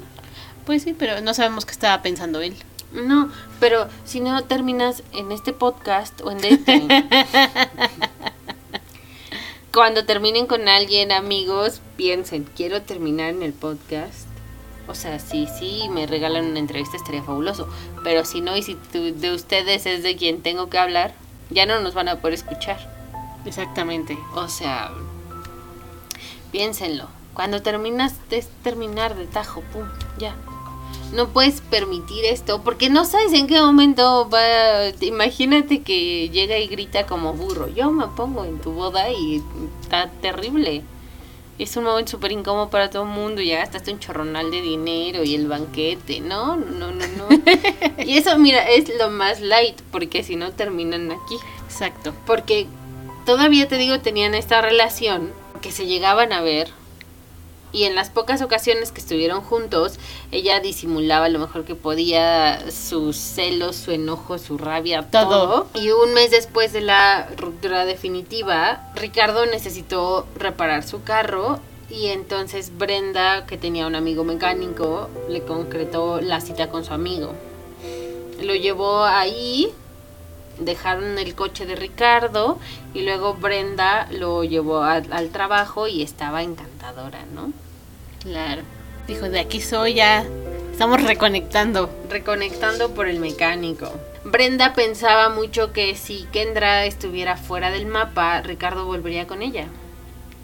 Pues 0.65 0.83
sí, 0.83 0.93
pero 0.97 1.21
no 1.21 1.33
sabemos 1.33 1.65
qué 1.65 1.71
estaba 1.71 2.01
pensando 2.01 2.41
él. 2.41 2.55
No, 2.91 3.29
pero 3.59 3.87
si 4.05 4.19
no 4.19 4.43
terminas 4.45 5.03
en 5.13 5.31
este 5.31 5.53
podcast 5.53 6.19
o 6.21 6.31
en 6.31 6.39
Dating. 6.39 6.87
Cuando 9.73 10.05
terminen 10.05 10.47
con 10.47 10.67
alguien, 10.67 11.11
amigos, 11.11 11.81
piensen, 11.95 12.43
quiero 12.55 12.81
terminar 12.81 13.29
en 13.29 13.43
el 13.43 13.53
podcast. 13.53 14.27
O 14.87 14.95
sea, 14.95 15.19
sí, 15.19 15.47
sí, 15.59 15.83
me 15.91 16.07
regalan 16.07 16.45
una 16.47 16.57
entrevista, 16.59 16.97
estaría 16.97 17.21
fabuloso. 17.21 17.69
Pero 18.03 18.25
si 18.25 18.41
no, 18.41 18.57
y 18.57 18.63
si 18.63 18.73
tú- 18.75 19.13
de 19.15 19.31
ustedes 19.33 19.85
es 19.85 20.01
de 20.01 20.15
quien 20.15 20.41
tengo 20.41 20.69
que 20.71 20.79
hablar, 20.79 21.13
ya 21.51 21.67
no 21.67 21.79
nos 21.81 21.93
van 21.93 22.07
a 22.09 22.15
poder 22.19 22.33
escuchar. 22.33 22.98
Exactamente. 23.45 24.17
O 24.35 24.47
sea, 24.47 24.91
piénsenlo. 26.51 27.07
Cuando 27.33 27.61
terminas, 27.61 28.15
es 28.31 28.49
terminar 28.63 29.15
de 29.15 29.25
tajo, 29.25 29.61
pum, 29.71 29.85
ya. 30.17 30.35
No 31.13 31.29
puedes 31.29 31.61
permitir 31.61 32.25
esto 32.25 32.61
porque 32.61 32.89
no 32.89 33.03
sabes 33.05 33.33
en 33.33 33.47
qué 33.47 33.59
momento 33.59 34.29
va. 34.29 34.89
Imagínate 35.01 35.81
que 35.81 36.29
llega 36.29 36.57
y 36.57 36.67
grita 36.67 37.05
como 37.07 37.33
burro. 37.33 37.67
Yo 37.67 37.91
me 37.91 38.07
pongo 38.07 38.45
en 38.45 38.59
tu 38.59 38.71
boda 38.73 39.09
y 39.11 39.41
está 39.81 40.09
terrible. 40.21 40.83
Es 41.57 41.75
un 41.75 41.83
momento 41.83 42.11
súper 42.11 42.31
incómodo 42.31 42.69
para 42.69 42.89
todo 42.89 43.03
el 43.03 43.09
mundo. 43.09 43.41
Ya 43.41 43.57
gastaste 43.59 43.91
un 43.91 43.99
chorronal 43.99 44.51
de 44.51 44.61
dinero 44.61 45.23
y 45.23 45.33
el 45.33 45.47
banquete. 45.47 46.21
No, 46.21 46.55
no, 46.55 46.91
no, 46.91 47.05
no. 47.07 47.27
y 48.05 48.17
eso, 48.17 48.37
mira, 48.37 48.69
es 48.69 48.91
lo 48.97 49.09
más 49.09 49.41
light 49.41 49.81
porque 49.91 50.23
si 50.23 50.35
no 50.35 50.51
terminan 50.51 51.11
aquí. 51.11 51.35
Exacto. 51.65 52.13
Porque 52.25 52.67
todavía 53.29 53.67
te 53.67 53.77
digo, 53.77 53.99
tenían 53.99 54.33
esta 54.33 54.59
relación 54.59 55.31
que 55.61 55.71
se 55.71 55.85
llegaban 55.85 56.33
a 56.33 56.41
ver. 56.41 56.69
Y 57.71 57.83
en 57.83 57.93
las 57.93 58.09
pocas 58.09 58.41
ocasiones 58.41 58.91
que 58.91 58.99
estuvieron 59.01 59.41
juntos, 59.41 59.99
ella 60.31 60.59
disimulaba 60.61 61.29
lo 61.29 61.37
mejor 61.37 61.63
que 61.63 61.75
podía 61.75 62.59
sus 62.71 63.17
celos, 63.17 63.75
su 63.75 63.91
enojo, 63.91 64.39
su 64.39 64.57
rabia, 64.57 65.03
Todo. 65.11 65.67
todo. 65.67 65.67
Y 65.79 65.91
un 65.91 66.15
mes 66.15 66.31
después 66.31 66.73
de 66.73 66.81
la 66.81 67.29
ruptura 67.37 67.85
definitiva, 67.85 68.89
Ricardo 68.95 69.45
necesitó 69.45 70.25
reparar 70.35 70.81
su 70.81 71.03
carro 71.03 71.59
y 71.87 72.07
entonces 72.07 72.75
Brenda, 72.79 73.45
que 73.45 73.59
tenía 73.59 73.85
un 73.85 73.93
amigo 73.93 74.23
mecánico, 74.23 75.07
le 75.29 75.43
concretó 75.43 76.19
la 76.19 76.41
cita 76.41 76.71
con 76.71 76.83
su 76.83 76.95
amigo. 76.95 77.35
Lo 78.41 78.55
llevó 78.55 79.03
ahí, 79.03 79.71
dejaron 80.59 81.17
el 81.17 81.35
coche 81.35 81.65
de 81.65 81.75
Ricardo 81.75 82.59
y 82.93 83.01
luego 83.01 83.33
Brenda 83.35 84.07
lo 84.11 84.43
llevó 84.43 84.83
a- 84.83 84.95
al 85.11 85.29
trabajo 85.29 85.87
y 85.87 86.01
estaba 86.01 86.43
encantadora, 86.43 87.19
¿no? 87.33 87.51
Claro. 88.21 88.61
Dijo, 89.07 89.29
de 89.29 89.39
aquí 89.39 89.61
soy 89.61 89.95
ya. 89.95 90.25
Estamos 90.71 91.01
reconectando. 91.03 91.89
Reconectando 92.09 92.91
por 92.91 93.07
el 93.07 93.19
mecánico. 93.19 93.91
Brenda 94.23 94.73
pensaba 94.73 95.29
mucho 95.29 95.71
que 95.73 95.95
si 95.95 96.27
Kendra 96.31 96.85
estuviera 96.85 97.35
fuera 97.37 97.71
del 97.71 97.85
mapa, 97.87 98.41
Ricardo 98.41 98.85
volvería 98.85 99.25
con 99.27 99.41
ella. 99.41 99.65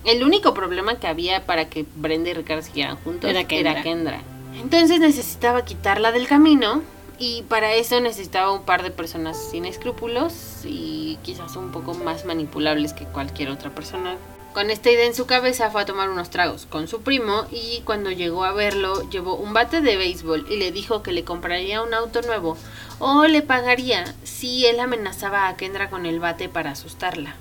El 0.03 0.23
único 0.23 0.53
problema 0.53 0.99
que 0.99 1.07
había 1.07 1.45
para 1.45 1.65
que 1.69 1.85
Brenda 1.95 2.29
y 2.29 2.33
Ricardo 2.33 2.63
siguieran 2.63 2.95
juntos 2.97 3.29
Era 3.29 3.39
era 3.41 3.47
Kendra. 3.47 3.81
Kendra. 3.83 4.21
Entonces 4.55 4.99
necesitaba 4.99 5.65
quitarla 5.65 6.11
del 6.11 6.27
camino 6.27 6.81
y 7.17 7.43
para 7.43 7.73
eso 7.73 7.99
necesitaba 7.99 8.51
un 8.51 8.63
par 8.63 8.83
de 8.83 8.91
personas 8.91 9.37
sin 9.51 9.65
escrúpulos 9.65 10.61
y 10.63 11.17
quizás 11.23 11.55
un 11.55 11.71
poco 11.71 11.93
más 11.93 12.25
manipulables 12.25 12.93
que 12.93 13.05
cualquier 13.05 13.49
otra 13.49 13.69
persona. 13.69 14.15
Con 14.53 14.69
esta 14.69 14.89
idea 14.89 15.05
en 15.05 15.15
su 15.15 15.25
cabeza 15.25 15.69
fue 15.69 15.81
a 15.81 15.85
tomar 15.85 16.09
unos 16.09 16.29
tragos 16.29 16.65
con 16.65 16.87
su 16.87 17.01
primo 17.01 17.45
y 17.51 17.81
cuando 17.83 18.09
llegó 18.09 18.45
a 18.45 18.53
verlo 18.53 19.01
llevó 19.09 19.35
un 19.35 19.53
bate 19.53 19.81
de 19.81 19.97
béisbol 19.97 20.47
y 20.49 20.55
le 20.55 20.71
dijo 20.71 21.03
que 21.03 21.11
le 21.11 21.25
compraría 21.25 21.81
un 21.81 21.93
auto 21.93 22.21
nuevo 22.21 22.57
o 22.99 23.25
le 23.25 23.41
pagaría 23.41 24.15
si 24.23 24.65
él 24.65 24.79
amenazaba 24.79 25.49
a 25.49 25.57
Kendra 25.57 25.89
con 25.89 26.05
el 26.05 26.21
bate 26.21 26.47
para 26.47 26.71
asustarla. 26.71 27.35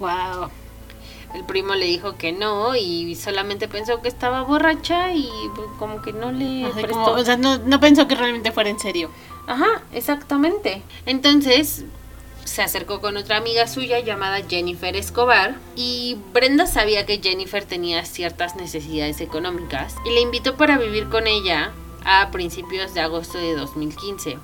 Wow. 0.00 0.50
El 1.34 1.44
primo 1.44 1.74
le 1.74 1.86
dijo 1.86 2.16
que 2.16 2.32
no 2.32 2.76
y 2.76 3.14
solamente 3.14 3.68
pensó 3.68 4.02
que 4.02 4.08
estaba 4.08 4.42
borracha 4.42 5.12
y 5.12 5.30
pues, 5.54 5.68
como 5.78 6.02
que 6.02 6.12
no 6.12 6.30
le 6.30 6.64
Así 6.66 6.82
prestó. 6.82 6.92
como, 6.92 7.06
o 7.12 7.24
sea, 7.24 7.36
no, 7.36 7.58
no 7.58 7.80
pensó 7.80 8.06
que 8.06 8.14
realmente 8.14 8.52
fuera 8.52 8.68
en 8.70 8.78
serio. 8.78 9.10
Ajá, 9.46 9.82
exactamente. 9.92 10.82
Entonces 11.06 11.84
se 12.44 12.60
acercó 12.62 13.00
con 13.00 13.16
otra 13.16 13.36
amiga 13.36 13.66
suya 13.68 14.00
llamada 14.00 14.42
Jennifer 14.48 14.94
Escobar 14.96 15.56
y 15.76 16.18
Brenda 16.32 16.66
sabía 16.66 17.06
que 17.06 17.18
Jennifer 17.22 17.64
tenía 17.64 18.04
ciertas 18.04 18.56
necesidades 18.56 19.20
económicas 19.20 19.94
y 20.04 20.10
le 20.10 20.20
invitó 20.20 20.56
para 20.56 20.76
vivir 20.76 21.08
con 21.08 21.26
ella 21.26 21.72
a 22.04 22.30
principios 22.30 22.94
de 22.94 23.00
agosto 23.00 23.38
de 23.38 23.54
2015. 23.54 24.38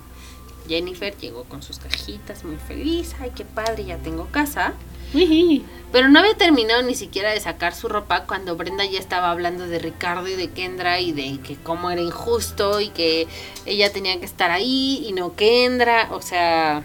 Jennifer 0.68 1.16
llegó 1.16 1.44
con 1.44 1.62
sus 1.62 1.78
cajitas 1.78 2.44
muy 2.44 2.56
feliz, 2.56 3.14
ay 3.20 3.32
qué 3.34 3.44
padre, 3.44 3.84
ya 3.84 3.96
tengo 3.98 4.26
casa. 4.30 4.74
Pero 5.90 6.08
no 6.08 6.18
había 6.18 6.34
terminado 6.36 6.82
ni 6.82 6.94
siquiera 6.94 7.32
de 7.32 7.40
sacar 7.40 7.74
su 7.74 7.88
ropa 7.88 8.24
cuando 8.24 8.56
Brenda 8.56 8.84
ya 8.84 8.98
estaba 8.98 9.30
hablando 9.30 9.66
de 9.66 9.78
Ricardo 9.78 10.28
y 10.28 10.34
de 10.34 10.50
Kendra 10.50 11.00
y 11.00 11.12
de 11.12 11.38
que 11.40 11.56
cómo 11.56 11.90
era 11.90 12.02
injusto 12.02 12.80
y 12.80 12.90
que 12.90 13.26
ella 13.64 13.90
tenía 13.90 14.18
que 14.20 14.26
estar 14.26 14.50
ahí 14.50 15.02
y 15.08 15.12
no 15.12 15.34
Kendra. 15.34 16.08
O 16.12 16.20
sea, 16.20 16.82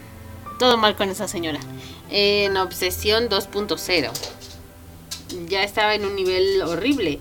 Todo 0.57 0.77
mal 0.77 0.95
con 0.95 1.09
esa 1.09 1.27
señora. 1.27 1.59
en 2.09 2.55
Obsesión 2.55 3.27
2.0. 3.27 4.11
Ya 5.49 5.63
estaba 5.63 5.95
en 5.95 6.05
un 6.05 6.15
nivel 6.15 6.61
horrible. 6.61 7.19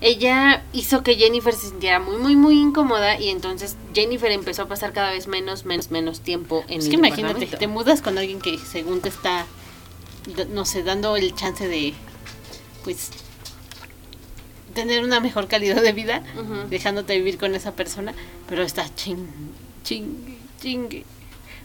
Ella 0.00 0.64
hizo 0.72 1.02
que 1.02 1.16
Jennifer 1.16 1.52
se 1.52 1.68
sintiera 1.68 1.98
muy, 2.00 2.16
muy, 2.16 2.34
muy 2.36 2.58
incómoda 2.58 3.18
y 3.20 3.28
entonces 3.28 3.76
Jennifer 3.92 4.30
empezó 4.30 4.62
a 4.62 4.68
pasar 4.68 4.94
cada 4.94 5.10
vez 5.10 5.26
menos, 5.26 5.66
menos, 5.66 5.90
menos 5.90 6.20
tiempo 6.20 6.64
en 6.68 6.78
Es 6.78 6.84
el 6.86 6.90
que 6.92 6.96
imagínate, 6.96 7.46
te 7.46 7.66
mudas 7.66 8.00
con 8.00 8.16
alguien 8.16 8.40
que 8.40 8.56
según 8.56 9.02
te 9.02 9.10
está, 9.10 9.44
no 10.50 10.64
sé, 10.64 10.82
dando 10.82 11.16
el 11.16 11.34
chance 11.34 11.66
de, 11.66 11.94
pues, 12.84 13.10
tener 14.74 15.02
una 15.04 15.20
mejor 15.20 15.48
calidad 15.48 15.82
de 15.82 15.92
vida, 15.92 16.22
dejándote 16.68 17.16
vivir 17.16 17.38
con 17.38 17.54
esa 17.54 17.72
persona, 17.72 18.14
pero 18.48 18.62
está 18.62 18.92
ching, 18.94 19.26
ching, 19.82 20.38
ching, 20.60 21.04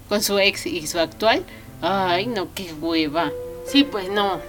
con 0.10 0.22
su 0.24 0.39
ex 0.39 0.66
y 0.66 0.86
su 0.88 0.99
actual. 0.99 1.43
Ay, 1.82 2.28
no, 2.28 2.53
qué 2.53 2.74
hueva. 2.74 3.32
Sí, 3.68 3.84
pues 3.84 4.10
no. 4.10 4.39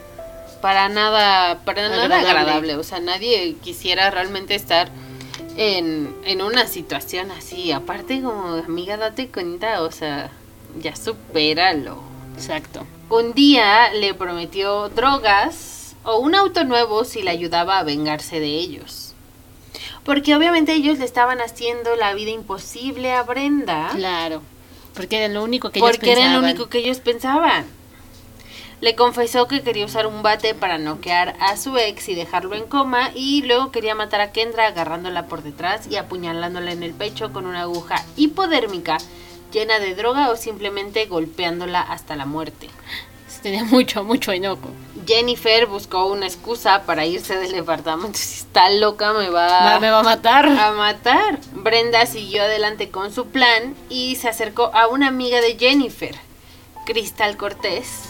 Para 0.62 0.88
nada, 0.88 1.60
para 1.64 1.88
nada 1.88 2.04
Agradable. 2.04 2.28
agradable. 2.30 2.76
O 2.76 2.82
sea, 2.82 2.98
nadie 3.00 3.56
quisiera 3.62 4.10
realmente 4.10 4.54
estar 4.54 4.88
en, 5.56 6.14
en 6.24 6.40
una 6.42 6.66
situación 6.66 7.30
así. 7.30 7.72
Aparte, 7.72 8.22
como 8.22 8.54
amiga, 8.54 8.96
date 8.96 9.28
cuenta, 9.28 9.82
o 9.82 9.90
sea, 9.92 10.30
ya 10.80 10.96
supéralo. 10.96 12.02
Exacto. 12.36 12.86
Un 13.08 13.34
día 13.34 13.92
le 13.92 14.14
prometió 14.14 14.88
drogas 14.88 15.94
o 16.02 16.18
un 16.18 16.34
auto 16.34 16.64
nuevo 16.64 17.04
si 17.04 17.22
le 17.22 17.30
ayudaba 17.30 17.78
a 17.78 17.84
vengarse 17.84 18.40
de 18.40 18.48
ellos. 18.48 19.14
Porque 20.04 20.34
obviamente 20.34 20.72
ellos 20.72 20.98
le 20.98 21.04
estaban 21.04 21.40
haciendo 21.40 21.94
la 21.94 22.14
vida 22.14 22.30
imposible 22.30 23.12
a 23.12 23.22
Brenda. 23.22 23.90
Claro. 23.94 24.42
Porque 24.94 25.18
era 25.18 25.32
lo 25.32 25.44
único 25.44 25.70
que 25.70 25.78
ellos 25.78 25.90
porque 25.90 26.12
era 26.12 26.20
lo 26.20 26.26
pensaban. 26.26 26.44
único 26.44 26.68
que 26.68 26.78
ellos 26.78 26.98
pensaban. 26.98 27.66
Le 28.80 28.94
confesó 28.94 29.46
que 29.46 29.62
quería 29.62 29.86
usar 29.86 30.06
un 30.06 30.22
bate 30.22 30.54
para 30.54 30.76
noquear 30.76 31.36
a 31.40 31.56
su 31.56 31.78
ex 31.78 32.08
y 32.08 32.14
dejarlo 32.14 32.56
en 32.56 32.66
coma 32.66 33.10
y 33.14 33.42
luego 33.42 33.70
quería 33.70 33.94
matar 33.94 34.20
a 34.20 34.32
Kendra 34.32 34.66
agarrándola 34.66 35.26
por 35.26 35.42
detrás 35.42 35.86
y 35.88 35.96
apuñalándola 35.96 36.72
en 36.72 36.82
el 36.82 36.92
pecho 36.92 37.32
con 37.32 37.46
una 37.46 37.62
aguja 37.62 38.04
hipodérmica 38.16 38.98
llena 39.52 39.78
de 39.78 39.94
droga 39.94 40.30
o 40.30 40.36
simplemente 40.36 41.06
golpeándola 41.06 41.80
hasta 41.80 42.16
la 42.16 42.26
muerte. 42.26 42.68
Tenía 43.42 43.64
mucho, 43.64 44.02
mucho 44.02 44.32
enojo. 44.32 44.70
Jennifer 45.06 45.66
buscó 45.66 46.06
una 46.06 46.26
excusa 46.26 46.82
para 46.84 47.06
irse 47.06 47.36
del 47.36 47.52
departamento. 47.52 48.18
Si 48.18 48.40
está 48.40 48.70
loca, 48.70 49.12
me 49.12 49.28
va, 49.28 49.78
me 49.78 49.90
va 49.90 50.00
a 50.00 50.02
matar. 50.02 50.46
a 50.48 50.72
matar. 50.72 51.38
Brenda 51.52 52.06
siguió 52.06 52.42
adelante 52.42 52.90
con 52.90 53.12
su 53.12 53.26
plan 53.26 53.76
y 53.88 54.16
se 54.16 54.28
acercó 54.28 54.70
a 54.74 54.88
una 54.88 55.06
amiga 55.08 55.40
de 55.40 55.56
Jennifer, 55.56 56.16
Crystal 56.86 57.36
Cortés, 57.36 58.02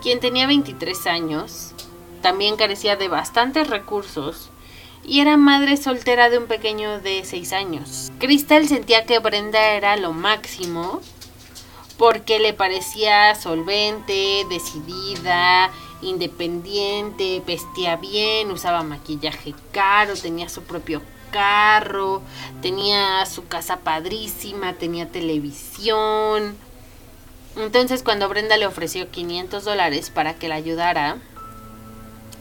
quien 0.00 0.20
tenía 0.20 0.46
23 0.46 1.06
años, 1.08 1.72
también 2.22 2.56
carecía 2.56 2.94
de 2.94 3.08
bastantes 3.08 3.68
recursos 3.68 4.50
y 5.08 5.20
era 5.20 5.38
madre 5.38 5.78
soltera 5.78 6.28
de 6.28 6.36
un 6.36 6.46
pequeño 6.46 7.00
de 7.00 7.24
6 7.24 7.52
años. 7.54 8.12
Crystal 8.18 8.68
sentía 8.68 9.06
que 9.06 9.18
Brenda 9.18 9.70
era 9.70 9.96
lo 9.96 10.12
máximo 10.12 11.00
porque 11.96 12.38
le 12.38 12.52
parecía 12.52 13.34
solvente, 13.34 14.44
decidida, 14.50 15.70
independiente, 16.02 17.42
vestía 17.44 17.96
bien, 17.96 18.52
usaba 18.52 18.82
maquillaje 18.82 19.54
caro, 19.72 20.14
tenía 20.14 20.48
su 20.50 20.62
propio 20.62 21.00
carro, 21.32 22.22
tenía 22.60 23.24
su 23.24 23.48
casa 23.48 23.78
padrísima, 23.78 24.74
tenía 24.74 25.08
televisión. 25.08 26.54
Entonces 27.56 28.02
cuando 28.02 28.28
Brenda 28.28 28.58
le 28.58 28.66
ofreció 28.66 29.10
500 29.10 29.64
dólares 29.64 30.10
para 30.10 30.34
que 30.34 30.48
la 30.48 30.56
ayudara, 30.56 31.16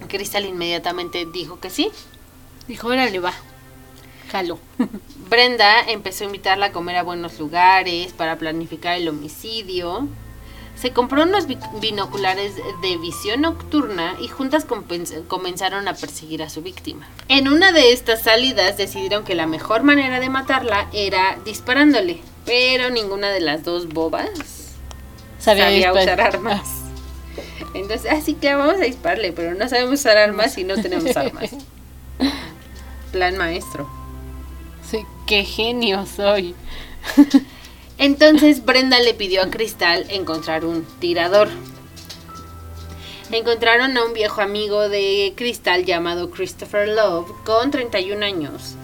Crystal 0.09 0.45
inmediatamente 0.45 1.25
dijo 1.25 1.61
que 1.61 1.69
sí. 1.69 1.91
Dijo, 2.67 2.87
órale, 2.87 3.19
va. 3.19 3.33
Jalo. 4.31 4.59
Brenda 5.29 5.81
empezó 5.87 6.23
a 6.23 6.27
invitarla 6.27 6.67
a 6.67 6.71
comer 6.71 6.97
a 6.97 7.03
buenos 7.03 7.39
lugares 7.39 8.13
para 8.13 8.37
planificar 8.37 8.97
el 8.97 9.07
homicidio. 9.07 10.07
Se 10.75 10.91
compró 10.91 11.23
unos 11.23 11.47
bi- 11.47 11.57
binoculares 11.81 12.53
de 12.55 12.97
visión 12.97 13.41
nocturna 13.41 14.15
y 14.21 14.27
juntas 14.27 14.65
comenzaron 15.27 15.87
a 15.87 15.93
perseguir 15.95 16.43
a 16.43 16.49
su 16.49 16.61
víctima. 16.61 17.07
En 17.29 17.47
una 17.47 17.71
de 17.71 17.93
estas 17.93 18.21
salidas 18.21 18.77
decidieron 18.77 19.23
que 19.23 19.33
la 19.33 19.47
mejor 19.47 19.81
manera 19.83 20.19
de 20.19 20.29
matarla 20.29 20.87
era 20.93 21.39
disparándole, 21.45 22.21
pero 22.45 22.91
ninguna 22.91 23.29
de 23.31 23.39
las 23.39 23.63
dos 23.63 23.87
bobas 23.87 24.29
sabía, 25.39 25.93
usar 25.93 26.21
armas. 26.21 26.61
Entonces, 27.73 28.11
así 28.11 28.35
que 28.35 28.53
vamos 28.53 28.75
a 28.75 28.83
dispararle, 28.85 29.31
pero 29.31 29.55
no 29.55 29.67
sabemos 29.69 29.99
usar 29.99 30.17
armas 30.17 30.57
y 30.59 30.63
no 30.63 30.75
tenemos 30.75 31.15
armas. 31.17 31.49
Plan 33.11 33.37
maestro. 33.37 33.89
Sí, 34.89 35.05
qué 35.25 35.43
genio 35.43 36.05
soy. 36.05 36.55
Entonces 37.97 38.63
Brenda 38.63 38.99
le 38.99 39.13
pidió 39.13 39.41
a 39.41 39.49
Cristal 39.49 40.05
encontrar 40.09 40.65
un 40.65 40.85
tirador. 40.99 41.49
Encontraron 43.31 43.97
a 43.97 44.05
un 44.05 44.13
viejo 44.13 44.41
amigo 44.41 44.87
de 44.87 45.33
Cristal 45.35 45.83
llamado 45.83 46.29
Christopher 46.29 46.87
Love 46.87 47.29
con 47.43 47.71
31 47.71 48.25
años, 48.25 48.75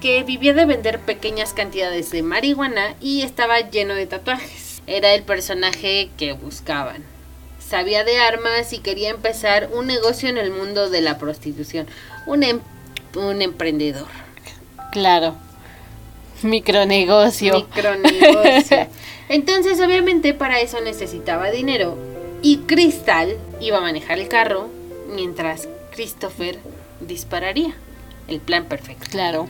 que 0.00 0.22
vivía 0.22 0.52
de 0.52 0.66
vender 0.66 1.00
pequeñas 1.00 1.52
cantidades 1.52 2.10
de 2.10 2.22
marihuana 2.22 2.94
y 3.00 3.22
estaba 3.22 3.58
lleno 3.60 3.94
de 3.94 4.06
tatuajes. 4.06 4.82
Era 4.86 5.14
el 5.14 5.22
personaje 5.22 6.10
que 6.16 6.32
buscaban. 6.32 7.02
Sabía 7.58 8.04
de 8.04 8.18
armas 8.20 8.72
y 8.72 8.78
quería 8.78 9.10
empezar 9.10 9.70
un 9.72 9.86
negocio 9.86 10.28
en 10.28 10.38
el 10.38 10.50
mundo 10.50 10.90
de 10.90 11.00
la 11.00 11.18
prostitución. 11.18 11.86
Un, 12.26 12.42
em- 12.42 12.60
un 13.16 13.42
emprendedor. 13.42 14.08
Claro. 14.90 15.34
Micronegocio. 16.42 17.54
Micronegocio. 17.54 18.88
Entonces, 19.28 19.80
obviamente, 19.80 20.34
para 20.34 20.60
eso 20.60 20.80
necesitaba 20.80 21.50
dinero. 21.50 21.96
Y 22.42 22.58
Crystal 22.58 23.36
iba 23.60 23.78
a 23.78 23.82
manejar 23.82 24.18
el 24.18 24.28
carro 24.28 24.68
mientras 25.14 25.68
Christopher 25.94 26.58
dispararía. 27.00 27.74
El 28.28 28.40
plan 28.40 28.66
perfecto. 28.66 29.06
Claro. 29.10 29.48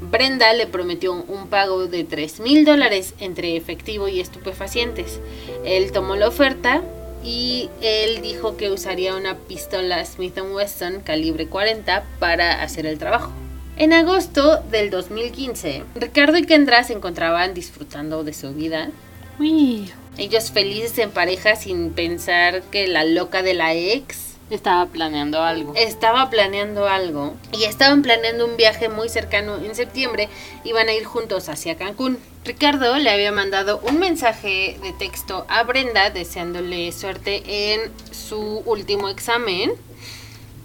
Brenda 0.00 0.52
le 0.52 0.66
prometió 0.66 1.12
un 1.12 1.46
pago 1.48 1.86
de 1.86 2.04
3 2.04 2.40
mil 2.40 2.64
dólares 2.64 3.14
entre 3.20 3.56
efectivo 3.56 4.08
y 4.08 4.20
estupefacientes. 4.20 5.20
Él 5.64 5.92
tomó 5.92 6.16
la 6.16 6.28
oferta 6.28 6.82
y 7.24 7.70
él 7.80 8.20
dijo 8.22 8.56
que 8.56 8.70
usaría 8.70 9.14
una 9.16 9.36
pistola 9.36 10.04
Smith 10.04 10.38
Wesson 10.38 11.00
calibre 11.00 11.46
40 11.46 12.04
para 12.18 12.62
hacer 12.62 12.86
el 12.86 12.98
trabajo. 12.98 13.32
En 13.76 13.92
agosto 13.92 14.62
del 14.70 14.90
2015, 14.90 15.84
Ricardo 15.94 16.36
y 16.36 16.44
Kendra 16.44 16.84
se 16.84 16.92
encontraban 16.92 17.54
disfrutando 17.54 18.22
de 18.22 18.34
su 18.34 18.52
vida. 18.52 18.90
Uy. 19.38 19.90
Ellos 20.18 20.50
felices 20.50 20.98
en 20.98 21.10
pareja 21.10 21.56
sin 21.56 21.90
pensar 21.90 22.62
que 22.64 22.86
la 22.86 23.04
loca 23.04 23.42
de 23.42 23.54
la 23.54 23.74
ex 23.74 24.31
Estaba 24.52 24.84
planeando 24.84 25.42
algo. 25.42 25.72
estaba 25.76 26.28
planeando 26.28 26.86
algo 26.86 27.34
y 27.52 27.64
estaban 27.64 28.02
planeando 28.02 28.44
un 28.44 28.58
viaje 28.58 28.90
muy 28.90 29.08
cercano 29.08 29.56
en 29.56 29.74
septiembre. 29.74 30.28
Iban 30.62 30.90
a 30.90 30.92
ir 30.92 31.06
juntos 31.06 31.48
hacia 31.48 31.78
Cancún. 31.78 32.18
Ricardo 32.44 32.98
le 32.98 33.08
había 33.08 33.32
mandado 33.32 33.80
un 33.82 33.98
mensaje 33.98 34.78
de 34.82 34.92
texto 34.92 35.46
a 35.48 35.62
Brenda 35.62 36.10
deseándole 36.10 36.92
suerte 36.92 37.72
en 37.72 37.90
su 38.10 38.62
último 38.66 39.08
examen. 39.08 39.72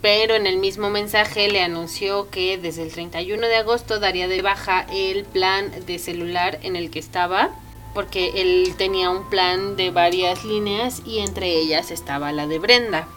Pero 0.01 0.35
en 0.35 0.47
el 0.47 0.57
mismo 0.57 0.89
mensaje 0.89 1.47
le 1.47 1.61
anunció 1.61 2.29
que 2.29 2.57
desde 2.57 2.83
el 2.83 2.91
31 2.91 3.47
de 3.47 3.55
agosto 3.55 4.01
daría 4.01 4.27
de 4.27 4.41
baja 4.41 4.85
el 4.91 5.23
plan 5.23 5.71
de 5.85 5.97
celular 5.97 6.59
en 6.61 6.75
el 6.75 6.91
que 6.91 6.99
estaba. 6.99 7.51
Porque 7.93 8.33
él 8.35 8.75
tenía 8.77 9.09
un 9.11 9.29
plan 9.29 9.77
de 9.77 9.91
varias 9.91 10.43
líneas 10.43 11.01
y 11.05 11.19
entre 11.19 11.55
ellas 11.55 11.89
estaba 11.89 12.33
la 12.33 12.47
de 12.47 12.59
Brenda 12.59 13.07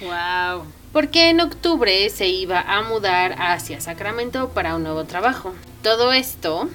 Wow. 0.00 0.64
porque 0.92 1.30
en 1.30 1.40
octubre 1.40 2.08
se 2.10 2.28
iba 2.28 2.60
a 2.60 2.82
mudar 2.82 3.36
hacia 3.38 3.80
Sacramento 3.80 4.48
para 4.50 4.76
un 4.76 4.82
nuevo 4.82 5.04
trabajo. 5.04 5.54
Todo 5.82 6.12
esto 6.12 6.68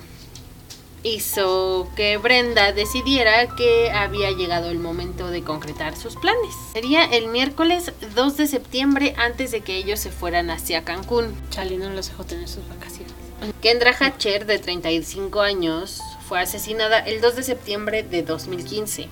hizo 1.03 1.87
que 1.95 2.17
Brenda 2.17 2.71
decidiera 2.71 3.47
que 3.55 3.91
había 3.91 4.31
llegado 4.31 4.69
el 4.71 4.79
momento 4.79 5.29
de 5.29 5.43
concretar 5.43 5.95
sus 5.95 6.15
planes. 6.15 6.53
Sería 6.73 7.05
el 7.05 7.27
miércoles 7.27 7.91
2 8.15 8.37
de 8.37 8.47
septiembre 8.47 9.13
antes 9.17 9.51
de 9.51 9.61
que 9.61 9.77
ellos 9.77 9.99
se 9.99 10.11
fueran 10.11 10.49
hacia 10.49 10.83
Cancún. 10.83 11.35
Charlie 11.51 11.77
no 11.77 11.89
los 11.89 12.09
dejó 12.09 12.23
tener 12.23 12.47
sus 12.47 12.67
vacaciones. 12.67 13.13
Kendra 13.61 13.91
Hatcher, 13.91 14.45
de 14.45 14.57
35 14.57 15.41
años, 15.41 16.01
fue 16.27 16.39
asesinada 16.39 16.99
el 16.99 17.21
2 17.21 17.35
de 17.35 17.43
septiembre 17.43 18.01
de 18.01 18.23
2015. 18.23 19.09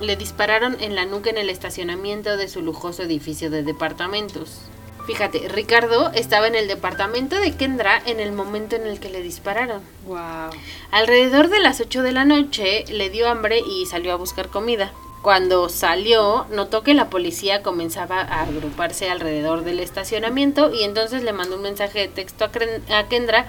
Le 0.00 0.16
dispararon 0.16 0.76
en 0.80 0.94
la 0.94 1.04
nuca 1.04 1.30
en 1.30 1.38
el 1.38 1.50
estacionamiento 1.50 2.36
de 2.36 2.48
su 2.48 2.62
lujoso 2.62 3.02
edificio 3.02 3.50
de 3.50 3.62
departamentos. 3.62 4.60
Fíjate, 5.08 5.48
Ricardo 5.48 6.10
estaba 6.12 6.48
en 6.48 6.54
el 6.54 6.68
departamento 6.68 7.36
de 7.36 7.52
Kendra 7.52 8.02
en 8.04 8.20
el 8.20 8.30
momento 8.32 8.76
en 8.76 8.86
el 8.86 9.00
que 9.00 9.08
le 9.08 9.22
dispararon. 9.22 9.80
Wow. 10.06 10.50
Alrededor 10.90 11.48
de 11.48 11.60
las 11.60 11.80
8 11.80 12.02
de 12.02 12.12
la 12.12 12.26
noche 12.26 12.84
le 12.90 13.08
dio 13.08 13.26
hambre 13.26 13.60
y 13.66 13.86
salió 13.86 14.12
a 14.12 14.16
buscar 14.16 14.48
comida. 14.48 14.92
Cuando 15.22 15.70
salió, 15.70 16.46
notó 16.50 16.82
que 16.82 16.92
la 16.92 17.10
policía 17.10 17.62
comenzaba 17.62 18.20
a 18.20 18.42
agruparse 18.42 19.08
alrededor 19.08 19.64
del 19.64 19.80
estacionamiento 19.80 20.72
y 20.74 20.84
entonces 20.84 21.22
le 21.22 21.32
mandó 21.32 21.56
un 21.56 21.62
mensaje 21.62 22.00
de 22.00 22.08
texto 22.08 22.44
a, 22.44 23.08
Kendra 23.08 23.46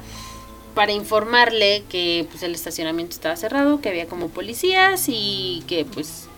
para 0.74 0.93
informarle 0.93 1.84
que 1.89 2.26
pues, 2.30 2.41
el 2.41 2.56
estacionamiento 2.56 3.16
estaba 3.16 3.36
cerrado, 3.36 3.82
que 3.82 3.89
había 3.89 4.08
como 4.08 4.30
policías 4.30 5.06
y 5.10 5.64
que 5.68 5.84
pues 5.84 6.30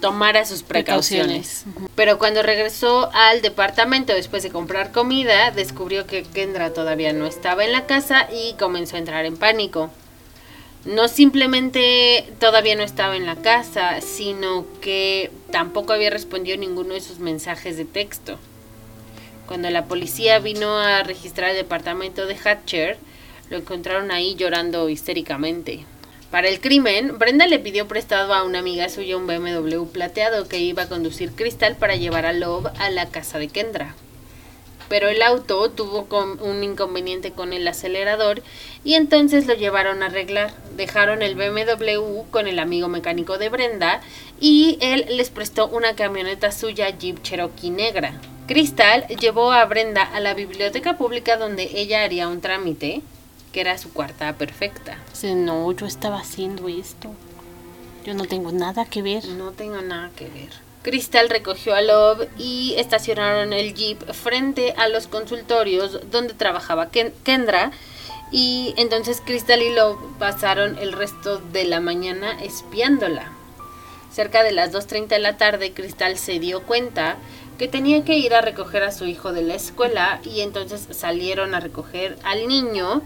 tomara 0.00 0.44
sus 0.44 0.62
precauciones. 0.62 1.64
Pero 1.94 2.18
cuando 2.18 2.42
regresó 2.42 3.10
al 3.12 3.42
departamento 3.42 4.14
después 4.14 4.42
de 4.42 4.50
comprar 4.50 4.92
comida, 4.92 5.50
descubrió 5.50 6.06
que 6.06 6.22
Kendra 6.22 6.72
todavía 6.72 7.12
no 7.12 7.26
estaba 7.26 7.64
en 7.64 7.72
la 7.72 7.86
casa 7.86 8.28
y 8.32 8.54
comenzó 8.54 8.96
a 8.96 9.00
entrar 9.00 9.24
en 9.24 9.36
pánico. 9.36 9.90
No 10.84 11.08
simplemente 11.08 12.32
todavía 12.38 12.74
no 12.74 12.82
estaba 12.82 13.16
en 13.16 13.26
la 13.26 13.36
casa, 13.36 14.00
sino 14.00 14.64
que 14.80 15.30
tampoco 15.50 15.92
había 15.92 16.08
respondido 16.08 16.56
ninguno 16.56 16.94
de 16.94 17.02
sus 17.02 17.18
mensajes 17.18 17.76
de 17.76 17.84
texto. 17.84 18.38
Cuando 19.46 19.68
la 19.68 19.84
policía 19.84 20.38
vino 20.38 20.78
a 20.78 21.02
registrar 21.02 21.50
el 21.50 21.56
departamento 21.56 22.26
de 22.26 22.36
Hatcher, 22.36 22.98
lo 23.50 23.58
encontraron 23.58 24.10
ahí 24.10 24.36
llorando 24.36 24.88
histéricamente. 24.88 25.84
Para 26.30 26.48
el 26.48 26.60
crimen, 26.60 27.18
Brenda 27.18 27.48
le 27.48 27.58
pidió 27.58 27.88
prestado 27.88 28.34
a 28.34 28.44
una 28.44 28.60
amiga 28.60 28.88
suya 28.88 29.16
un 29.16 29.26
BMW 29.26 29.84
plateado 29.86 30.46
que 30.46 30.58
iba 30.60 30.84
a 30.84 30.88
conducir 30.88 31.32
Crystal 31.32 31.74
para 31.76 31.96
llevar 31.96 32.24
a 32.24 32.32
Love 32.32 32.68
a 32.78 32.88
la 32.90 33.06
casa 33.06 33.38
de 33.40 33.48
Kendra. 33.48 33.96
pero 34.90 35.08
el 35.08 35.22
auto 35.22 35.70
tuvo 35.70 36.08
un 36.42 36.64
inconveniente 36.64 37.30
con 37.30 37.52
el 37.52 37.66
acelerador 37.68 38.42
y 38.82 38.94
entonces 38.94 39.46
lo 39.46 39.54
llevaron 39.54 40.02
a 40.02 40.06
arreglar. 40.06 40.52
Dejaron 40.76 41.22
el 41.22 41.36
BMW 41.36 42.22
con 42.32 42.48
el 42.48 42.58
amigo 42.58 42.88
mecánico 42.88 43.38
de 43.38 43.50
Brenda 43.50 44.00
y 44.40 44.78
él 44.80 45.06
les 45.10 45.30
prestó 45.30 45.68
una 45.68 45.94
camioneta 45.94 46.50
suya 46.50 46.90
Jeep 46.90 47.22
Cherokee 47.22 47.70
negra. 47.70 48.20
Crystal 48.48 49.06
llevó 49.06 49.52
a 49.52 49.64
Brenda 49.64 50.02
a 50.02 50.18
la 50.18 50.34
biblioteca 50.34 50.98
pública 50.98 51.36
donde 51.36 51.70
ella 51.74 52.02
haría 52.02 52.26
un 52.26 52.40
trámite, 52.40 53.00
que 53.52 53.60
era 53.60 53.78
su 53.78 53.92
cuarta 53.92 54.32
perfecta. 54.34 54.96
Dice, 55.10 55.34
no, 55.34 55.70
yo 55.72 55.86
estaba 55.86 56.18
haciendo 56.20 56.68
esto. 56.68 57.10
Yo 58.04 58.14
no 58.14 58.24
tengo 58.24 58.52
nada 58.52 58.84
que 58.86 59.02
ver. 59.02 59.24
No 59.26 59.52
tengo 59.52 59.80
nada 59.82 60.10
que 60.16 60.24
ver. 60.28 60.48
Crystal 60.82 61.28
recogió 61.28 61.74
a 61.74 61.82
Love 61.82 62.28
y 62.38 62.74
estacionaron 62.78 63.52
el 63.52 63.74
jeep 63.74 64.00
frente 64.12 64.72
a 64.78 64.88
los 64.88 65.06
consultorios 65.08 66.00
donde 66.10 66.32
trabajaba 66.34 66.90
Ken- 66.90 67.12
Kendra. 67.24 67.70
Y 68.32 68.72
entonces 68.78 69.20
Crystal 69.24 69.60
y 69.60 69.74
Love 69.74 69.98
pasaron 70.18 70.78
el 70.78 70.92
resto 70.92 71.38
de 71.52 71.64
la 71.64 71.80
mañana 71.80 72.40
espiándola. 72.42 73.32
Cerca 74.12 74.42
de 74.42 74.52
las 74.52 74.72
2.30 74.72 75.08
de 75.08 75.18
la 75.18 75.36
tarde, 75.36 75.72
Crystal 75.72 76.16
se 76.16 76.38
dio 76.38 76.62
cuenta 76.62 77.16
que 77.58 77.68
tenía 77.68 78.04
que 78.04 78.16
ir 78.16 78.32
a 78.34 78.40
recoger 78.40 78.82
a 78.82 78.90
su 78.92 79.04
hijo 79.04 79.32
de 79.32 79.42
la 79.42 79.54
escuela 79.54 80.20
y 80.24 80.40
entonces 80.40 80.88
salieron 80.96 81.54
a 81.54 81.60
recoger 81.60 82.16
al 82.24 82.48
niño. 82.48 83.02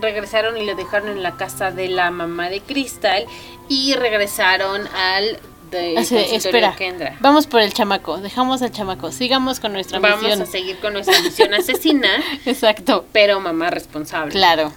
Regresaron 0.00 0.56
y 0.56 0.64
lo 0.66 0.74
dejaron 0.74 1.08
en 1.08 1.22
la 1.22 1.36
casa 1.36 1.70
de 1.70 1.88
la 1.88 2.10
mamá 2.10 2.48
de 2.50 2.60
Crystal 2.60 3.24
y 3.68 3.94
regresaron 3.94 4.86
al 4.88 5.38
de 5.70 5.94
espera, 5.96 6.76
Kendra. 6.76 7.16
vamos 7.20 7.46
por 7.48 7.60
el 7.60 7.72
chamaco, 7.72 8.18
dejamos 8.18 8.62
al 8.62 8.70
chamaco, 8.70 9.10
sigamos 9.10 9.58
con 9.58 9.72
nuestra 9.72 9.98
Vamos 9.98 10.22
misión. 10.22 10.42
a 10.42 10.46
seguir 10.46 10.78
con 10.78 10.92
nuestra 10.92 11.18
misión 11.20 11.52
asesina, 11.54 12.08
Exacto, 12.44 13.06
pero 13.12 13.40
mamá 13.40 13.70
responsable. 13.70 14.30
claro. 14.32 14.72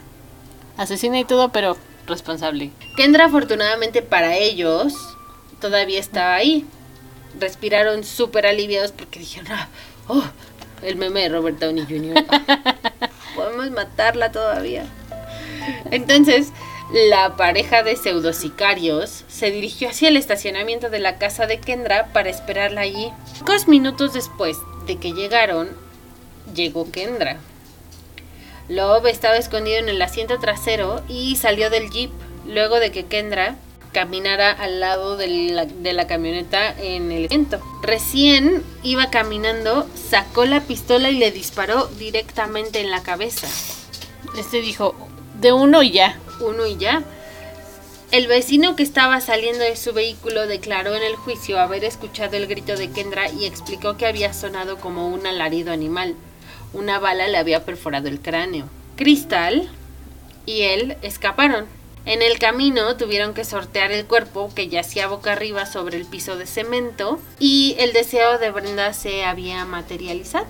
Asesina 0.78 1.20
y 1.20 1.26
todo, 1.26 1.49
pero 1.49 1.78
responsable. 2.07 2.72
Kendra, 2.95 3.26
afortunadamente 3.26 4.01
para 4.01 4.38
ellos, 4.38 4.93
todavía 5.59 5.99
estaba 5.99 6.36
ahí. 6.36 6.65
Respiraron 7.39 8.03
súper 8.03 8.47
aliviados 8.47 8.91
porque 8.91 9.20
dijeron, 9.20 9.47
"Ah, 9.51 9.68
oh, 10.07 10.24
el 10.84 10.95
meme 10.95 11.22
de 11.22 11.30
Robert 11.30 11.59
Downey 11.59 11.84
Jr. 11.86 12.26
Podemos 13.38 13.71
matarla 13.71 14.31
todavía. 14.31 14.85
Entonces, 15.91 16.51
la 16.91 17.35
pareja 17.35 17.83
de 17.83 17.95
pseudosicarios 17.95 19.23
se 19.27 19.51
dirigió 19.51 19.89
hacia 19.89 20.09
el 20.09 20.17
estacionamiento 20.17 20.89
de 20.89 20.99
la 20.99 21.17
casa 21.17 21.45
de 21.45 21.59
Kendra 21.59 22.07
para 22.13 22.29
esperarla 22.29 22.81
allí. 22.81 23.11
Pocos 23.39 23.67
minutos 23.67 24.13
después 24.13 24.57
de 24.88 24.97
que 24.97 25.13
llegaron, 25.13 25.69
llegó 26.53 26.91
Kendra. 26.91 27.38
Love 28.69 29.05
estaba 29.05 29.38
escondido 29.38 29.77
en 29.77 29.89
el 29.89 30.01
asiento 30.01 30.39
trasero 30.39 31.03
y 31.07 31.35
salió 31.35 31.69
del 31.69 31.89
jeep 31.89 32.11
luego 32.45 32.79
de 32.79 32.91
que 32.91 33.05
Kendra 33.05 33.55
caminara 33.97 34.51
al 34.51 34.79
lado 34.79 35.17
de 35.17 35.27
la, 35.27 35.65
de 35.65 35.91
la 35.91 36.05
camioneta 36.05 36.69
en 36.79 37.11
el 37.11 37.25
asiento. 37.25 37.59
Recién 37.81 38.61
iba 38.83 39.09
caminando, 39.09 39.89
sacó 39.95 40.45
la 40.45 40.61
pistola 40.61 41.09
y 41.09 41.17
le 41.17 41.31
disparó 41.31 41.87
directamente 41.97 42.79
en 42.79 42.91
la 42.91 43.01
cabeza. 43.01 43.47
Este 44.37 44.61
dijo, 44.61 44.93
de 45.41 45.51
uno 45.51 45.81
y 45.81 45.89
ya. 45.89 46.19
Uno 46.41 46.67
y 46.67 46.77
ya. 46.77 47.01
El 48.11 48.27
vecino 48.27 48.75
que 48.75 48.83
estaba 48.83 49.19
saliendo 49.19 49.63
de 49.63 49.75
su 49.75 49.93
vehículo 49.93 50.45
declaró 50.45 50.93
en 50.93 51.01
el 51.01 51.15
juicio 51.15 51.59
haber 51.59 51.83
escuchado 51.83 52.37
el 52.37 52.45
grito 52.45 52.75
de 52.75 52.91
Kendra 52.91 53.31
y 53.31 53.47
explicó 53.47 53.97
que 53.97 54.05
había 54.05 54.31
sonado 54.31 54.77
como 54.77 55.07
un 55.07 55.25
alarido 55.25 55.73
animal. 55.73 56.13
Una 56.71 56.99
bala 56.99 57.27
le 57.29 57.37
había 57.39 57.65
perforado 57.65 58.09
el 58.09 58.19
cráneo. 58.19 58.69
Crystal 58.95 59.67
y 60.45 60.61
él 60.61 60.97
escaparon. 61.01 61.65
En 62.08 62.22
el 62.22 62.39
camino 62.39 62.95
tuvieron 62.95 63.34
que 63.34 63.43
sortear 63.43 63.91
el 63.91 64.05
cuerpo 64.05 64.49
que 64.55 64.70
yacía 64.70 65.08
boca 65.08 65.34
arriba 65.34 65.66
sobre 65.66 65.97
el 65.97 66.05
piso 66.05 66.38
de 66.38 66.45
cemento 66.45 67.20
y 67.38 67.76
el 67.80 67.91
deseo 67.91 68.38
de 68.38 68.49
Brenda 68.49 68.93
se 68.93 69.26
había 69.26 69.66
materializado. 69.66 70.47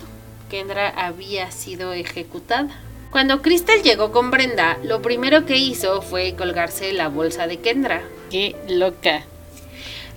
Kendra 0.51 0.88
había 0.88 1.49
sido 1.49 1.93
ejecutada. 1.93 2.80
Cuando 3.10 3.41
Crystal 3.41 3.82
llegó 3.82 4.12
con 4.12 4.30
Brenda, 4.30 4.78
lo 4.84 5.01
primero 5.01 5.47
que 5.47 5.58
hizo 5.58 6.03
fue 6.03 6.36
colgarse 6.36 6.93
la 6.93 7.08
bolsa 7.08 7.47
de 7.47 7.58
Kendra. 7.58 8.03
Qué 8.30 8.55
loca. 8.70 9.24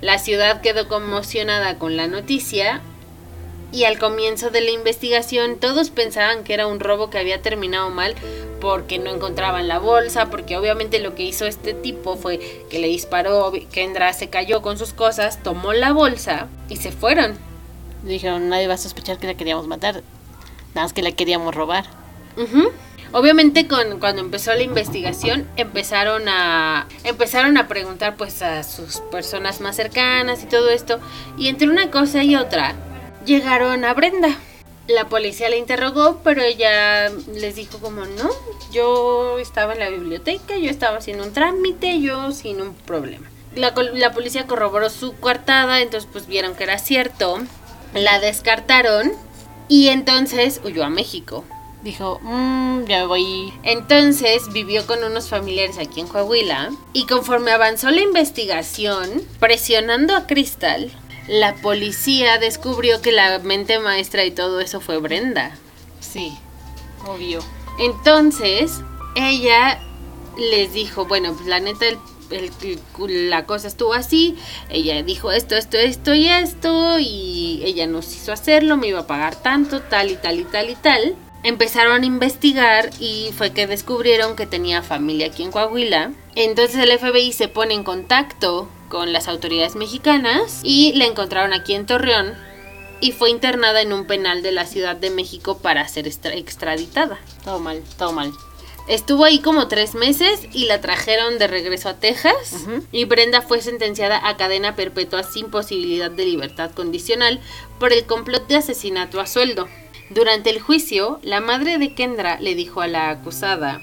La 0.03 0.19
ciudad 0.19 0.61
quedó 0.61 0.89
conmocionada 0.89 1.79
con 1.79 1.97
la 1.97 2.07
noticia 2.07 2.83
y 3.73 3.85
al 3.85 3.99
comienzo 3.99 4.51
de 4.51 4.61
la 4.61 4.71
investigación 4.71 5.57
todos 5.59 5.91
pensaban 5.91 6.45
que 6.45 6.55
era 6.55 6.67
un 6.67 6.81
robo 6.81 7.11
que 7.11 7.19
había 7.19 7.43
terminado 7.43 7.91
mal 7.91 8.15
porque 8.61 8.99
no 8.99 9.11
encontraban 9.11 9.69
la 9.69 9.79
bolsa, 9.79 10.27
porque 10.27 10.57
obviamente 10.57 10.99
lo 10.99 11.15
que 11.15 11.23
hizo 11.23 11.47
este 11.47 11.73
tipo 11.73 12.17
fue 12.17 12.39
que 12.69 12.79
le 12.79 12.89
disparó, 12.89 13.53
Kendra 13.73 14.13
se 14.13 14.29
cayó 14.29 14.61
con 14.61 14.77
sus 14.77 14.93
cosas, 14.93 15.43
tomó 15.43 15.73
la 15.73 15.93
bolsa 15.93 16.49
y 16.69 16.77
se 16.77 16.93
fueron. 16.93 17.39
Dijeron, 18.03 18.49
nadie 18.49 18.69
va 18.69 18.75
a 18.75 18.79
sospechar 18.79 19.19
que 19.19 19.27
la 19.27 19.35
queríamos 19.35 19.67
matar. 19.67 20.03
Nada 20.75 20.87
más 20.87 20.93
que 20.93 21.03
la 21.03 21.13
queríamos 21.13 21.55
robar. 21.55 21.85
Obviamente 23.13 23.67
con, 23.67 23.99
cuando 23.99 24.21
empezó 24.21 24.55
la 24.55 24.63
investigación 24.63 25.49
empezaron 25.57 26.29
a 26.29 26.87
empezaron 27.03 27.57
a 27.57 27.67
preguntar 27.67 28.17
pues 28.17 28.41
a 28.41 28.63
sus 28.63 28.99
personas 29.11 29.61
más 29.61 29.77
cercanas 29.77 30.45
y 30.45 30.47
todo 30.47 30.71
esto 30.71 31.01
y 31.37 31.49
entre 31.49 31.69
una 31.69 31.91
cosa 31.91 32.23
y 32.23 32.37
otra 32.37 32.77
llegaron 33.25 33.85
a 33.85 33.95
Brenda. 33.95 34.37
La 34.87 35.09
policía 35.09 35.49
la 35.49 35.57
interrogó, 35.57 36.21
pero 36.25 36.43
ella 36.43 37.11
les 37.33 37.55
dijo 37.55 37.79
como 37.79 38.07
no, 38.07 38.31
yo 38.73 39.39
estaba 39.39 39.75
en 39.75 39.79
la 39.79 39.89
biblioteca, 39.89 40.57
yo 40.59 40.69
estaba 40.69 40.99
haciendo 40.99 41.25
un 41.25 41.33
trámite, 41.33 42.01
yo 42.01 42.33
sin 42.33 42.61
un 42.61 42.75
problema. 42.75 43.29
La, 43.55 43.73
policía 44.13 44.47
corroboró 44.47 44.91
su 44.91 45.15
coartada, 45.15 45.81
entonces 45.81 46.09
pues 46.11 46.27
vieron 46.27 46.55
que 46.55 46.65
era 46.65 46.79
cierto, 46.79 47.39
la 47.95 48.21
descartaron 48.21 49.13
y 49.69 49.89
entonces 49.89 50.61
huyó 50.65 50.85
a 50.85 50.91
México. 50.91 51.45
Dijo, 51.83 52.21
mmm, 52.23 52.85
ya 52.85 53.07
voy. 53.07 53.53
Entonces 53.63 54.53
vivió 54.53 54.87
con 54.87 55.03
unos 55.03 55.29
familiares 55.29 55.79
aquí 55.79 56.01
en 56.01 56.09
Coahuila 56.09 56.71
y 56.93 57.07
conforme 57.07 57.53
avanzó 57.53 57.91
la 57.91 58.03
investigación, 58.03 59.23
presionando 59.39 60.15
a 60.15 60.27
Crystal, 60.27 60.91
la 61.31 61.55
policía 61.55 62.39
descubrió 62.39 63.01
que 63.01 63.13
la 63.13 63.39
mente 63.39 63.79
maestra 63.79 64.25
y 64.25 64.33
todo 64.33 64.59
eso 64.61 64.81
fue 64.81 64.99
Brenda. 64.99 65.57
Sí, 66.01 66.37
obvio. 67.07 67.39
Entonces, 67.79 68.81
ella 69.15 69.81
les 70.37 70.73
dijo, 70.73 71.07
bueno, 71.07 71.33
pues 71.35 71.47
la 71.47 71.61
neta, 71.61 71.87
el- 71.87 71.99
el- 72.31 73.31
la 73.31 73.47
cosa 73.47 73.69
estuvo 73.69 73.95
así, 73.95 74.37
ella 74.71 75.03
dijo 75.03 75.31
esto, 75.33 75.57
esto, 75.57 75.77
esto 75.79 76.15
y 76.15 76.29
esto, 76.29 76.99
y 76.99 77.63
ella 77.65 77.87
nos 77.87 78.13
hizo 78.15 78.33
hacerlo, 78.33 78.77
me 78.77 78.89
iba 78.89 79.01
a 79.01 79.07
pagar 79.07 79.37
tanto, 79.37 79.81
tal 79.83 80.11
y 80.11 80.17
tal 80.17 80.41
y 80.41 80.45
tal 80.45 80.69
y 80.71 80.75
tal. 80.75 81.15
Empezaron 81.43 82.03
a 82.03 82.07
investigar 82.07 82.91
y 83.01 83.31
fue 83.37 83.53
que 83.53 83.67
descubrieron 83.67 84.37
que 84.37 84.47
tenía 84.47 84.83
familia 84.83 85.29
aquí 85.29 85.43
en 85.43 85.51
Coahuila. 85.53 86.13
Entonces 86.35 86.77
el 86.77 86.97
FBI 86.99 87.33
se 87.33 87.49
pone 87.49 87.75
en 87.75 87.83
contacto 87.85 88.69
con 88.89 89.13
las 89.13 89.29
autoridades 89.29 89.77
mexicanas 89.77 90.61
y 90.63 90.93
la 90.95 91.07
encontraron 91.07 91.53
aquí 91.53 91.75
en 91.75 91.87
Torreón 91.87 92.35
y 93.01 93.13
fue 93.13 93.31
internada 93.31 93.81
en 93.81 93.93
un 93.93 94.07
penal 94.07 94.43
de 94.43 94.53
la 94.53 94.67
Ciudad 94.67 94.97
de 94.97 95.11
México 95.11 95.59
para 95.59 95.87
ser 95.89 96.07
extra- 96.07 96.35
extraditada. 96.35 97.19
Todo 97.45 97.59
mal, 97.59 97.83
todo 97.99 98.13
mal. 98.13 98.33
Estuvo 98.89 99.25
ahí 99.25 99.39
como 99.41 99.69
tres 99.69 99.95
meses 99.95 100.41
y 100.53 100.65
la 100.67 100.81
trajeron 100.81 101.39
de 101.39 101.47
regreso 101.47 101.89
a 101.89 101.95
Texas. 101.95 102.57
Y 102.91 103.05
Brenda 103.05 103.41
fue 103.41 103.61
sentenciada 103.63 104.27
a 104.27 104.37
cadena 104.37 104.75
perpetua 104.75 105.23
sin 105.23 105.51
posibilidad 105.51 106.11
de 106.11 106.25
libertad 106.25 106.73
condicional 106.73 107.41
por 107.79 107.93
el 107.93 108.05
complot 108.07 108.49
de 108.49 108.57
asesinato 108.57 109.21
a 109.21 109.27
sueldo. 109.27 109.69
Durante 110.11 110.51
el 110.51 110.61
juicio, 110.61 111.21
la 111.23 111.41
madre 111.41 111.79
de 111.79 111.95
Kendra 111.95 112.41
le 112.41 112.57
dijo 112.57 112.81
a 112.81 112.89
la 112.89 113.11
acusada, 113.11 113.81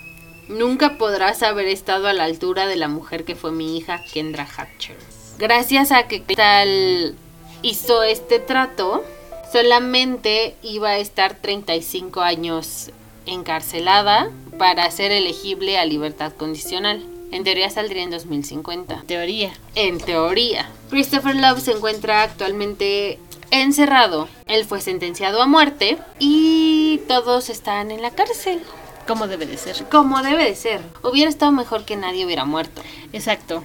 Nunca 0.48 0.98
podrás 0.98 1.44
haber 1.44 1.68
estado 1.68 2.08
a 2.08 2.14
la 2.14 2.24
altura 2.24 2.68
de 2.68 2.76
la 2.78 2.88
mujer 2.88 3.26
que 3.26 3.36
fue 3.36 3.52
mi 3.52 3.78
hija, 3.78 4.02
Kendra 4.14 4.46
Hatcher. 4.46 4.96
Gracias 5.38 5.92
a 5.92 6.08
que 6.08 6.20
tal 6.20 7.16
hizo 7.62 8.04
este 8.04 8.40
trato, 8.40 9.04
solamente 9.52 10.56
iba 10.64 10.90
a 10.90 10.98
estar 10.98 11.36
35 11.36 12.22
años 12.22 12.92
encarcelada 13.26 14.32
para 14.58 14.90
ser 14.90 15.12
elegible 15.12 15.78
a 15.78 15.86
libertad 15.86 16.34
condicional. 16.34 17.04
En 17.32 17.44
teoría 17.44 17.70
saldría 17.70 18.04
en 18.04 18.12
2050. 18.12 19.04
Teoría. 19.06 19.52
En 19.76 19.98
teoría. 19.98 20.70
Christopher 20.90 21.36
Love 21.36 21.60
se 21.60 21.72
encuentra 21.74 22.24
actualmente 22.24 23.20
encerrado. 23.52 24.30
Él 24.46 24.64
fue 24.66 24.80
sentenciado 24.80 25.42
a 25.42 25.46
muerte 25.46 25.98
y 26.20 27.02
todos 27.08 27.50
están 27.50 27.92
en 27.92 28.02
la 28.02 28.12
cárcel. 28.12 28.62
¿Cómo 29.08 29.28
debe 29.28 29.46
de 29.46 29.58
ser? 29.58 29.86
Como 29.90 30.22
debe 30.22 30.44
de 30.44 30.56
ser. 30.56 30.82
Hubiera 31.02 31.30
estado 31.30 31.54
mejor 31.54 31.86
que 31.86 31.96
nadie 31.96 32.26
hubiera 32.26 32.44
muerto. 32.44 32.82
Exacto. 33.14 33.64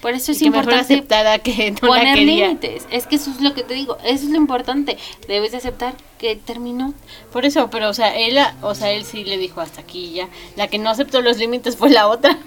Por 0.00 0.14
eso 0.14 0.32
es 0.32 0.40
importante 0.42 1.04
que 1.42 1.70
no 1.72 1.88
poner 1.88 2.18
límites. 2.18 2.86
Es 2.90 3.06
que 3.06 3.16
eso 3.16 3.30
es 3.30 3.40
lo 3.40 3.52
que 3.54 3.62
te 3.62 3.74
digo, 3.74 3.98
eso 4.04 4.24
es 4.24 4.30
lo 4.30 4.36
importante. 4.36 4.96
Debes 5.28 5.52
de 5.52 5.58
aceptar 5.58 5.94
que 6.18 6.36
terminó. 6.36 6.94
Por 7.32 7.44
eso, 7.44 7.70
pero 7.70 7.88
o 7.88 7.94
sea, 7.94 8.16
él, 8.16 8.38
o 8.62 8.74
sea, 8.74 8.92
él 8.92 9.04
sí 9.04 9.24
le 9.24 9.36
dijo 9.36 9.60
hasta 9.60 9.82
aquí 9.82 10.12
ya. 10.12 10.28
La 10.56 10.68
que 10.68 10.78
no 10.78 10.90
aceptó 10.90 11.20
los 11.20 11.38
límites 11.38 11.76
fue 11.76 11.90
la 11.90 12.08
otra. 12.08 12.38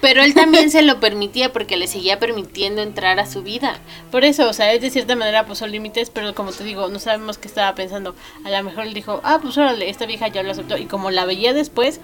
Pero 0.00 0.22
él 0.22 0.34
también 0.34 0.70
se 0.70 0.82
lo 0.82 0.98
permitía 0.98 1.52
porque 1.52 1.76
le 1.76 1.86
seguía 1.86 2.18
permitiendo 2.18 2.82
entrar 2.82 3.20
a 3.20 3.26
su 3.26 3.42
vida. 3.42 3.78
Por 4.10 4.24
eso, 4.24 4.48
o 4.48 4.52
sea, 4.52 4.72
él 4.72 4.80
de 4.80 4.90
cierta 4.90 5.14
manera 5.14 5.46
puso 5.46 5.66
límites, 5.68 6.10
pero 6.10 6.34
como 6.34 6.50
te 6.50 6.64
digo, 6.64 6.88
no 6.88 6.98
sabemos 6.98 7.38
qué 7.38 7.46
estaba 7.46 7.74
pensando. 7.76 8.16
A 8.44 8.50
lo 8.50 8.64
mejor 8.64 8.84
él 8.84 8.94
dijo, 8.94 9.20
ah, 9.22 9.38
pues 9.40 9.56
órale, 9.58 9.88
esta 9.88 10.06
vieja 10.06 10.26
ya 10.26 10.42
lo 10.42 10.50
aceptó. 10.50 10.76
Y 10.76 10.86
como 10.86 11.12
la 11.12 11.24
veía 11.24 11.52
después, 11.52 12.00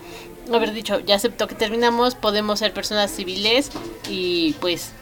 haber 0.52 0.72
dicho, 0.72 1.00
ya 1.00 1.16
aceptó 1.16 1.48
que 1.48 1.56
terminamos, 1.56 2.14
podemos 2.14 2.60
ser 2.60 2.72
personas 2.72 3.10
civiles 3.10 3.70
y 4.08 4.54
pues 4.60 4.92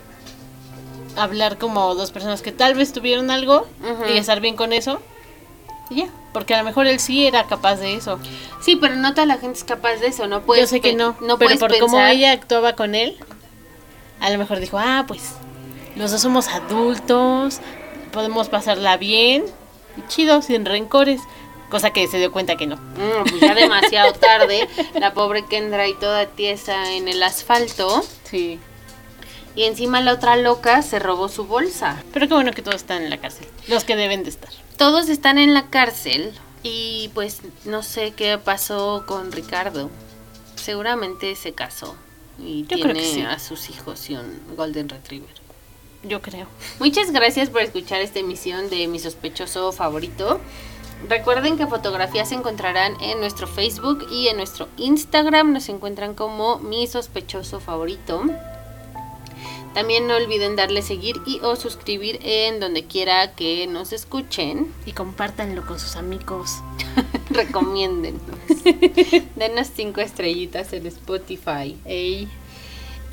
hablar 1.17 1.59
como 1.59 1.95
dos 1.95 2.11
personas 2.12 2.43
que 2.43 2.53
tal 2.53 2.75
vez 2.75 2.93
tuvieron 2.93 3.31
algo 3.31 3.67
y 4.12 4.17
estar 4.19 4.41
bien 4.41 4.57
con 4.57 4.73
eso. 4.73 5.01
Y 5.91 5.97
ya, 5.97 6.09
porque 6.33 6.55
a 6.55 6.59
lo 6.59 6.64
mejor 6.64 6.87
él 6.87 6.99
sí 6.99 7.27
era 7.27 7.45
capaz 7.47 7.77
de 7.77 7.95
eso. 7.95 8.19
Sí, 8.61 8.77
pero 8.77 8.97
no 8.97 9.12
toda 9.14 9.27
la 9.27 9.39
gente 9.39 9.59
es 9.59 9.64
capaz 9.64 9.97
de 9.97 10.09
eso, 10.09 10.27
no 10.27 10.43
puedes 10.43 10.64
Yo 10.64 10.67
sé 10.69 10.81
que 10.81 10.95
no, 10.95 11.17
no 11.21 11.39
pero 11.39 11.57
por 11.59 11.71
cómo 11.79 11.93
pensar- 11.97 12.11
ella 12.12 12.33
actuaba 12.33 12.75
con 12.75 12.95
él, 12.95 13.17
a 14.21 14.31
lo 14.31 14.39
mejor 14.39 14.59
dijo, 14.61 14.79
ah, 14.79 15.05
pues 15.07 15.23
los 15.95 16.11
dos 16.11 16.21
somos 16.21 16.49
adultos, 16.49 17.61
podemos 18.12 18.49
pasarla 18.49 18.97
bien, 18.97 19.45
chido, 20.09 20.43
sin 20.43 20.64
rencores. 20.64 21.21
Cosa 21.71 21.91
que 21.91 22.07
se 22.07 22.19
dio 22.19 22.31
cuenta 22.31 22.55
que 22.57 22.69
no. 22.69 22.77
Mm, 22.77 23.23
pues 23.29 23.41
ya 23.41 23.53
demasiado 23.55 24.12
tarde, 24.12 24.69
la 25.01 25.12
pobre 25.14 25.45
Kendra 25.47 25.89
y 25.89 25.95
toda 25.95 26.27
tiesa 26.27 26.93
en 26.93 27.09
el 27.09 27.21
asfalto 27.25 28.05
Sí. 28.23 28.61
Y 29.57 29.64
encima 29.64 30.00
la 30.00 30.12
otra 30.12 30.36
loca 30.36 30.82
se 30.82 30.98
robó 30.98 31.28
su 31.28 31.46
bolsa. 31.46 32.02
Pero 32.12 32.28
qué 32.28 32.34
bueno 32.34 32.52
que 32.52 32.62
todos 32.62 32.76
están 32.76 33.02
en 33.02 33.11
la 33.11 33.18
cárcel. 33.18 33.48
Los 33.66 33.84
que 33.84 33.96
deben 33.96 34.22
de 34.22 34.30
estar. 34.30 34.50
Todos 34.76 35.09
están 35.09 35.38
en 35.38 35.54
la 35.54 35.68
cárcel 35.70 36.32
y 36.62 37.11
pues 37.14 37.40
no 37.64 37.82
sé 37.82 38.12
qué 38.12 38.38
pasó 38.38 39.04
con 39.07 39.32
Ricardo. 39.32 39.90
Seguramente 40.57 41.34
se 41.34 41.52
casó 41.52 41.96
y 42.38 42.62
Yo 42.62 42.78
creo 42.78 42.94
que 42.94 43.00
tiene 43.00 43.14
sí. 43.14 43.20
a 43.22 43.38
sus 43.38 43.70
hijos 43.70 44.11
y 44.11 44.14
un 44.14 44.57
Golden 44.57 44.88
Retriever. 44.88 45.34
Yo 46.02 46.20
creo. 46.20 46.46
Muchas 46.78 47.11
gracias 47.11 47.48
por 47.50 47.62
escuchar 47.62 48.00
esta 48.00 48.18
emisión 48.18 48.68
de 48.68 48.86
Mi 48.86 48.98
Sospechoso 48.98 49.72
Favorito. 49.72 50.38
Recuerden 51.09 51.57
que 51.57 51.66
fotografías 51.66 52.28
se 52.28 52.34
encontrarán 52.34 53.00
en 53.00 53.20
nuestro 53.20 53.46
Facebook 53.46 54.07
y 54.11 54.28
en 54.28 54.36
nuestro 54.36 54.68
Instagram. 54.76 55.52
Nos 55.52 55.68
encuentran 55.68 56.14
como 56.14 56.59
Mi 56.59 56.86
Sospechoso 56.86 57.61
Favorito. 57.61 58.22
También 59.77 60.07
no 60.07 60.16
olviden 60.16 60.57
darle 60.57 60.81
seguir 60.81 61.16
y 61.27 61.39
o 61.41 61.55
suscribir 61.55 62.18
en 62.22 62.61
donde 62.61 62.85
quiera 62.87 63.35
que 63.35 63.66
nos 63.66 63.93
escuchen. 63.93 64.72
Y 64.87 64.93
compártanlo 64.93 65.66
con 65.66 65.79
sus 65.79 65.97
amigos. 65.97 66.62
Recomiéndennos. 67.31 68.39
Denos 69.37 69.68
cinco 69.77 70.01
estrellitas 70.01 70.72
en 70.72 70.87
Spotify. 70.87 71.77
Ey. 71.85 72.27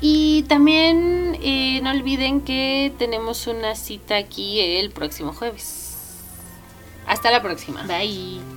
Y 0.00 0.44
también 0.44 1.36
eh, 1.42 1.80
no 1.82 1.90
olviden 1.90 2.40
que 2.40 2.92
tenemos 2.98 3.46
una 3.46 3.74
cita 3.74 4.16
aquí 4.16 4.60
el 4.60 4.90
próximo 4.90 5.34
jueves. 5.34 5.98
Hasta 7.06 7.30
la 7.30 7.42
próxima. 7.42 7.82
Bye. 7.82 8.53